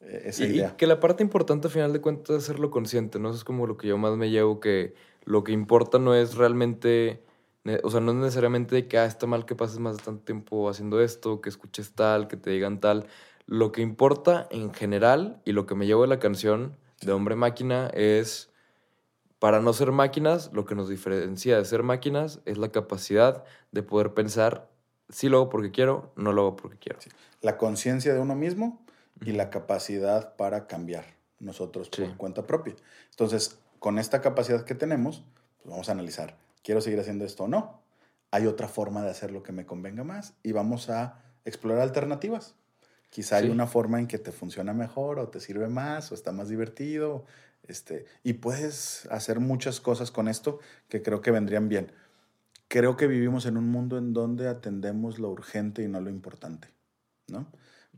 eh, 0.00 0.22
esa 0.26 0.44
Y, 0.44 0.48
y 0.48 0.56
idea. 0.56 0.76
que 0.76 0.86
la 0.86 1.00
parte 1.00 1.22
importante 1.22 1.68
al 1.68 1.72
final 1.72 1.92
de 1.92 2.00
cuentas 2.00 2.36
es 2.36 2.44
hacerlo 2.44 2.70
consciente, 2.70 3.18
¿no? 3.18 3.28
Eso 3.30 3.38
es 3.38 3.44
como 3.44 3.66
lo 3.66 3.76
que 3.76 3.88
yo 3.88 3.98
más 3.98 4.16
me 4.16 4.30
llevo, 4.30 4.60
que 4.60 4.94
lo 5.24 5.44
que 5.44 5.52
importa 5.52 5.98
no 5.98 6.14
es 6.14 6.34
realmente, 6.36 7.24
o 7.84 7.90
sea, 7.90 8.00
no 8.00 8.12
es 8.12 8.16
necesariamente 8.18 8.88
que 8.88 8.98
ah, 8.98 9.04
está 9.06 9.26
mal 9.26 9.44
que 9.46 9.54
pases 9.54 9.78
más 9.78 9.98
de 9.98 10.02
tanto 10.04 10.24
tiempo 10.24 10.68
haciendo 10.68 11.00
esto, 11.00 11.40
que 11.40 11.48
escuches 11.50 11.94
tal, 11.94 12.28
que 12.28 12.36
te 12.36 12.50
digan 12.50 12.80
tal. 12.80 13.06
Lo 13.46 13.72
que 13.72 13.82
importa 13.82 14.48
en 14.50 14.72
general 14.72 15.40
y 15.44 15.52
lo 15.52 15.66
que 15.66 15.74
me 15.74 15.86
llevo 15.86 16.02
de 16.02 16.08
la 16.08 16.18
canción 16.18 16.76
de 17.02 17.12
Hombre 17.12 17.36
Máquina 17.36 17.88
es, 17.94 18.50
para 19.38 19.60
no 19.60 19.72
ser 19.72 19.92
máquinas, 19.92 20.50
lo 20.52 20.64
que 20.64 20.74
nos 20.74 20.88
diferencia 20.88 21.58
de 21.58 21.64
ser 21.64 21.82
máquinas 21.82 22.40
es 22.46 22.58
la 22.58 22.70
capacidad 22.70 23.44
de 23.72 23.82
poder 23.82 24.14
pensar, 24.14 24.70
sí 25.08 25.28
lo 25.28 25.38
hago 25.38 25.48
porque 25.48 25.70
quiero, 25.70 26.12
no 26.16 26.32
lo 26.32 26.42
hago 26.42 26.56
porque 26.56 26.78
quiero. 26.78 26.98
La 27.40 27.56
conciencia 27.58 28.14
de 28.14 28.20
uno 28.20 28.34
mismo 28.34 28.84
y 29.24 29.32
la 29.32 29.50
capacidad 29.50 30.36
para 30.36 30.66
cambiar 30.66 31.04
nosotros 31.38 31.88
por 31.88 32.06
Sí. 32.06 32.14
cuenta 32.16 32.46
propia. 32.46 32.74
Entonces, 33.10 33.58
con 33.78 33.98
esta 33.98 34.20
capacidad 34.20 34.64
que 34.64 34.74
tenemos, 34.74 35.24
pues 35.62 35.70
vamos 35.70 35.88
a 35.88 35.92
analizar, 35.92 36.36
¿quiero 36.62 36.80
seguir 36.80 37.00
haciendo 37.00 37.24
esto 37.24 37.44
o 37.44 37.48
no? 37.48 37.80
¿Hay 38.30 38.46
otra 38.46 38.68
forma 38.68 39.02
de 39.02 39.10
hacer 39.10 39.30
lo 39.30 39.42
que 39.42 39.52
me 39.52 39.66
convenga 39.66 40.04
más? 40.04 40.34
Y 40.42 40.52
vamos 40.52 40.88
a 40.88 41.20
explorar 41.44 41.82
alternativas. 41.82 42.54
Quizá 43.10 43.36
hay 43.36 43.44
Sí. 43.46 43.50
una 43.50 43.66
forma 43.66 43.98
en 43.98 44.06
que 44.06 44.18
te 44.18 44.32
funciona 44.32 44.72
mejor 44.72 45.18
o 45.18 45.28
te 45.28 45.38
sirve 45.40 45.68
más 45.68 46.10
o 46.12 46.14
está 46.14 46.32
más 46.32 46.48
divertido. 46.48 47.26
Este, 47.68 48.06
y 48.24 48.34
puedes 48.34 49.06
hacer 49.10 49.38
muchas 49.38 49.80
cosas 49.80 50.10
con 50.10 50.28
esto 50.28 50.58
que 50.88 51.02
creo 51.02 51.20
que 51.20 51.30
vendrían 51.30 51.68
bien. 51.68 51.92
Creo 52.72 52.96
que 52.96 53.06
vivimos 53.06 53.44
en 53.44 53.58
un 53.58 53.68
mundo 53.68 53.98
en 53.98 54.14
donde 54.14 54.48
atendemos 54.48 55.18
lo 55.18 55.28
urgente 55.28 55.82
y 55.82 55.88
no 55.88 56.00
lo 56.00 56.08
importante, 56.08 56.68
¿no? 57.28 57.46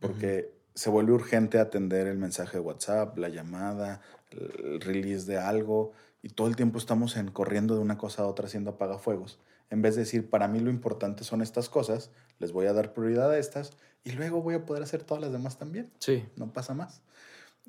Porque 0.01 0.53
se 0.75 0.91
vuelve 0.91 1.13
urgente 1.13 1.61
atender 1.61 2.09
el 2.09 2.19
mensaje 2.19 2.59
de 2.59 2.65
WhatsApp, 2.65 3.17
la 3.17 3.29
llamada, 3.29 4.01
el 4.33 4.81
release 4.81 5.27
de 5.27 5.39
algo, 5.39 5.93
y 6.23 6.31
todo 6.31 6.49
el 6.49 6.57
tiempo 6.57 6.79
estamos 6.79 7.17
en 7.17 7.31
corriendo 7.31 7.77
de 7.77 7.83
una 7.83 7.97
cosa 7.97 8.23
a 8.23 8.27
otra 8.27 8.47
haciendo 8.47 8.73
apagafuegos. 8.73 9.39
En 9.71 9.81
vez 9.81 9.95
de 9.95 10.01
decir, 10.01 10.29
para 10.29 10.49
mí 10.49 10.59
lo 10.59 10.71
importante 10.71 11.23
son 11.23 11.41
estas 11.41 11.69
cosas, 11.69 12.11
les 12.41 12.51
voy 12.51 12.67
a 12.67 12.73
dar 12.73 12.95
prioridad 12.95 13.31
a 13.31 13.39
estas, 13.39 13.75
y 14.03 14.11
luego 14.11 14.43
voy 14.43 14.57
a 14.57 14.67
poder 14.67 14.83
hacer 14.83 15.05
todas 15.05 15.23
las 15.23 15.31
demás 15.31 15.57
también 15.57 15.93
Sí, 16.01 16.27
no 16.35 16.53
pasa 16.53 16.75
más. 16.75 17.01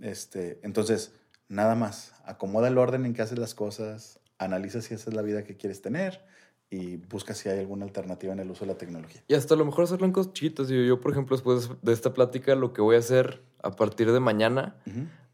Este, 0.01 0.59
entonces, 0.63 1.13
nada 1.49 1.75
más, 1.75 2.15
acomoda 2.25 2.67
el 2.67 2.79
orden 2.79 3.05
en 3.05 3.13
que 3.13 3.21
haces 3.21 3.37
las 3.37 3.53
cosas, 3.53 4.19
analiza 4.39 4.81
si 4.81 4.95
esa 4.95 5.11
es 5.11 5.15
la 5.15 5.21
vida 5.21 5.43
que 5.43 5.55
quieres 5.55 5.83
tener 5.83 6.33
y 6.75 6.97
busca 6.97 7.33
si 7.33 7.47
hay 7.49 7.59
alguna 7.59 7.85
alternativa 7.85 8.33
en 8.33 8.39
el 8.39 8.51
uso 8.51 8.65
de 8.65 8.73
la 8.73 8.77
tecnología. 8.77 9.21
Y 9.27 9.33
hasta 9.33 9.53
a 9.53 9.57
lo 9.57 9.65
mejor 9.65 9.85
hacerlo 9.85 10.05
en 10.05 10.11
cosas 10.11 10.33
chiquitas. 10.33 10.67
Digo, 10.67 10.83
yo, 10.83 10.99
por 10.99 11.11
ejemplo, 11.11 11.35
después 11.35 11.69
de 11.81 11.93
esta 11.93 12.13
plática, 12.13 12.55
lo 12.55 12.73
que 12.73 12.81
voy 12.81 12.95
a 12.95 12.99
hacer 12.99 13.41
a 13.63 13.71
partir 13.71 14.11
de 14.11 14.19
mañana 14.19 14.75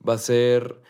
va 0.08 0.14
a 0.14 0.18
ser 0.18 0.82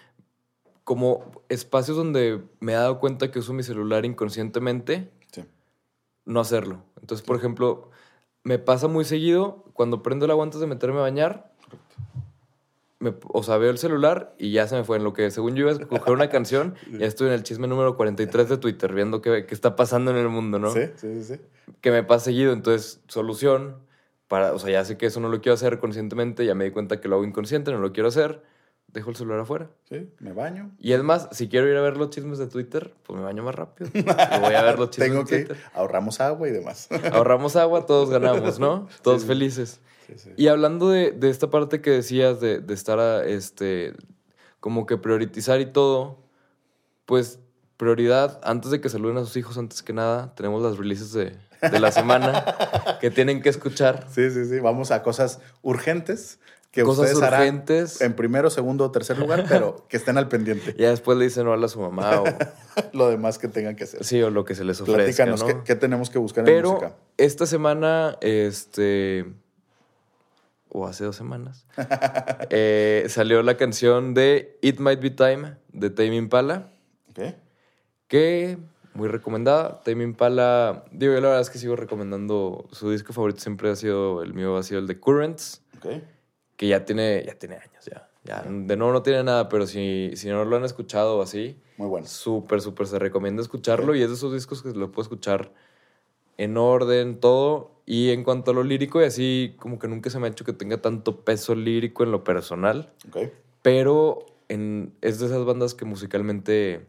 como 0.83 1.31
espacios 1.49 1.95
donde 1.95 2.43
me 2.59 2.73
he 2.73 2.75
dado 2.75 2.99
cuenta 2.99 3.31
que 3.31 3.39
uso 3.39 3.53
mi 3.53 3.63
celular 3.63 4.03
inconscientemente, 4.05 5.09
Sí. 5.31 5.45
no 6.25 6.39
hacerlo. 6.39 6.83
Entonces, 6.99 7.25
por 7.25 7.37
ejemplo, 7.37 7.89
me 8.43 8.59
pasa 8.59 8.87
muy 8.87 9.05
seguido 9.05 9.63
cuando 9.73 10.03
prendo 10.03 10.25
el 10.25 10.31
agua 10.31 10.43
antes 10.43 10.59
de 10.59 10.67
meterme 10.67 10.97
a 10.99 11.01
bañar. 11.01 11.51
Me, 13.01 13.13
o 13.27 13.43
sea, 13.43 13.57
veo 13.57 13.71
el 13.71 13.77
celular 13.77 14.33
y 14.37 14.51
ya 14.51 14.67
se 14.67 14.75
me 14.75 14.83
fue 14.83 14.97
en 14.97 15.03
lo 15.03 15.11
que, 15.11 15.31
según 15.31 15.55
yo 15.55 15.61
iba 15.61 15.71
a 15.71 15.81
escoger 15.81 16.13
una 16.13 16.29
canción, 16.29 16.75
ya 16.99 17.05
estoy 17.05 17.27
en 17.27 17.33
el 17.33 17.43
chisme 17.43 17.67
número 17.67 17.97
43 17.97 18.47
de 18.47 18.57
Twitter, 18.57 18.93
viendo 18.93 19.21
qué, 19.21 19.45
qué 19.45 19.53
está 19.55 19.75
pasando 19.75 20.11
en 20.11 20.17
el 20.17 20.29
mundo, 20.29 20.59
¿no? 20.59 20.71
Sí, 20.71 20.81
sí, 20.95 21.23
sí, 21.23 21.35
sí. 21.35 21.41
que 21.81 21.91
me 21.91 22.03
pasa 22.03 22.25
seguido. 22.25 22.53
Entonces, 22.53 23.01
solución 23.07 23.77
para, 24.27 24.53
o 24.53 24.59
sea, 24.59 24.69
ya 24.71 24.85
sé 24.85 24.97
que 24.97 25.07
eso 25.07 25.19
no 25.19 25.27
lo 25.27 25.41
quiero 25.41 25.55
hacer 25.55 25.79
conscientemente, 25.79 26.45
ya 26.45 26.55
me 26.55 26.63
di 26.63 26.71
cuenta 26.71 27.01
que 27.01 27.09
lo 27.09 27.15
hago 27.15 27.25
inconsciente, 27.25 27.71
no 27.71 27.79
lo 27.79 27.91
quiero 27.91 28.07
hacer, 28.07 28.41
dejo 28.87 29.09
el 29.09 29.15
celular 29.15 29.39
afuera. 29.41 29.69
Sí, 29.89 30.09
me 30.19 30.31
baño. 30.31 30.71
Y 30.79 30.93
es 30.93 31.03
más, 31.03 31.27
si 31.31 31.49
quiero 31.49 31.67
ir 31.69 31.75
a 31.75 31.81
ver 31.81 31.97
los 31.97 32.11
chismes 32.11 32.37
de 32.37 32.47
Twitter, 32.47 32.93
pues 33.03 33.17
me 33.17 33.25
baño 33.25 33.43
más 33.43 33.55
rápido. 33.55 33.89
Voy 33.93 34.53
a 34.53 34.61
ver 34.63 34.79
los 34.79 34.89
chismes 34.91 35.09
Tengo 35.09 35.23
de 35.23 35.29
que 35.29 35.45
Twitter. 35.45 35.57
ahorramos 35.73 36.21
agua 36.21 36.47
y 36.47 36.51
demás. 36.51 36.87
Ahorramos 37.11 37.55
agua, 37.55 37.85
todos 37.85 38.09
ganamos, 38.09 38.59
¿no? 38.59 38.87
Todos 39.01 39.23
sí. 39.23 39.27
felices. 39.27 39.81
Sí, 40.11 40.17
sí. 40.17 40.29
Y 40.37 40.47
hablando 40.47 40.89
de, 40.89 41.11
de 41.11 41.29
esta 41.29 41.49
parte 41.49 41.81
que 41.81 41.89
decías 41.91 42.39
de, 42.39 42.59
de 42.59 42.73
estar 42.73 42.99
a, 42.99 43.25
este, 43.25 43.93
como 44.59 44.85
que 44.85 44.97
priorizar 44.97 45.59
y 45.61 45.65
todo, 45.65 46.19
pues 47.05 47.39
prioridad, 47.77 48.39
antes 48.43 48.71
de 48.71 48.79
que 48.79 48.89
saluden 48.89 49.17
a 49.17 49.21
sus 49.25 49.35
hijos, 49.37 49.57
antes 49.57 49.81
que 49.81 49.93
nada, 49.93 50.35
tenemos 50.35 50.61
las 50.61 50.77
releases 50.77 51.13
de, 51.13 51.35
de 51.61 51.79
la 51.79 51.91
semana 51.91 52.45
que 53.01 53.09
tienen 53.09 53.41
que 53.41 53.49
escuchar. 53.49 54.07
Sí, 54.11 54.29
sí, 54.29 54.45
sí. 54.45 54.59
Vamos 54.59 54.91
a 54.91 55.01
cosas 55.01 55.39
urgentes 55.63 56.39
que 56.71 56.83
Cosas 56.83 57.07
ustedes 57.07 57.21
harán 57.21 57.41
urgentes. 57.41 57.99
en 57.99 58.13
primero, 58.15 58.49
segundo 58.49 58.85
o 58.85 58.91
tercer 58.91 59.17
lugar, 59.17 59.45
pero 59.49 59.85
que 59.89 59.97
estén 59.97 60.17
al 60.17 60.29
pendiente. 60.29 60.73
Ya 60.77 60.89
después 60.89 61.17
le 61.17 61.25
dicen 61.25 61.45
hola 61.47 61.65
a 61.65 61.69
su 61.69 61.81
mamá 61.81 62.21
o, 62.21 62.23
Lo 62.93 63.09
demás 63.09 63.37
que 63.39 63.49
tengan 63.49 63.75
que 63.75 63.83
hacer. 63.83 64.01
sí, 64.05 64.21
o 64.21 64.29
lo 64.29 64.45
que 64.45 64.55
se 64.55 64.63
les 64.63 64.79
ofrezca, 64.79 65.25
Platícanos, 65.25 65.41
¿no? 65.41 65.47
¿qué, 65.47 65.57
qué 65.65 65.75
tenemos 65.75 66.09
que 66.09 66.17
buscar 66.19 66.47
en 66.47 66.55
Pero 66.55 66.69
música? 66.73 66.95
esta 67.17 67.45
semana, 67.45 68.17
este. 68.21 69.25
O 70.73 70.87
hace 70.87 71.03
dos 71.03 71.15
semanas. 71.15 71.65
eh, 72.49 73.05
salió 73.09 73.43
la 73.43 73.57
canción 73.57 74.13
de 74.13 74.57
It 74.61 74.79
Might 74.79 75.01
Be 75.01 75.09
Time 75.09 75.57
de 75.73 75.89
Tame 75.89 76.15
Impala. 76.15 76.71
Ok. 77.09 77.35
Que 78.07 78.57
muy 78.93 79.09
recomendada. 79.09 79.81
Tame 79.83 80.03
Impala. 80.03 80.85
Digo, 80.91 81.13
yo 81.13 81.19
la 81.19 81.27
verdad 81.27 81.41
es 81.41 81.49
que 81.49 81.59
sigo 81.59 81.75
recomendando. 81.75 82.67
Su 82.71 82.89
disco 82.89 83.11
favorito 83.13 83.41
siempre 83.41 83.69
ha 83.69 83.75
sido. 83.75 84.23
El 84.23 84.33
mío 84.33 84.55
ha 84.55 84.63
sido 84.63 84.79
el 84.79 84.87
de 84.87 84.99
Currents. 84.99 85.61
Ok. 85.77 85.87
Que 86.55 86.67
ya 86.67 86.85
tiene, 86.85 87.23
ya 87.25 87.35
tiene 87.35 87.55
años 87.55 87.85
ya. 87.85 88.07
Ya, 88.23 88.43
de 88.43 88.77
nuevo 88.77 88.93
no 88.93 89.01
tiene 89.01 89.23
nada, 89.23 89.49
pero 89.49 89.65
si, 89.65 90.11
si 90.15 90.29
no 90.29 90.45
lo 90.45 90.55
han 90.55 90.63
escuchado 90.63 91.17
o 91.17 91.21
así, 91.23 91.59
Muy 91.77 91.87
bueno. 91.87 92.05
Súper, 92.05 92.61
súper 92.61 92.85
se 92.85 92.99
recomienda 92.99 93.41
escucharlo 93.41 93.95
y 93.95 94.03
es 94.03 94.09
de 94.09 94.13
esos 94.13 94.31
discos 94.31 94.61
que 94.61 94.69
lo 94.73 94.91
puedo 94.91 95.01
escuchar 95.01 95.51
en 96.37 96.55
orden, 96.57 97.19
todo. 97.19 97.70
Y 97.93 98.11
en 98.11 98.23
cuanto 98.23 98.51
a 98.51 98.53
lo 98.53 98.63
lírico, 98.63 99.01
y 99.01 99.03
así 99.03 99.55
como 99.59 99.77
que 99.77 99.89
nunca 99.89 100.09
se 100.09 100.17
me 100.17 100.27
ha 100.27 100.29
hecho 100.29 100.45
que 100.45 100.53
tenga 100.53 100.77
tanto 100.81 101.25
peso 101.25 101.55
lírico 101.55 102.03
en 102.03 102.11
lo 102.11 102.23
personal, 102.23 102.93
Ok. 103.09 103.29
pero 103.61 104.25
en, 104.47 104.93
es 105.01 105.19
de 105.19 105.25
esas 105.25 105.43
bandas 105.43 105.73
que 105.73 105.83
musicalmente 105.83 106.85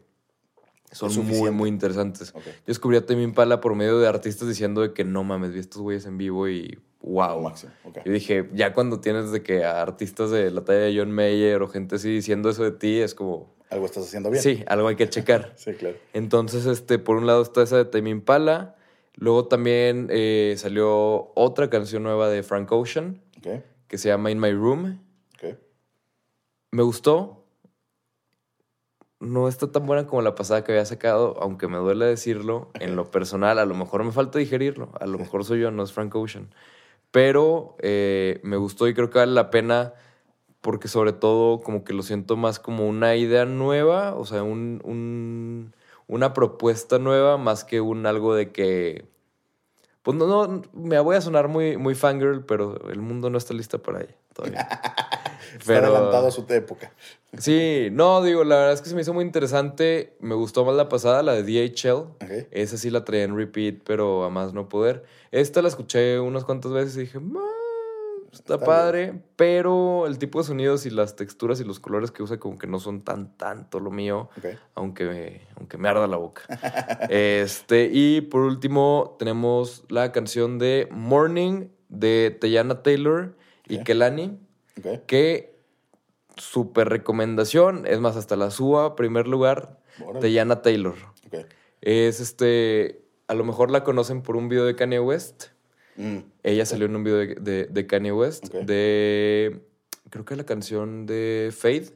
son 0.93 1.11
muy, 1.25 1.51
muy 1.51 1.67
interesantes. 1.67 2.29
Ok. 2.33 2.45
Yo 2.45 2.51
descubrí 2.67 2.95
a 2.95 3.05
Tame 3.05 3.23
Impala 3.23 3.59
por 3.59 3.75
medio 3.75 3.99
de 3.99 4.07
artistas 4.07 4.47
diciendo 4.47 4.79
de 4.79 4.93
que 4.93 5.03
no 5.03 5.25
mames, 5.25 5.51
vi 5.51 5.59
estos 5.59 5.81
güeyes 5.81 6.05
en 6.05 6.17
vivo 6.17 6.47
y 6.47 6.79
wow. 7.01 7.41
Máximo. 7.41 7.73
Ok. 7.83 7.97
Yo 8.05 8.11
dije, 8.13 8.49
ya 8.53 8.73
cuando 8.73 9.01
tienes 9.01 9.31
de 9.31 9.43
que 9.43 9.65
a 9.65 9.81
artistas 9.81 10.31
de 10.31 10.51
la 10.51 10.63
talla 10.63 10.79
de 10.81 10.97
John 10.97 11.11
Mayer 11.11 11.61
o 11.63 11.67
gente 11.67 11.95
así 11.95 12.09
diciendo 12.13 12.49
eso 12.49 12.63
de 12.63 12.71
ti, 12.71 13.01
es 13.01 13.13
como, 13.13 13.53
Algo 13.69 13.85
estás 13.87 14.05
haciendo 14.05 14.29
bien. 14.29 14.41
sí, 14.41 14.63
algo 14.67 14.87
hay 14.87 14.95
que 14.95 15.09
checar. 15.09 15.53
Sí, 15.57 15.73
claro. 15.73 15.97
Entonces, 16.13 16.65
este, 16.65 16.97
por 16.97 17.17
un 17.17 17.25
lado 17.27 17.41
está 17.41 17.63
esa 17.63 17.75
de 17.75 17.83
Tame 17.85 18.09
Impala. 18.11 18.75
Luego 19.15 19.47
también 19.47 20.07
eh, 20.11 20.55
salió 20.57 21.31
otra 21.35 21.69
canción 21.69 22.03
nueva 22.03 22.29
de 22.29 22.43
Frank 22.43 22.71
Ocean 22.71 23.21
que 23.87 23.97
se 23.97 24.09
llama 24.09 24.31
In 24.31 24.39
My 24.39 24.51
Room. 24.51 24.99
Ok. 25.35 25.57
Me 26.71 26.81
gustó. 26.83 27.45
No 29.19 29.47
está 29.47 29.71
tan 29.71 29.85
buena 29.85 30.05
como 30.05 30.21
la 30.21 30.35
pasada 30.35 30.63
que 30.63 30.73
había 30.73 30.85
sacado, 30.85 31.37
aunque 31.41 31.67
me 31.67 31.77
duele 31.77 32.05
decirlo. 32.05 32.71
En 32.79 32.95
lo 32.95 33.05
personal, 33.11 33.57
a 33.59 33.65
lo 33.65 33.73
mejor 33.75 34.03
me 34.03 34.11
falta 34.11 34.39
digerirlo. 34.39 34.91
A 34.99 35.05
lo 35.05 35.17
mejor 35.17 35.45
soy 35.45 35.61
yo, 35.61 35.71
no 35.71 35.83
es 35.83 35.93
Frank 35.93 36.13
Ocean. 36.15 36.53
Pero 37.11 37.75
eh, 37.79 38.39
me 38.43 38.57
gustó 38.57 38.87
y 38.87 38.93
creo 38.93 39.09
que 39.09 39.19
vale 39.19 39.31
la 39.31 39.49
pena 39.51 39.93
porque 40.61 40.87
sobre 40.87 41.13
todo 41.13 41.59
como 41.61 41.83
que 41.83 41.93
lo 41.93 42.01
siento 42.03 42.35
más 42.37 42.59
como 42.59 42.87
una 42.87 43.15
idea 43.15 43.45
nueva, 43.45 44.15
o 44.15 44.25
sea, 44.25 44.43
un, 44.43 44.81
un- 44.83 45.75
una 46.13 46.33
propuesta 46.33 46.99
nueva 46.99 47.37
más 47.37 47.63
que 47.63 47.81
un 47.81 48.05
algo 48.05 48.35
de 48.35 48.51
que... 48.51 49.05
Pues 50.03 50.17
no, 50.17 50.27
no, 50.27 50.61
me 50.73 50.99
voy 50.99 51.15
a 51.15 51.21
sonar 51.21 51.47
muy, 51.47 51.77
muy 51.77 51.95
fangirl, 51.95 52.45
pero 52.45 52.89
el 52.89 52.99
mundo 52.99 53.29
no 53.29 53.37
está 53.37 53.53
lista 53.53 53.77
para 53.77 54.01
ella 54.01 54.15
todavía. 54.33 54.67
Está 55.59 55.77
adelantado 55.77 56.27
a 56.27 56.31
su 56.31 56.45
época. 56.49 56.91
Sí, 57.37 57.89
no, 57.91 58.23
digo, 58.23 58.43
la 58.43 58.55
verdad 58.55 58.73
es 58.73 58.81
que 58.81 58.89
se 58.89 58.95
me 58.95 59.01
hizo 59.01 59.13
muy 59.13 59.23
interesante. 59.23 60.15
Me 60.19 60.33
gustó 60.35 60.65
más 60.65 60.75
la 60.75 60.89
pasada, 60.89 61.21
la 61.21 61.33
de 61.33 61.43
DHL. 61.43 62.47
Esa 62.51 62.77
sí 62.77 62.89
la 62.89 63.05
traía 63.05 63.23
en 63.23 63.37
repeat, 63.37 63.81
pero 63.85 64.23
a 64.23 64.29
más 64.29 64.53
no 64.53 64.67
poder. 64.67 65.03
Esta 65.31 65.61
la 65.61 65.67
escuché 65.67 66.19
unas 66.19 66.43
cuantas 66.43 66.71
veces 66.71 66.95
y 66.97 67.01
dije, 67.01 67.19
"Ma, 67.19 67.41
está, 68.31 68.55
Está 68.55 68.65
padre, 68.65 69.21
pero 69.35 70.07
el 70.07 70.17
tipo 70.17 70.39
de 70.39 70.45
sonidos 70.45 70.87
y 70.87 70.89
las 70.89 71.15
texturas 71.15 71.59
y 71.59 71.63
los 71.63 71.79
colores 71.79 72.09
que 72.09 72.23
usa 72.23 72.39
como 72.39 72.57
que 72.57 72.65
no 72.65 72.79
son 72.79 73.03
tan 73.03 73.37
tanto 73.37 73.79
lo 73.79 73.91
mío, 73.91 74.29
Ok. 74.37 74.45
aunque 74.73 75.05
me, 75.05 75.41
aunque 75.73 75.77
me 75.81 75.89
arda 75.89 76.07
la 76.07 76.17
boca. 76.17 76.43
este, 77.09 77.89
y 77.91 78.21
por 78.21 78.41
último 78.41 79.15
tenemos 79.17 79.83
la 79.89 80.11
canción 80.11 80.59
de 80.59 80.87
Morning 80.91 81.67
de 81.89 82.35
Teyana 82.39 82.83
Taylor 82.83 83.35
y. 83.67 83.79
Kelani 83.83 84.37
Ok. 84.77 85.05
que 85.07 85.55
super 86.37 86.89
recomendación, 86.89 87.85
es 87.85 87.99
más, 87.99 88.15
hasta 88.15 88.35
la 88.35 88.49
suba, 88.51 88.95
primer 88.95 89.27
lugar, 89.27 89.79
Órale. 90.03 90.19
Teyana 90.21 90.61
Taylor. 90.61 90.95
Ok. 91.27 91.45
Es 91.81 92.19
este, 92.19 93.03
a 93.27 93.33
lo 93.35 93.43
mejor 93.43 93.69
la 93.71 93.83
conocen 93.83 94.21
por 94.21 94.35
un 94.35 94.49
video 94.49 94.65
de 94.65 94.75
Kanye 94.75 94.99
West. 94.99 95.45
Mm. 95.95 96.17
Ella 96.43 96.65
salió 96.65 96.87
en 96.87 96.95
un 96.95 97.03
video 97.03 97.17
de, 97.19 97.35
de- 97.35 97.65
de 97.67 97.87
Kanye 97.87 98.11
West, 98.11 98.51
de, 98.51 99.61
creo 100.09 100.25
que 100.25 100.35
la 100.35 100.43
canción 100.45 101.05
de 101.05 101.51
Fade, 101.55 101.91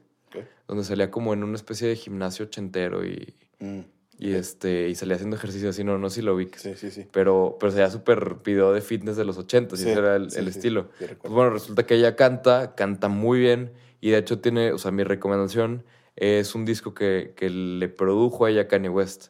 donde 0.67 0.83
salía 0.83 1.09
como 1.09 1.33
en 1.33 1.43
una 1.43 1.55
especie 1.55 1.87
de 1.87 1.95
gimnasio 1.95 2.45
ochentero 2.45 3.03
y, 3.05 3.33
Mm, 3.59 3.79
y 4.19 4.33
este, 4.33 4.89
y 4.89 4.95
salía 4.95 5.15
haciendo 5.15 5.35
ejercicio 5.35 5.69
así, 5.69 5.83
no, 5.83 5.97
no 5.97 6.09
sé 6.09 6.15
si 6.15 6.21
lo 6.23 6.35
vi. 6.35 6.49
Sí, 6.55 6.73
sí, 6.75 6.89
sí. 6.89 7.07
Pero, 7.11 7.57
pero 7.59 7.71
sería 7.71 7.89
súper 7.89 8.37
video 8.43 8.73
de 8.73 8.81
fitness 8.81 9.15
de 9.15 9.25
los 9.25 9.37
ochentas, 9.37 9.79
y 9.79 9.83
Sí, 9.83 9.89
ese 9.91 9.99
era 9.99 10.15
el, 10.15 10.31
sí, 10.31 10.39
el 10.39 10.45
sí, 10.45 10.57
estilo. 10.57 10.89
sí, 10.99 11.05
Pues 11.21 11.33
bueno, 11.33 11.51
resulta 11.51 11.85
que 11.85 11.95
ella 11.95 12.15
canta, 12.15 12.73
canta 12.75 13.07
muy 13.09 13.39
bien, 13.39 13.73
y 14.01 14.09
de 14.11 14.17
hecho 14.17 14.39
tiene, 14.39 14.71
o 14.71 14.77
sea, 14.77 14.91
mi 14.91 15.03
recomendación 15.03 15.83
es 16.15 16.55
un 16.55 16.65
disco 16.65 16.93
que, 16.95 17.33
que 17.35 17.49
le 17.49 17.89
produjo 17.89 18.45
a 18.45 18.49
ella 18.49 18.67
Kanye 18.67 18.89
West. 18.89 19.27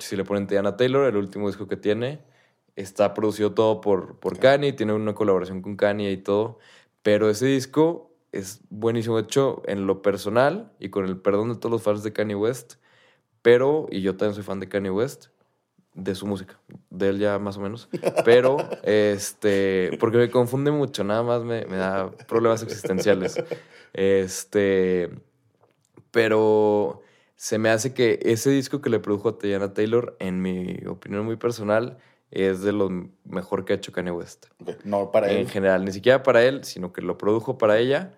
Si 0.00 0.16
le 0.16 0.24
ponen 0.24 0.46
Tiana 0.46 0.76
Taylor, 0.76 1.06
el 1.06 1.16
último 1.16 1.46
disco 1.46 1.68
que 1.68 1.76
tiene, 1.76 2.20
está 2.74 3.14
producido 3.14 3.52
todo 3.52 3.80
por, 3.80 4.18
por. 4.18 4.38
Kanye, 4.38 4.72
tiene 4.72 4.94
una 4.94 5.14
colaboración 5.14 5.62
con 5.62 5.76
Kanye 5.76 6.10
y 6.10 6.16
todo, 6.16 6.58
pero 7.02 7.30
ese 7.30 7.46
disco 7.46 8.10
es 8.32 8.62
buenísimo, 8.70 9.16
de 9.16 9.22
hecho, 9.24 9.62
en 9.66 9.86
lo 9.86 10.02
personal, 10.02 10.72
y 10.80 10.88
con 10.88 11.04
el 11.04 11.18
perdón 11.18 11.50
de 11.50 11.56
todos 11.56 11.70
los 11.70 11.82
fans 11.82 12.02
de 12.02 12.12
Kanye 12.12 12.34
West, 12.34 12.74
pero, 13.44 13.86
y 13.90 14.00
yo 14.00 14.16
también 14.16 14.34
soy 14.34 14.42
fan 14.42 14.58
de 14.58 14.70
Kanye 14.70 14.90
West, 14.90 15.26
de 15.92 16.14
su 16.14 16.26
música, 16.26 16.58
de 16.88 17.10
él 17.10 17.18
ya 17.18 17.38
más 17.38 17.58
o 17.58 17.60
menos, 17.60 17.90
pero, 18.24 18.56
este, 18.84 19.90
porque 20.00 20.16
me 20.16 20.30
confunde 20.30 20.70
mucho, 20.70 21.04
nada 21.04 21.22
más 21.22 21.44
me, 21.44 21.66
me 21.66 21.76
da 21.76 22.10
problemas 22.26 22.62
existenciales. 22.62 23.36
Este, 23.92 25.10
pero 26.10 27.02
se 27.36 27.58
me 27.58 27.68
hace 27.68 27.92
que 27.92 28.18
ese 28.22 28.48
disco 28.48 28.80
que 28.80 28.88
le 28.88 28.98
produjo 28.98 29.28
a 29.28 29.38
Tiana 29.38 29.74
Taylor, 29.74 30.16
en 30.20 30.40
mi 30.40 30.78
opinión 30.86 31.26
muy 31.26 31.36
personal, 31.36 31.98
es 32.30 32.62
de 32.62 32.72
lo 32.72 32.88
mejor 33.24 33.66
que 33.66 33.74
ha 33.74 33.76
hecho 33.76 33.92
Kanye 33.92 34.10
West. 34.10 34.46
No 34.84 35.10
para 35.12 35.30
En 35.30 35.40
él. 35.40 35.48
general, 35.50 35.84
ni 35.84 35.92
siquiera 35.92 36.22
para 36.22 36.42
él, 36.44 36.64
sino 36.64 36.94
que 36.94 37.02
lo 37.02 37.18
produjo 37.18 37.58
para 37.58 37.78
ella 37.78 38.14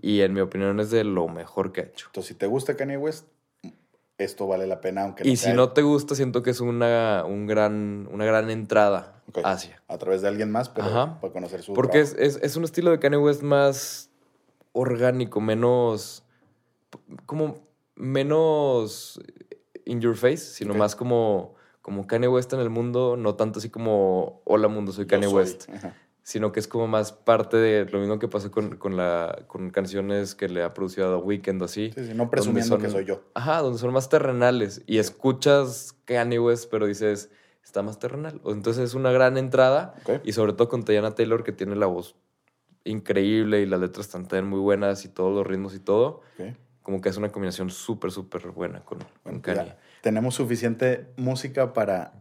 y 0.00 0.20
en 0.20 0.34
mi 0.34 0.40
opinión 0.40 0.78
es 0.78 0.90
de 0.90 1.04
lo 1.04 1.26
mejor 1.26 1.72
que 1.72 1.80
ha 1.80 1.84
hecho. 1.84 2.06
Entonces, 2.10 2.28
si 2.28 2.34
te 2.34 2.46
gusta 2.46 2.76
Kanye 2.76 2.98
West, 2.98 3.26
esto 4.18 4.46
vale 4.46 4.66
la 4.66 4.80
pena, 4.80 5.02
aunque 5.02 5.22
Y 5.26 5.30
no 5.30 5.36
si 5.36 5.44
sea 5.44 5.54
no 5.54 5.70
te 5.70 5.82
gusta, 5.82 6.14
siento 6.14 6.42
que 6.42 6.50
es 6.50 6.60
una, 6.60 7.24
un 7.24 7.46
gran, 7.46 8.08
una 8.12 8.24
gran 8.24 8.50
entrada 8.50 9.22
hacia. 9.44 9.80
a 9.88 9.96
través 9.98 10.22
de 10.22 10.28
alguien 10.28 10.50
más, 10.50 10.68
pero 10.68 10.88
Ajá. 10.88 11.20
para 11.20 11.32
conocer 11.32 11.62
su 11.62 11.72
Porque 11.72 12.00
es, 12.00 12.14
es, 12.18 12.38
es 12.42 12.56
un 12.56 12.64
estilo 12.64 12.90
de 12.90 12.98
Kanye 12.98 13.16
West 13.18 13.42
más 13.42 14.10
orgánico, 14.72 15.40
menos. 15.40 16.24
como 17.26 17.66
menos 17.94 19.20
in 19.84 20.00
your 20.00 20.16
face, 20.16 20.38
sino 20.38 20.74
más 20.74 20.94
como, 20.96 21.54
como 21.82 22.06
Kanye 22.06 22.28
West 22.28 22.52
en 22.52 22.60
el 22.60 22.70
mundo, 22.70 23.16
no 23.16 23.34
tanto 23.36 23.58
así 23.60 23.70
como 23.70 24.42
hola 24.44 24.68
mundo, 24.68 24.92
soy 24.92 25.06
Kanye 25.06 25.26
soy. 25.28 25.34
West, 25.36 25.68
Ajá. 25.70 25.94
Sino 26.28 26.52
que 26.52 26.60
es 26.60 26.68
como 26.68 26.86
más 26.86 27.10
parte 27.12 27.56
de 27.56 27.86
lo 27.86 28.00
mismo 28.00 28.18
que 28.18 28.28
pasó 28.28 28.50
con, 28.50 28.76
con, 28.76 28.98
la, 28.98 29.44
con 29.46 29.70
canciones 29.70 30.34
que 30.34 30.46
le 30.50 30.62
ha 30.62 30.74
producido 30.74 31.08
a 31.08 31.18
The 31.18 31.24
Weeknd 31.24 31.62
o 31.62 31.64
así. 31.64 31.90
Sí, 31.94 32.04
sí, 32.08 32.12
no 32.14 32.28
presumiendo 32.28 32.74
son- 32.74 32.82
que 32.82 32.90
soy 32.90 33.06
yo. 33.06 33.22
Ajá, 33.32 33.62
donde 33.62 33.78
son 33.78 33.94
más 33.94 34.10
terrenales 34.10 34.82
y 34.86 34.98
escuchas 34.98 35.94
Kanye 36.04 36.38
West, 36.38 36.68
pero 36.70 36.86
dices, 36.86 37.30
está 37.64 37.80
más 37.82 37.98
terrenal. 37.98 38.42
Entonces 38.44 38.84
es 38.84 38.92
una 38.92 39.10
gran 39.10 39.38
entrada 39.38 39.94
y 40.22 40.32
sobre 40.32 40.52
todo 40.52 40.68
con 40.68 40.84
Tayana 40.84 41.14
Taylor 41.14 41.42
que 41.44 41.52
tiene 41.52 41.76
la 41.76 41.86
voz 41.86 42.14
increíble 42.84 43.60
y 43.62 43.66
las 43.66 43.80
letras 43.80 44.06
están 44.06 44.26
también 44.28 44.48
muy 44.50 44.60
buenas 44.60 45.06
y 45.06 45.08
todos 45.08 45.34
los 45.34 45.46
ritmos 45.46 45.74
y 45.74 45.80
todo. 45.80 46.20
Como 46.82 47.00
que 47.00 47.08
es 47.08 47.16
una 47.16 47.30
combinación 47.30 47.70
súper, 47.70 48.10
súper 48.10 48.48
buena 48.50 48.80
con, 48.84 48.98
Bueno, 49.24 49.40
pues 49.42 49.56
Kanye. 49.56 49.70
ya 49.70 49.78
tenemos 50.02 50.34
suficiente 50.34 51.06
música 51.16 51.72
para 51.72 52.12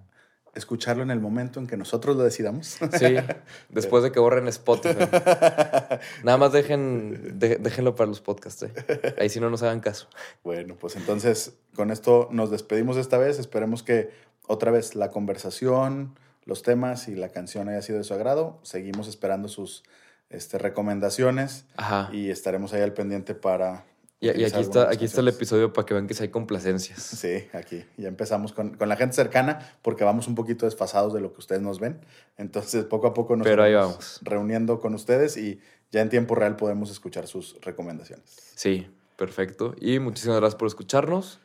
escucharlo 0.57 1.03
en 1.03 1.11
el 1.11 1.19
momento 1.19 1.59
en 1.59 1.67
que 1.67 1.77
nosotros 1.77 2.15
lo 2.15 2.23
decidamos. 2.23 2.77
Sí, 2.97 3.15
después 3.69 4.03
de 4.03 4.11
que 4.11 4.19
borren 4.19 4.47
Spotify. 4.47 4.95
Nada 6.23 6.37
más 6.37 6.51
dejen, 6.51 7.39
de- 7.39 7.57
déjenlo 7.57 7.95
para 7.95 8.07
los 8.07 8.21
podcasts. 8.21 8.63
¿eh? 8.63 9.15
Ahí 9.19 9.29
sí 9.29 9.39
no 9.39 9.49
nos 9.49 9.63
hagan 9.63 9.79
caso. 9.79 10.07
Bueno, 10.43 10.75
pues 10.75 10.95
entonces 10.95 11.53
con 11.75 11.91
esto 11.91 12.27
nos 12.31 12.51
despedimos 12.51 12.97
esta 12.97 13.17
vez. 13.17 13.39
Esperemos 13.39 13.83
que 13.83 14.09
otra 14.47 14.71
vez 14.71 14.95
la 14.95 15.11
conversación, 15.11 16.17
los 16.45 16.63
temas 16.63 17.07
y 17.07 17.15
la 17.15 17.29
canción 17.29 17.69
haya 17.69 17.81
sido 17.81 17.97
de 17.99 18.03
su 18.03 18.13
agrado. 18.13 18.59
Seguimos 18.63 19.07
esperando 19.07 19.47
sus 19.47 19.83
este, 20.29 20.57
recomendaciones 20.57 21.65
Ajá. 21.77 22.09
y 22.11 22.29
estaremos 22.29 22.73
ahí 22.73 22.81
al 22.81 22.93
pendiente 22.93 23.35
para... 23.35 23.85
Y, 24.19 24.29
aquí 24.29 24.59
está, 24.59 24.89
aquí 24.89 25.05
está 25.05 25.21
el 25.21 25.27
episodio 25.27 25.71
para 25.73 25.85
que 25.85 25.93
vean 25.93 26.07
que 26.07 26.15
sí 26.15 26.23
hay 26.23 26.29
complacencias. 26.29 27.03
Sí, 27.03 27.47
aquí. 27.53 27.85
Ya 27.97 28.07
empezamos 28.07 28.51
con, 28.51 28.75
con 28.75 28.89
la 28.89 28.95
gente 28.95 29.15
cercana 29.15 29.77
porque 29.83 30.03
vamos 30.03 30.27
un 30.27 30.33
poquito 30.33 30.65
desfasados 30.65 31.13
de 31.13 31.21
lo 31.21 31.33
que 31.33 31.39
ustedes 31.39 31.61
nos 31.61 31.79
ven. 31.79 31.99
Entonces, 32.35 32.85
poco 32.85 33.05
a 33.05 33.13
poco 33.13 33.35
nos 33.35 33.45
Pero 33.45 33.61
ahí 33.61 33.75
vamos. 33.75 34.19
reuniendo 34.23 34.79
con 34.79 34.95
ustedes 34.95 35.37
y 35.37 35.59
ya 35.91 36.01
en 36.01 36.09
tiempo 36.09 36.33
real 36.33 36.55
podemos 36.55 36.89
escuchar 36.89 37.27
sus 37.27 37.61
recomendaciones. 37.61 38.53
Sí, 38.55 38.87
perfecto. 39.17 39.75
Y 39.79 39.99
muchísimas 39.99 40.37
gracias 40.37 40.57
por 40.57 40.67
escucharnos 40.67 41.39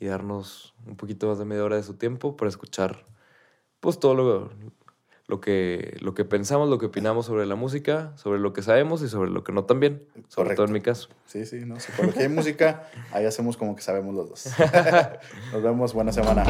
y 0.00 0.06
darnos 0.06 0.74
un 0.86 0.96
poquito 0.96 1.26
más 1.28 1.38
de 1.38 1.44
media 1.44 1.64
hora 1.64 1.76
de 1.76 1.82
su 1.82 1.94
tiempo 1.94 2.38
para 2.38 2.48
escuchar 2.48 3.04
pues 3.80 3.98
todo 4.00 4.14
lo, 4.14 4.50
lo, 5.28 5.40
que, 5.40 5.96
lo 6.00 6.14
que 6.14 6.24
pensamos, 6.24 6.68
lo 6.68 6.78
que 6.78 6.86
opinamos 6.86 7.26
sobre 7.26 7.46
la 7.46 7.54
música, 7.54 8.12
sobre 8.16 8.40
lo 8.40 8.54
que 8.54 8.62
sabemos 8.62 9.02
y 9.02 9.08
sobre 9.08 9.30
lo 9.30 9.44
que 9.44 9.52
no 9.52 9.64
también, 9.64 10.02
sobre 10.28 10.46
Correcto. 10.46 10.54
todo 10.56 10.66
en 10.66 10.72
mi 10.72 10.80
caso. 10.80 11.10
Sí, 11.26 11.44
sí, 11.44 11.64
¿no? 11.66 11.78
Psicología 11.78 12.24
y 12.24 12.28
música, 12.28 12.88
ahí 13.12 13.26
hacemos 13.26 13.58
como 13.58 13.76
que 13.76 13.82
sabemos 13.82 14.14
los 14.14 14.30
dos. 14.30 14.46
Nos 15.52 15.62
vemos, 15.62 15.92
buena 15.92 16.12
semana. 16.12 16.44